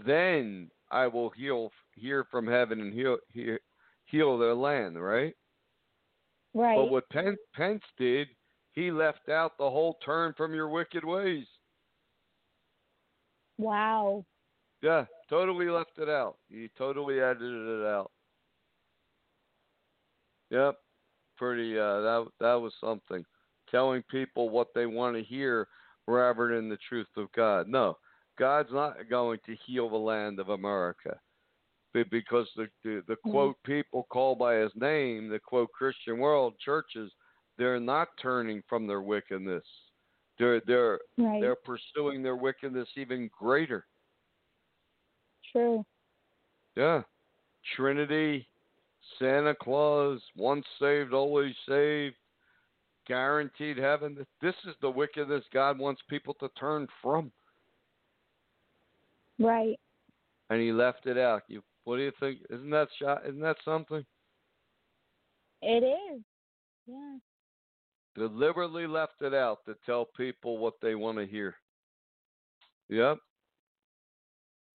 then 0.06 0.70
I 0.92 1.08
will 1.08 1.30
heal 1.30 1.72
hear 1.94 2.26
from 2.30 2.48
heaven 2.48 2.82
and 2.82 2.94
heal 2.94 3.18
heal, 3.32 3.58
heal 4.06 4.38
their 4.38 4.56
land, 4.56 5.02
right? 5.02 5.34
Right. 6.54 6.78
But 6.78 6.90
what 6.90 7.10
Pence, 7.10 7.38
Pence 7.54 7.84
did, 7.98 8.28
he 8.76 8.92
left 8.92 9.30
out 9.30 9.58
the 9.58 9.70
whole 9.70 9.98
turn 10.06 10.34
from 10.36 10.54
your 10.54 10.70
wicked 10.70 11.04
ways. 11.04 11.46
wow. 13.58 14.24
Yeah, 14.82 15.06
totally 15.30 15.68
left 15.68 15.98
it 15.98 16.10
out. 16.10 16.38
He 16.50 16.70
totally 16.78 17.20
edited 17.20 17.82
it 17.82 17.86
out. 17.86 18.12
Yep, 20.52 20.76
pretty. 21.38 21.80
Uh, 21.80 22.02
that 22.02 22.28
that 22.40 22.54
was 22.54 22.74
something. 22.80 23.26
Telling 23.72 24.04
people 24.12 24.50
what 24.50 24.68
they 24.76 24.86
want 24.86 25.16
to 25.16 25.24
hear 25.24 25.68
rather 26.08 26.54
than 26.56 26.70
the 26.70 26.78
truth 26.88 27.08
of 27.18 27.32
God. 27.32 27.68
No, 27.68 27.98
God's 28.38 28.72
not 28.72 29.10
going 29.10 29.40
to 29.48 29.56
heal 29.66 29.90
the 29.90 29.96
land 29.96 30.40
of 30.40 30.50
America, 30.50 31.20
because 31.94 32.48
the 32.56 32.70
the, 32.84 33.02
the 33.08 33.16
Mhm. 33.26 33.32
quote 33.32 33.64
people 33.64 34.04
call 34.12 34.36
by 34.36 34.56
His 34.56 34.76
name, 34.76 35.30
the 35.30 35.40
quote 35.40 35.72
Christian 35.72 36.20
world 36.20 36.60
churches, 36.60 37.12
they're 37.58 37.80
not 37.80 38.10
turning 38.22 38.62
from 38.68 38.88
their 38.88 39.02
wickedness. 39.02 39.64
They're 40.38 40.62
they're 40.62 41.00
Right. 41.18 41.42
they're 41.42 41.56
pursuing 41.56 42.22
their 42.22 42.36
wickedness 42.36 42.90
even 42.96 43.30
greater. 43.38 43.86
True. 45.52 45.86
Yeah. 46.76 47.04
Trinity, 47.76 48.48
Santa 49.18 49.56
Claus, 49.56 50.22
once 50.36 50.66
saved, 50.80 51.14
always 51.14 51.56
saved, 51.68 52.16
guaranteed 53.08 53.78
heaven. 53.78 54.26
This 54.42 54.56
is 54.68 54.76
the 54.82 54.90
wickedness 54.90 55.44
God 55.54 55.80
wants 55.80 56.02
people 56.10 56.34
to 56.36 56.50
turn 56.60 56.88
from. 57.02 57.32
Right. 59.40 59.80
And 60.50 60.62
he 60.62 60.72
left 60.72 61.08
it 61.08 61.18
out. 61.18 61.44
You 61.48 61.64
what 61.86 61.98
do 61.98 62.04
you 62.04 62.12
think? 62.20 62.40
Isn't 62.50 62.70
that 62.72 62.88
shot 63.00 63.24
isn't 63.26 63.40
that 63.42 63.58
something? 63.64 64.06
It 65.62 65.84
is. 65.84 66.22
Yeah. 66.88 67.18
Deliberately 68.16 68.88
left 68.88 69.22
it 69.22 69.34
out 69.34 69.60
to 69.66 69.76
tell 69.86 70.08
people 70.16 70.58
what 70.58 70.76
they 70.82 70.96
want 70.96 71.18
to 71.18 71.26
hear. 71.26 71.56
Yep. 72.90 73.18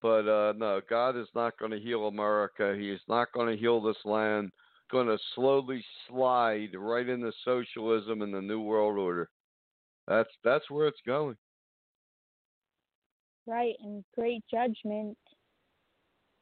But 0.03 0.28
uh 0.28 0.53
no, 0.57 0.80
God 0.88 1.16
is 1.16 1.28
not 1.34 1.59
going 1.59 1.70
to 1.70 1.80
heal 1.80 2.07
America. 2.07 2.74
He 2.78 2.91
is 2.91 3.01
not 3.09 3.32
going 3.32 3.49
to 3.49 3.61
heal 3.61 3.80
this 3.80 3.97
land. 4.05 4.51
Going 4.91 5.07
to 5.07 5.18
slowly 5.34 5.84
slide 6.09 6.70
right 6.74 7.09
into 7.09 7.32
socialism 7.45 8.22
and 8.22 8.34
the 8.34 8.41
new 8.41 8.61
world 8.61 8.99
order. 8.99 9.28
That's 10.09 10.30
that's 10.43 10.68
where 10.68 10.88
it's 10.88 11.01
going. 11.07 11.36
Right, 13.47 13.74
and 13.82 14.05
great 14.16 14.43
judgment. 14.51 15.16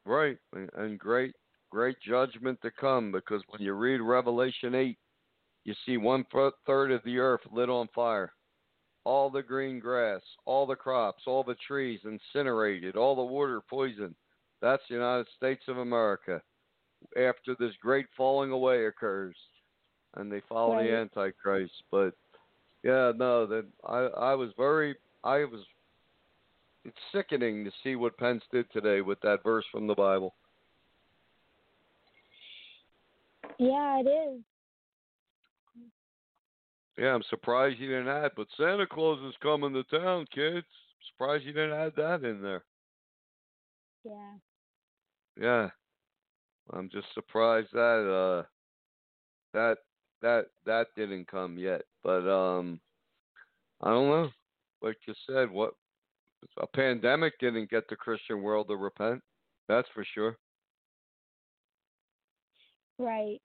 Right, 0.05 0.39
and, 0.55 0.71
and 0.77 0.99
great 0.99 1.35
great 1.71 1.97
judgment 2.01 2.59
to 2.63 2.71
come 2.71 3.13
because 3.13 3.43
when 3.49 3.61
you 3.61 3.75
read 3.75 4.01
Revelation 4.01 4.75
eight, 4.75 4.99
you 5.69 5.75
see 5.85 5.99
one 5.99 6.25
third 6.67 6.91
of 6.91 7.03
the 7.05 7.19
earth 7.19 7.43
lit 7.53 7.69
on 7.69 7.89
fire, 7.95 8.33
all 9.05 9.29
the 9.29 9.43
green 9.43 9.79
grass, 9.79 10.23
all 10.47 10.67
the 10.67 10.75
crops, 10.75 11.25
all 11.27 11.45
the 11.45 11.57
trees 11.57 12.01
incinerated, 12.05 12.97
all 12.97 13.15
the 13.15 13.23
water 13.23 13.61
poisoned. 13.69 14.15
That's 14.63 14.83
the 14.89 14.95
United 14.95 15.27
States 15.37 15.65
of 15.69 15.77
America. 15.77 16.41
After 17.19 17.55
this 17.61 17.75
great 17.83 18.07
falling 18.17 18.51
away 18.51 18.87
occurs, 18.87 19.37
and 20.15 20.33
they 20.33 20.41
follow 20.49 20.73
Right. 20.73 20.87
the 20.87 20.97
Antichrist. 20.97 21.83
But 21.91 22.15
yeah, 22.83 23.13
no, 23.15 23.45
that 23.47 23.67
I 23.87 24.31
I 24.31 24.35
was 24.35 24.51
very 24.57 24.97
I 25.23 25.45
was. 25.45 25.61
It's 26.87 26.97
sickening 27.13 27.67
to 27.67 27.71
see 27.83 27.95
what 27.95 28.17
Pence 28.17 28.43
did 28.51 28.73
today 28.73 29.03
with 29.03 29.21
that 29.21 29.43
verse 29.43 29.67
from 29.71 29.87
the 29.87 29.95
Bible. 29.95 30.35
Yeah, 33.59 34.01
it 34.01 34.07
is. 34.09 34.43
Yeah, 36.99 37.15
I'm 37.15 37.23
surprised 37.31 37.79
you 37.79 37.89
didn't 37.89 38.09
add. 38.09 38.33
But 38.37 38.49
Santa 38.57 38.87
Claus 38.87 39.21
is 39.29 39.35
coming 39.41 39.73
to 39.73 39.85
town, 39.85 40.27
kids. 40.35 40.67
Surprised 41.13 41.45
you 41.45 41.53
didn't 41.53 41.79
add 41.79 41.93
that 41.97 42.25
in 42.25 42.43
there. 42.43 42.65
Yeah. 44.05 44.33
Yeah, 45.41 45.69
I'm 46.73 46.89
just 46.91 47.07
surprised 47.15 47.69
that 47.73 48.45
uh 48.45 48.47
that 49.55 49.79
that 50.23 50.47
that 50.67 50.89
didn't 50.97 51.29
come 51.29 51.57
yet. 51.57 51.83
But 52.03 52.29
um, 52.29 52.81
I 53.81 53.91
don't 53.91 54.09
know. 54.09 54.31
Like 54.83 54.97
you 55.07 55.15
said, 55.29 55.51
what 55.51 55.75
a 56.61 56.67
pandemic 56.67 57.39
didn't 57.39 57.71
get 57.71 57.89
the 57.89 57.97
Christian 57.97 58.43
world 58.43 58.69
to 58.69 58.77
repent. 58.77 59.23
That's 59.69 59.89
for 59.95 60.05
sure. 60.15 60.37
Right. 62.99 63.41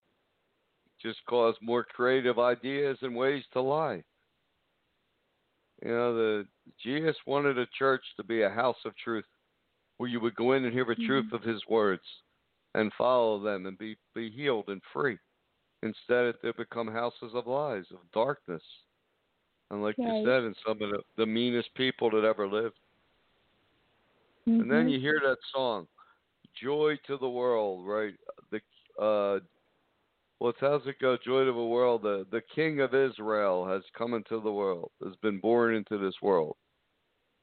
Just 1.03 1.19
cause 1.25 1.55
more 1.61 1.83
creative 1.83 2.39
ideas 2.39 2.97
and 3.01 3.13
ways 3.15 3.43
to 3.51 3.61
lie. 3.61 4.01
You 5.83 5.89
know, 5.89 6.15
the 6.15 6.47
Jesus 6.81 7.15
wanted 7.27 7.57
a 7.57 7.65
church 7.77 8.03
to 8.15 8.23
be 8.23 8.43
a 8.43 8.49
house 8.49 8.77
of 8.85 8.95
truth, 8.95 9.25
where 9.97 10.09
you 10.09 10.21
would 10.21 10.35
go 10.35 10.53
in 10.53 10.63
and 10.63 10.73
hear 10.73 10.85
the 10.85 10.95
truth 10.95 11.25
of 11.33 11.43
His 11.43 11.61
words, 11.67 12.03
and 12.73 12.91
follow 12.97 13.39
them 13.41 13.65
and 13.65 13.77
be 13.77 13.97
be 14.15 14.29
healed 14.31 14.69
and 14.69 14.81
free. 14.93 15.17
Instead, 15.81 16.25
it 16.27 16.35
they 16.41 16.51
become 16.53 16.87
houses 16.87 17.33
of 17.33 17.47
lies, 17.47 17.85
of 17.91 17.99
darkness, 18.13 18.63
and 19.71 19.83
like 19.83 19.97
Right. 19.97 20.07
you 20.07 20.23
said, 20.23 20.43
and 20.43 20.55
some 20.65 20.81
of 20.81 20.89
the, 20.91 21.01
the 21.17 21.25
meanest 21.25 21.73
people 21.75 22.09
that 22.11 22.23
ever 22.23 22.47
lived. 22.47 22.79
And 24.47 24.71
then 24.71 24.87
Mhm. 24.87 24.91
you 24.93 24.99
hear 25.01 25.19
that 25.25 25.39
song, 25.53 25.87
"Joy 26.53 26.95
to 27.07 27.17
the 27.17 27.29
World," 27.29 27.85
right? 27.85 28.15
The 28.51 28.61
uh, 29.03 29.39
well, 30.43 30.53
how's 30.59 30.85
it 30.87 30.99
go? 30.99 31.15
Joy 31.25 31.45
to 31.45 31.53
the 31.53 31.63
world. 31.63 32.01
The 32.01 32.25
the 32.29 32.41
King 32.53 32.81
of 32.81 32.93
Israel 32.93 33.65
has 33.65 33.81
come 33.97 34.13
into 34.13 34.41
the 34.41 34.51
world. 34.51 34.91
Has 35.01 35.15
been 35.21 35.39
born 35.39 35.73
into 35.73 35.97
this 35.97 36.15
world. 36.21 36.57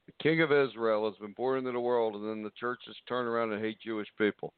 The 0.05 0.13
King 0.21 0.43
of 0.43 0.51
Israel 0.51 1.09
has 1.09 1.17
been 1.19 1.33
born 1.33 1.57
into 1.57 1.71
the 1.71 1.79
world, 1.79 2.13
and 2.13 2.29
then 2.29 2.43
the 2.43 2.51
churches 2.59 2.95
turn 3.09 3.25
around 3.25 3.53
and 3.53 3.63
hate 3.63 3.79
Jewish 3.83 4.07
people. 4.19 4.53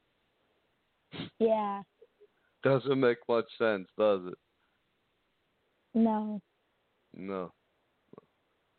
Yeah. 1.40 1.84
Doesn't 2.64 3.00
make 3.00 3.20
much 3.30 3.46
sense, 3.58 3.88
does 3.98 4.22
it? 4.28 4.38
No. 5.94 6.42
No. 7.16 7.54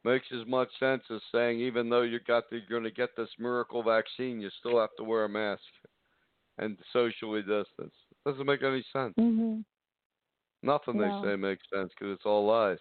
Makes 0.04 0.26
as 0.38 0.46
much 0.46 0.68
sense 0.78 1.04
as 1.10 1.22
saying 1.32 1.60
even 1.60 1.88
though 1.88 2.02
you 2.02 2.20
got 2.20 2.50
the, 2.50 2.56
you're 2.56 2.80
going 2.80 2.82
to 2.84 2.90
get 2.90 3.16
this 3.16 3.30
miracle 3.38 3.82
vaccine, 3.82 4.42
you 4.42 4.50
still 4.58 4.78
have 4.78 4.94
to 4.98 5.04
wear 5.04 5.24
a 5.24 5.28
mask 5.28 5.62
and 6.58 6.76
socially 6.92 7.40
distance. 7.40 7.94
Doesn't 8.24 8.46
make 8.46 8.62
any 8.62 8.82
sense. 8.92 9.14
Mhm. 9.18 9.64
Nothing 10.62 10.96
No. 10.96 11.20
they 11.22 11.28
say 11.28 11.36
makes 11.36 11.68
sense 11.68 11.92
because 11.92 12.14
it's 12.14 12.24
all 12.26 12.46
lies. 12.46 12.78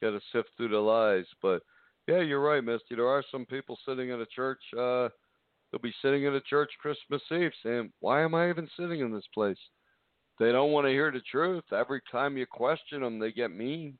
You 0.00 0.10
Got 0.10 0.18
to 0.18 0.26
sift 0.32 0.50
through 0.56 0.68
the 0.68 0.78
lies. 0.78 1.26
But 1.40 1.62
yeah, 2.06 2.20
you're 2.20 2.40
right, 2.40 2.62
Misty. 2.62 2.94
There 2.94 3.08
are 3.08 3.22
some 3.30 3.46
people 3.46 3.78
sitting 3.86 4.10
in 4.10 4.20
a 4.20 4.26
church. 4.26 4.62
Uh, 4.74 5.08
they'll 5.70 5.80
be 5.80 5.94
sitting 6.02 6.24
in 6.24 6.34
a 6.34 6.40
church 6.42 6.70
Christmas 6.78 7.22
Eve 7.30 7.52
saying, 7.62 7.92
"Why 8.00 8.22
am 8.22 8.34
I 8.34 8.50
even 8.50 8.68
sitting 8.76 9.00
in 9.00 9.12
this 9.12 9.26
place?" 9.28 9.58
They 10.38 10.52
don't 10.52 10.72
want 10.72 10.86
to 10.86 10.92
hear 10.92 11.10
the 11.10 11.20
truth. 11.20 11.70
Every 11.72 12.00
time 12.10 12.36
you 12.36 12.46
question 12.46 13.02
them, 13.02 13.18
they 13.18 13.32
get 13.32 13.50
mean. 13.50 13.98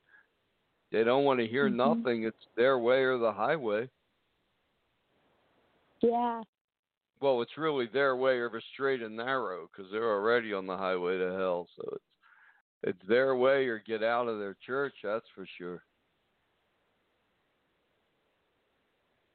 They 0.90 1.04
don't 1.04 1.24
want 1.24 1.38
to 1.40 1.46
hear 1.46 1.68
Mhm. 1.68 1.76
nothing. 1.76 2.24
It's 2.24 2.46
their 2.56 2.78
way 2.78 3.04
or 3.04 3.18
the 3.18 3.32
highway. 3.32 3.88
Yeah. 6.00 6.42
Well, 7.20 7.42
it's 7.42 7.58
really 7.58 7.86
their 7.86 8.16
way 8.16 8.38
or 8.38 8.46
a 8.46 8.60
straight 8.72 9.02
and 9.02 9.16
narrow 9.16 9.68
because 9.70 9.90
they're 9.92 10.10
already 10.10 10.54
on 10.54 10.66
the 10.66 10.76
highway 10.76 11.18
to 11.18 11.32
hell. 11.32 11.68
So 11.76 11.82
it's 11.92 12.04
it's 12.82 13.08
their 13.08 13.36
way 13.36 13.66
or 13.66 13.78
get 13.86 14.02
out 14.02 14.26
of 14.26 14.38
their 14.38 14.56
church. 14.64 14.94
That's 15.02 15.26
for 15.34 15.46
sure. 15.58 15.82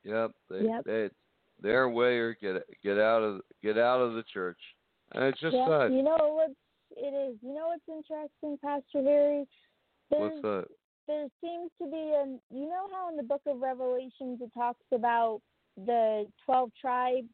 Yep, 0.03 0.31
they, 0.49 0.61
Yep. 0.61 0.83
they 0.85 1.01
it's 1.03 1.15
their 1.61 1.89
way 1.89 2.17
or 2.17 2.33
get 2.35 2.63
get 2.83 2.97
out 2.97 3.21
of 3.21 3.41
get 3.61 3.77
out 3.77 4.01
of 4.01 4.13
the 4.13 4.23
church. 4.23 4.59
And 5.13 5.23
it's 5.25 5.39
just 5.39 5.55
sad. 5.55 5.93
You 5.93 6.03
know 6.03 6.17
what 6.17 6.51
it 6.97 7.13
is? 7.13 7.37
You 7.41 7.53
know 7.53 7.67
what's 7.67 7.87
interesting, 7.87 8.57
Pastor 8.63 9.03
Harry? 9.03 9.47
There's 10.09 10.31
What's 10.31 10.41
that? 10.41 10.65
there 11.07 11.27
seems 11.41 11.71
to 11.81 11.85
be 11.89 11.97
a 11.97 12.25
you 12.49 12.67
know 12.67 12.87
how 12.91 13.09
in 13.09 13.17
the 13.17 13.23
book 13.23 13.41
of 13.45 13.59
revelations 13.59 14.41
it 14.41 14.51
talks 14.55 14.85
about 14.91 15.41
the 15.77 16.25
12 16.45 16.71
tribes 16.79 17.29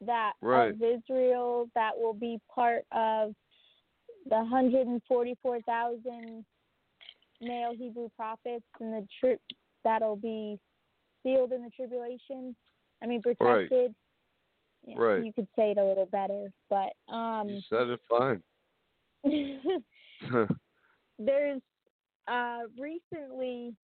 that 0.00 0.32
Right. 0.40 0.74
of 0.74 0.82
israel 0.82 1.68
that 1.74 1.92
will 1.96 2.14
be 2.14 2.40
part 2.54 2.84
of 2.92 3.34
the 4.26 4.36
144,000 4.36 6.44
male 7.40 7.74
hebrew 7.76 8.08
prophets 8.16 8.64
and 8.80 8.92
the 8.92 9.06
tri- 9.20 9.38
that'll 9.84 10.16
be 10.16 10.58
sealed 11.22 11.52
in 11.52 11.62
the 11.62 11.70
tribulation 11.70 12.56
i 13.02 13.06
mean 13.06 13.22
Right. 13.24 13.38
protected 13.68 13.94
Yeah, 14.86 14.98
Right. 14.98 15.24
you 15.24 15.32
could 15.32 15.48
say 15.56 15.70
it 15.70 15.78
a 15.78 15.84
little 15.84 16.06
better 16.06 16.52
but 16.68 16.92
um 17.12 17.48
you 17.48 17.60
said 17.68 17.88
it 17.88 18.00
fine. 18.08 18.42
there's 21.18 21.60
uh, 22.26 22.62
recently 22.78 23.74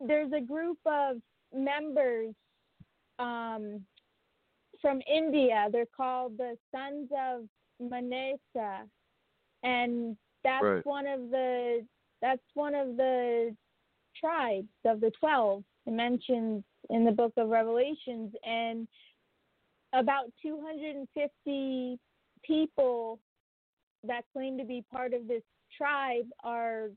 there's 0.00 0.32
a 0.32 0.40
group 0.40 0.78
of 0.86 1.16
members 1.54 2.34
um, 3.18 3.84
from 4.80 5.00
India. 5.06 5.68
They're 5.72 5.86
called 5.86 6.36
the 6.38 6.56
Sons 6.72 7.10
of 7.16 7.48
Manasseh, 7.80 8.88
and 9.62 10.16
that's 10.44 10.64
Right. 10.64 10.86
one 10.86 11.06
of 11.06 11.30
the 11.30 11.86
that's 12.20 12.42
one 12.54 12.74
of 12.74 12.96
the 12.96 13.56
tribes 14.14 14.68
of 14.84 15.00
the 15.00 15.10
twelve. 15.12 15.64
mentioned 15.86 16.62
in 16.90 17.04
the 17.04 17.12
book 17.12 17.32
of 17.38 17.48
Revelations, 17.48 18.34
and 18.44 18.86
about 19.94 20.30
250 20.42 21.98
people 22.42 23.18
that 24.04 24.24
claim 24.32 24.58
to 24.58 24.64
be 24.64 24.84
part 24.92 25.14
of 25.14 25.26
this 25.26 25.42
tribe 25.76 26.26
are 26.44 26.90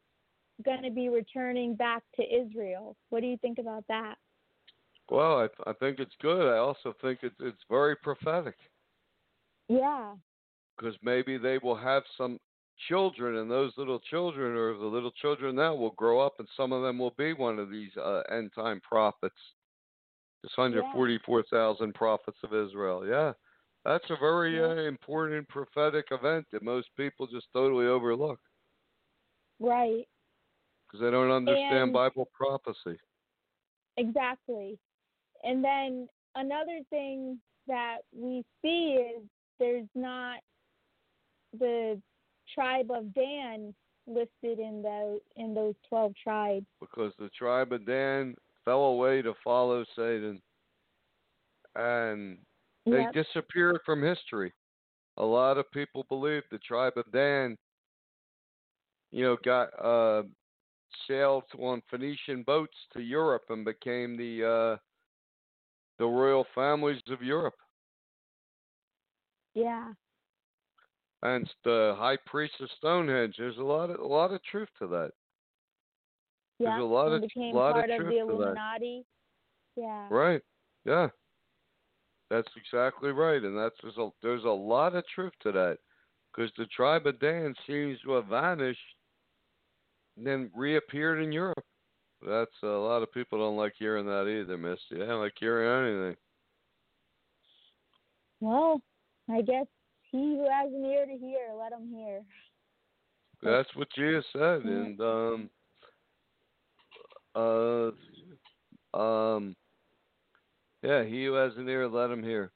going 0.63 0.83
to 0.83 0.91
be 0.91 1.07
returning 1.09 1.73
back 1.75 2.03
to 2.15 2.23
Israel. 2.23 2.95
What 3.09 3.21
do 3.21 3.27
you 3.27 3.37
think 3.37 3.59
about 3.59 3.85
that? 3.87 4.15
Well, 5.11 5.37
I 5.43 5.69
I 5.69 5.73
think 5.73 5.99
it's 5.99 6.15
good. 6.21 6.51
I 6.51 6.57
also 6.57 6.95
think 7.01 7.19
it's 7.21 7.35
it's 7.39 7.61
very 7.69 7.95
prophetic. 7.95 8.55
Yeah. 9.69 10.15
because 10.75 10.95
maybe 11.03 11.37
they 11.37 11.57
will 11.59 11.75
have 11.77 12.03
some 12.17 12.39
children, 12.89 13.37
and 13.37 13.49
those 13.51 13.71
little 13.77 13.99
children, 13.99 14.57
or 14.57 14.73
the 14.75 14.85
little 14.85 15.11
children 15.11 15.55
now, 15.55 15.75
will 15.75 15.91
grow 15.91 16.19
up, 16.19 16.33
and 16.39 16.47
some 16.57 16.71
of 16.73 16.81
them 16.81 16.97
will 16.97 17.13
be 17.17 17.33
one 17.33 17.59
of 17.59 17.69
these 17.69 17.95
uh, 17.97 18.21
end 18.31 18.51
time 18.55 18.81
prophets. 18.81 19.35
This 20.41 20.51
hundred 20.55 20.83
forty-four 20.93 21.43
thousand 21.51 21.93
prophets 21.93 22.39
of 22.43 22.53
Israel. 22.53 23.05
Yeah, 23.05 23.33
that's 23.85 24.09
a 24.09 24.17
very 24.19 24.57
Yeah. 24.57 24.69
uh, 24.69 24.87
important 24.87 25.47
prophetic 25.49 26.05
event 26.11 26.47
that 26.51 26.63
most 26.63 26.87
people 26.97 27.27
just 27.27 27.47
totally 27.53 27.85
overlook 27.85 28.39
Right. 29.59 30.07
because 30.87 30.99
they 31.01 31.11
don't 31.11 31.29
understand 31.31 31.83
And- 31.83 31.93
Bible 31.93 32.27
prophecy. 32.33 32.97
Exactly. 33.97 34.79
And 35.43 35.63
then 35.63 36.07
another 36.35 36.79
thing 36.89 37.39
that 37.67 37.99
we 38.15 38.43
see 38.61 38.97
is 39.17 39.23
there's 39.59 39.87
not 39.95 40.39
the 41.57 42.01
tribe 42.53 42.91
of 42.91 43.13
Dan 43.13 43.73
listed 44.07 44.59
in 44.59 44.81
those 44.81 45.19
in 45.35 45.53
those 45.53 45.75
12 45.89 46.13
tribes. 46.21 46.65
because 46.79 47.13
the 47.19 47.29
tribe 47.29 47.71
of 47.71 47.85
Dan 47.85 48.35
fell 48.65 48.83
away 48.85 49.21
to 49.21 49.33
follow 49.43 49.85
Satan, 49.95 50.41
and 51.75 52.37
they 52.85 53.01
Yep. 53.01 53.13
disappeared 53.13 53.79
from 53.85 54.01
history. 54.01 54.51
A 55.17 55.23
lot 55.25 55.57
of 55.57 55.69
people 55.71 56.03
believe 56.09 56.43
the 56.49 56.57
tribe 56.59 56.97
of 56.97 57.09
Dan, 57.11 57.57
you 59.11 59.23
know, 59.23 59.37
got 59.43 59.67
uh, 59.83 60.23
sailed 61.07 61.43
on 61.59 61.81
Phoenician 61.89 62.43
boats 62.43 62.75
to 62.93 63.01
Europe 63.01 63.43
and 63.49 63.63
became 63.63 64.17
the 64.17 64.43
uh, 64.43 64.77
the 66.01 66.07
royal 66.07 66.47
families 66.55 66.99
of 67.11 67.21
Europe. 67.21 67.53
Yeah. 69.53 69.93
And 71.21 71.47
the 71.63 71.93
high 71.95 72.17
priest 72.25 72.55
of 72.59 72.69
Stonehenge. 72.77 73.35
There's 73.37 73.59
a 73.59 73.63
lot 73.63 73.91
of 73.91 73.99
a 73.99 74.07
lot 74.07 74.33
of 74.33 74.41
truth 74.43 74.69
to 74.79 74.87
that. 74.87 75.11
Yeah. 76.57 76.69
There's 76.69 76.81
a 76.81 76.85
lot 76.85 77.11
and 77.11 77.15
of 77.15 77.21
became 77.21 77.55
lot 77.55 77.73
part 77.73 77.91
of 77.91 78.01
of 78.01 78.07
the. 78.07 78.17
Illuminati. 78.17 79.05
Yeah. 79.75 80.07
Right. 80.09 80.41
Yeah. 80.85 81.09
That's 82.31 82.49
exactly 82.55 83.11
right, 83.11 83.43
and 83.43 83.55
that's 83.55 83.75
there's 83.83 83.97
a 83.97 84.09
there's 84.23 84.45
a 84.45 84.49
lot 84.49 84.95
of 84.95 85.03
truth 85.13 85.33
to 85.43 85.51
that, 85.51 85.77
because 86.33 86.51
the 86.57 86.65
tribe 86.67 87.05
of 87.05 87.19
Dan 87.19 87.53
seems 87.67 87.99
to 88.05 88.13
have 88.13 88.25
vanished, 88.25 88.79
and 90.17 90.25
then 90.25 90.49
reappeared 90.55 91.21
in 91.21 91.31
Europe. 91.31 91.63
That's 92.25 92.51
a 92.63 92.67
lot 92.67 93.01
of 93.01 93.11
people 93.11 93.39
don't 93.39 93.57
like 93.57 93.73
hearing 93.77 94.05
that 94.05 94.27
either, 94.27 94.57
Misty. 94.57 94.97
They 94.99 95.05
don't 95.05 95.21
like 95.21 95.33
hearing 95.39 95.87
anything. 95.87 96.17
Well, 98.39 98.81
I 99.29 99.41
guess 99.41 99.65
he 100.11 100.17
who 100.17 100.47
has 100.49 100.71
an 100.73 100.85
ear 100.85 101.05
to 101.05 101.17
hear, 101.17 101.47
let 101.57 101.71
him 101.71 101.89
hear. 101.93 102.21
That's 103.43 103.69
what 103.75 103.87
Jesus 103.95 104.25
said, 104.33 104.61
Yeah. 104.65 104.71
and 104.71 105.01
um, 105.01 105.49
uh, 108.93 108.97
um, 108.97 109.55
yeah, 110.83 111.03
he 111.03 111.25
who 111.25 111.33
has 111.33 111.53
an 111.57 111.69
ear, 111.69 111.87
let 111.87 112.11
him 112.11 112.23
hear. 112.23 112.51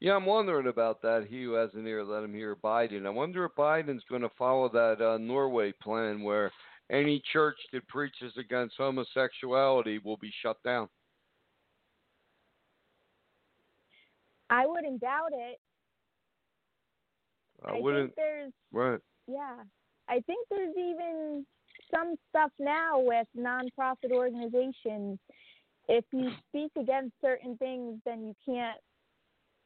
Yeah, 0.00 0.14
I'm 0.14 0.26
wondering 0.26 0.66
about 0.66 1.00
that. 1.02 1.26
He 1.28 1.44
who 1.44 1.54
has 1.54 1.70
an 1.74 1.86
ear, 1.86 2.04
let 2.04 2.24
him 2.24 2.34
hear. 2.34 2.56
Biden. 2.56 3.06
I 3.06 3.10
wonder 3.10 3.44
if 3.44 3.52
Biden's 3.56 4.04
going 4.08 4.22
to 4.22 4.30
follow 4.36 4.68
that 4.68 5.00
uh, 5.00 5.18
Norway 5.18 5.72
plan 5.72 6.22
where 6.22 6.52
any 6.90 7.22
church 7.32 7.56
that 7.72 7.86
preaches 7.88 8.32
against 8.38 8.76
homosexuality 8.76 9.98
will 9.98 10.16
be 10.18 10.32
shut 10.42 10.56
down. 10.64 10.88
I 14.50 14.66
wouldn't 14.66 15.00
doubt 15.00 15.30
it. 15.32 15.58
I 17.64 17.72
I 17.72 17.80
wouldn't. 17.80 18.14
think 18.14 18.16
there's 18.16 18.52
Right. 18.72 19.00
yeah. 19.26 19.56
I 20.08 20.20
think 20.26 20.46
there's 20.50 20.74
even 20.76 21.46
some 21.92 22.14
stuff 22.28 22.50
now 22.58 22.98
with 23.00 23.26
nonprofit 23.36 24.12
organizations. 24.12 25.18
If 25.88 26.04
you 26.12 26.30
speak 26.48 26.72
against 26.78 27.14
certain 27.22 27.56
things, 27.56 28.00
then 28.04 28.26
you 28.26 28.34
can't 28.44 28.78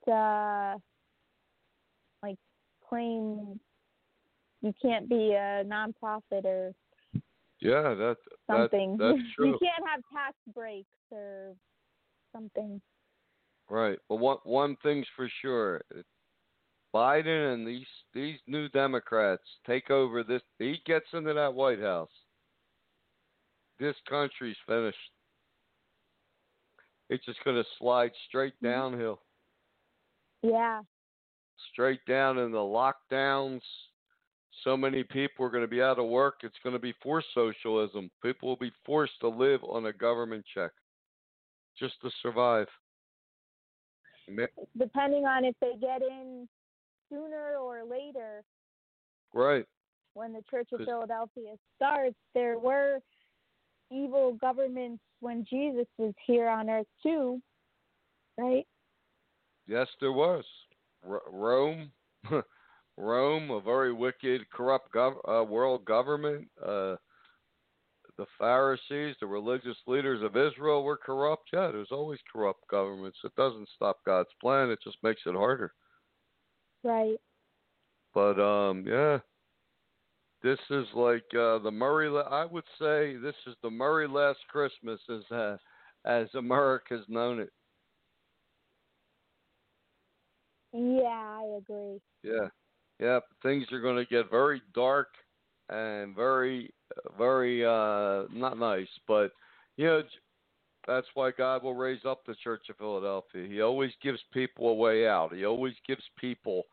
uh, 0.08 0.78
like 2.22 2.38
claim 2.88 3.58
you 4.62 4.72
can't 4.80 5.08
be 5.08 5.32
a 5.32 5.64
nonprofit 5.64 6.44
or 6.44 6.72
Yeah, 7.60 7.94
that, 7.94 8.16
that 8.48 8.56
something. 8.56 8.96
that's 8.98 9.18
true. 9.36 9.48
you 9.48 9.58
can't 9.60 9.88
have 9.88 10.00
tax 10.12 10.34
breaks 10.54 10.86
or 11.10 11.54
something. 12.34 12.80
Right. 13.70 13.98
But 14.08 14.16
one 14.16 14.38
one 14.44 14.76
thing's 14.82 15.06
for 15.16 15.28
sure. 15.42 15.82
Biden 16.94 17.52
and 17.54 17.66
these 17.66 17.86
these 18.14 18.38
new 18.46 18.68
Democrats 18.70 19.42
take 19.66 19.90
over 19.90 20.22
this 20.22 20.40
he 20.58 20.80
gets 20.86 21.06
into 21.12 21.34
that 21.34 21.52
White 21.52 21.80
House. 21.80 22.08
This 23.78 23.94
country's 24.08 24.56
finished. 24.66 24.96
It's 27.10 27.24
just 27.24 27.42
gonna 27.44 27.64
slide 27.78 28.12
straight 28.28 28.54
Mm-hmm. 28.62 28.66
downhill. 28.66 29.20
Yeah. 30.42 30.82
Straight 31.72 32.00
down 32.06 32.38
in 32.38 32.52
the 32.52 32.58
lockdowns. 32.58 33.60
So 34.64 34.76
many 34.76 35.04
people 35.04 35.44
are 35.46 35.50
gonna 35.50 35.68
be 35.68 35.82
out 35.82 35.98
of 35.98 36.06
work, 36.06 36.40
it's 36.42 36.58
gonna 36.64 36.78
be 36.78 36.94
forced 37.02 37.28
socialism. 37.34 38.10
People 38.22 38.48
will 38.48 38.56
be 38.56 38.72
forced 38.84 39.18
to 39.20 39.28
live 39.28 39.62
on 39.64 39.86
a 39.86 39.92
government 39.92 40.44
check. 40.54 40.72
Just 41.78 42.00
to 42.02 42.10
survive. 42.22 42.68
Depending 44.76 45.24
on 45.24 45.44
if 45.44 45.54
they 45.60 45.74
get 45.80 46.02
in 46.02 46.48
sooner 47.08 47.56
or 47.56 47.84
later, 47.84 48.44
Right. 49.32 49.66
when 50.14 50.32
the 50.32 50.42
Church 50.50 50.70
of 50.72 50.84
Philadelphia 50.84 51.56
starts, 51.76 52.16
there 52.34 52.58
were 52.58 53.00
evil 53.90 54.34
governments 54.34 55.02
when 55.20 55.44
Jesus 55.44 55.86
was 55.96 56.14
here 56.26 56.48
on 56.48 56.68
earth 56.68 56.86
too, 57.02 57.40
right? 58.36 58.66
Yes, 59.66 59.88
there 60.00 60.12
was. 60.12 60.44
R- 61.08 61.22
Rome, 61.30 61.92
Rome, 62.98 63.50
a 63.50 63.60
very 63.60 63.92
wicked, 63.92 64.42
corrupt 64.50 64.92
gov- 64.92 65.20
uh, 65.28 65.44
world 65.44 65.84
government. 65.84 66.48
Uh, 66.60 66.96
the 68.16 68.26
Pharisees, 68.38 69.14
the 69.20 69.26
religious 69.26 69.76
leaders 69.86 70.22
of 70.22 70.36
Israel 70.36 70.82
were 70.82 70.96
corrupt. 70.96 71.48
Yeah, 71.52 71.70
there's 71.70 71.92
always 71.92 72.18
corrupt 72.30 72.60
governments. 72.68 73.18
It 73.24 73.34
doesn't 73.36 73.68
stop 73.76 73.98
God's 74.04 74.30
plan. 74.40 74.70
It 74.70 74.80
just 74.82 74.98
makes 75.02 75.22
it 75.24 75.34
harder. 75.34 75.72
Right. 76.82 77.20
But 78.12 78.40
um, 78.40 78.84
yeah, 78.86 79.18
this 80.42 80.58
is 80.70 80.86
like 80.94 81.24
uh, 81.34 81.58
the 81.58 81.70
Murray. 81.70 82.08
La- 82.08 82.22
I 82.22 82.44
would 82.44 82.64
say 82.80 83.16
this 83.16 83.36
is 83.46 83.54
the 83.62 83.70
Murray 83.70 84.08
Last 84.08 84.40
Christmas, 84.48 85.00
as 85.08 85.30
uh, 85.30 85.56
as 86.04 86.26
America's 86.34 87.04
known 87.08 87.38
it. 87.38 87.52
Yeah, 90.72 91.06
I 91.08 91.58
agree. 91.58 92.00
Yeah, 92.22 92.48
yeah. 93.00 93.20
Things 93.42 93.66
are 93.72 93.80
going 93.80 93.96
to 93.96 94.04
get 94.04 94.30
very 94.30 94.62
dark 94.74 95.08
and 95.68 96.14
very, 96.14 96.72
very 97.16 97.64
uh 97.64 98.24
not 98.32 98.58
nice. 98.58 98.88
But 99.06 99.32
you 99.76 99.86
know, 99.86 100.02
that's 100.86 101.06
why 101.14 101.30
God 101.30 101.62
will 101.62 101.74
raise 101.74 102.04
up 102.04 102.22
the 102.26 102.34
Church 102.42 102.62
of 102.70 102.76
Philadelphia. 102.76 103.46
He 103.46 103.60
always 103.60 103.92
gives 104.02 104.20
people 104.32 104.70
a 104.70 104.74
way 104.74 105.06
out. 105.06 105.34
He 105.34 105.44
always 105.44 105.74
gives 105.86 106.02
people 106.18 106.64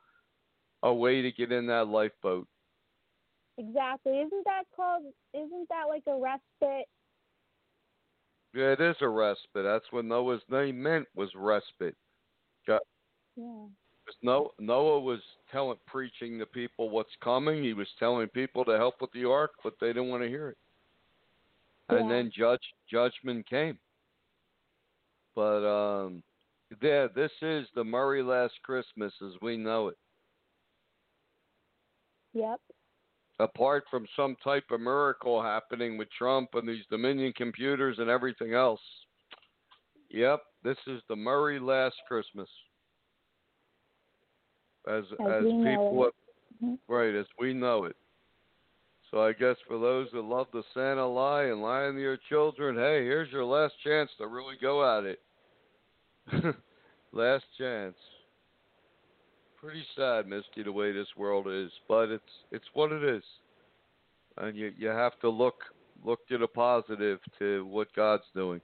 a 0.84 0.93
way 0.93 1.21
to 1.21 1.32
get 1.32 1.51
in 1.51 1.67
that 1.67 1.88
lifeboat. 1.88 2.47
Exactly. 3.57 4.19
Isn't 4.19 4.43
that 4.45 4.63
called? 4.76 5.03
Isn't 5.34 5.67
that 5.69 5.86
like 5.88 6.03
a 6.07 6.19
respite? 6.19 6.88
Yeah, 8.53 8.71
it 8.71 8.82
is 8.82 8.95
a 9.01 9.09
respite. 9.09 9.63
That's 9.63 9.86
what 9.91 10.05
Noah's 10.05 10.41
name 10.49 10.82
meant 10.82 11.07
was 11.15 11.30
respite. 11.36 11.95
Yeah. 12.67 12.78
Because 14.06 14.18
No, 14.22 14.51
Noah 14.60 14.99
was 14.99 15.20
telling, 15.51 15.78
preaching 15.88 16.38
to 16.39 16.45
people 16.45 16.89
what's 16.89 17.16
coming. 17.24 17.64
He 17.64 17.74
was 17.74 17.88
telling 17.97 18.28
people 18.30 18.64
to 18.66 18.78
help 18.78 19.01
with 19.01 19.12
the 19.14 19.26
ark, 19.26 19.51
but 19.64 19.74
they 19.82 19.88
didn't 19.88 20.10
want 20.10 20.24
to 20.24 20.30
hear 20.30 20.49
it. 20.49 20.58
And 21.89 22.10
then 22.10 22.32
judge 22.36 22.62
judgment 22.91 23.47
came. 23.47 23.78
But 25.36 25.68
um, 25.68 26.24
there, 26.82 27.10
this 27.10 27.32
is 27.41 27.68
the 27.76 27.84
Murray 27.84 28.24
Last 28.24 28.53
Christmas 28.64 29.14
as 29.24 29.34
we 29.41 29.58
know 29.58 29.89
it. 29.89 29.97
Yep. 32.34 32.60
Apart 33.39 33.84
from 33.91 34.08
some 34.16 34.36
type 34.43 34.66
of 34.72 34.82
miracle 34.82 35.41
happening 35.41 35.97
with 35.97 36.08
Trump 36.18 36.49
and 36.53 36.68
these 36.68 36.86
Dominion 36.89 37.34
computers 37.36 37.97
and 37.99 38.10
everything 38.10 38.53
else. 38.53 38.82
Yep, 40.10 40.41
this 40.64 40.78
is 40.88 41.01
the 41.10 41.16
Murray 41.16 41.60
Last 41.60 41.95
Christmas. 42.08 42.47
As 44.88 45.03
As 45.19 45.27
as 45.27 45.43
people 45.43 46.07
it. 46.07 46.15
Mhm. 46.63 46.79
Right, 46.88 47.15
as 47.15 47.25
we 47.39 47.53
know 47.53 47.86
it. 47.86 47.95
So 49.11 49.21
I 49.21 49.33
guess 49.33 49.55
for 49.67 49.79
those 49.79 50.09
that 50.11 50.21
love 50.21 50.47
the 50.51 50.63
Santa 50.73 51.07
lie 51.07 51.45
and 51.45 51.61
lying 51.61 51.95
to 51.95 52.01
your 52.01 52.17
children, 52.29 52.75
hey, 52.75 53.03
here's 53.05 53.31
your 53.31 53.45
last 53.45 53.73
chance 53.83 54.09
to 54.17 54.27
really 54.27 54.57
go 54.61 54.97
at 54.97 55.05
it. 55.05 55.21
last 57.11 57.45
chance. 57.57 57.95
Pretty 59.57 59.86
sad, 59.95 60.27
Misty, 60.27 60.63
the 60.63 60.71
way 60.71 60.91
this 60.91 61.07
world 61.17 61.47
is, 61.47 61.71
but 61.88 62.09
it's 62.09 62.23
it's 62.51 62.67
what 62.73 62.91
it 62.91 63.03
is. 63.03 63.23
And 64.38 64.55
you 64.55 64.73
you 64.77 64.89
have 64.89 65.19
to 65.21 65.29
look 65.29 65.55
look 66.03 66.27
to 66.27 66.38
the 66.38 66.47
positive 66.47 67.19
to 67.39 67.65
what 67.65 67.88
God's 67.95 68.29
doing. 68.36 68.61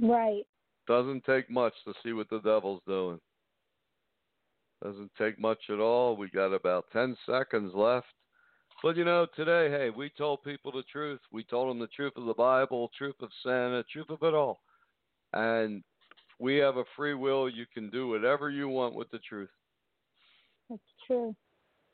Right. 0.00 0.46
Doesn't 0.86 1.24
take 1.24 1.50
much 1.50 1.74
to 1.84 1.92
see 2.02 2.12
what 2.12 2.30
the 2.30 2.40
devil's 2.40 2.82
doing. 2.86 3.20
Doesn't 4.82 5.10
take 5.18 5.38
much 5.40 5.58
at 5.70 5.80
all. 5.80 6.16
We 6.16 6.28
got 6.30 6.52
about 6.52 6.86
10 6.92 7.16
seconds 7.26 7.72
left. 7.74 8.06
But 8.82 8.96
you 8.96 9.04
know, 9.04 9.26
today, 9.34 9.68
hey, 9.70 9.90
we 9.90 10.10
told 10.16 10.44
people 10.44 10.70
the 10.70 10.84
truth. 10.84 11.20
We 11.32 11.42
told 11.42 11.68
them 11.68 11.80
the 11.80 11.88
truth 11.88 12.12
of 12.16 12.26
the 12.26 12.34
Bible, 12.34 12.90
truth 12.96 13.16
of 13.20 13.30
Santa, 13.42 13.82
truth 13.92 14.10
of 14.10 14.22
it 14.22 14.34
all. 14.34 14.60
And 15.32 15.82
we 16.38 16.56
have 16.56 16.76
a 16.76 16.84
free 16.96 17.14
will. 17.14 17.48
You 17.48 17.66
can 17.74 17.90
do 17.90 18.08
whatever 18.08 18.50
you 18.50 18.68
want 18.68 18.94
with 18.94 19.10
the 19.10 19.18
truth. 19.18 19.50
That's 20.70 20.80
true. 21.06 21.34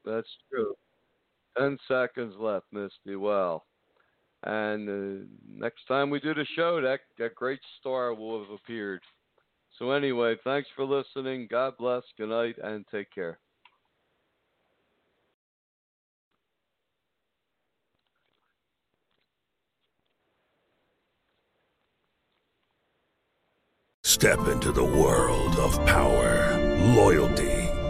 That's 0.05 0.28
true. 0.51 0.74
10 1.59 1.78
seconds 1.89 2.35
left, 2.39 2.66
Misty. 2.70 3.16
Well, 3.16 3.64
and 4.43 4.89
uh, 4.89 5.24
next 5.49 5.87
time 5.89 6.11
we 6.11 6.20
do 6.20 6.35
the 6.35 6.47
show, 6.55 6.80
that, 6.82 7.01
that 7.18 7.35
great 7.35 7.61
star 7.80 8.12
will 8.12 8.41
have 8.43 8.51
appeared. 8.51 9.01
So, 9.79 9.91
anyway, 9.91 10.37
thanks 10.45 10.68
for 10.77 10.85
listening. 10.85 11.49
God 11.51 11.75
bless. 11.79 12.03
Good 12.16 12.29
night 12.29 12.57
and 12.62 12.85
take 12.91 13.12
care. 13.12 13.39
Step 24.05 24.47
into 24.47 24.70
the 24.70 24.85
world 24.85 25.57
of 25.57 25.85
power, 25.87 26.57
loyalty 26.95 27.64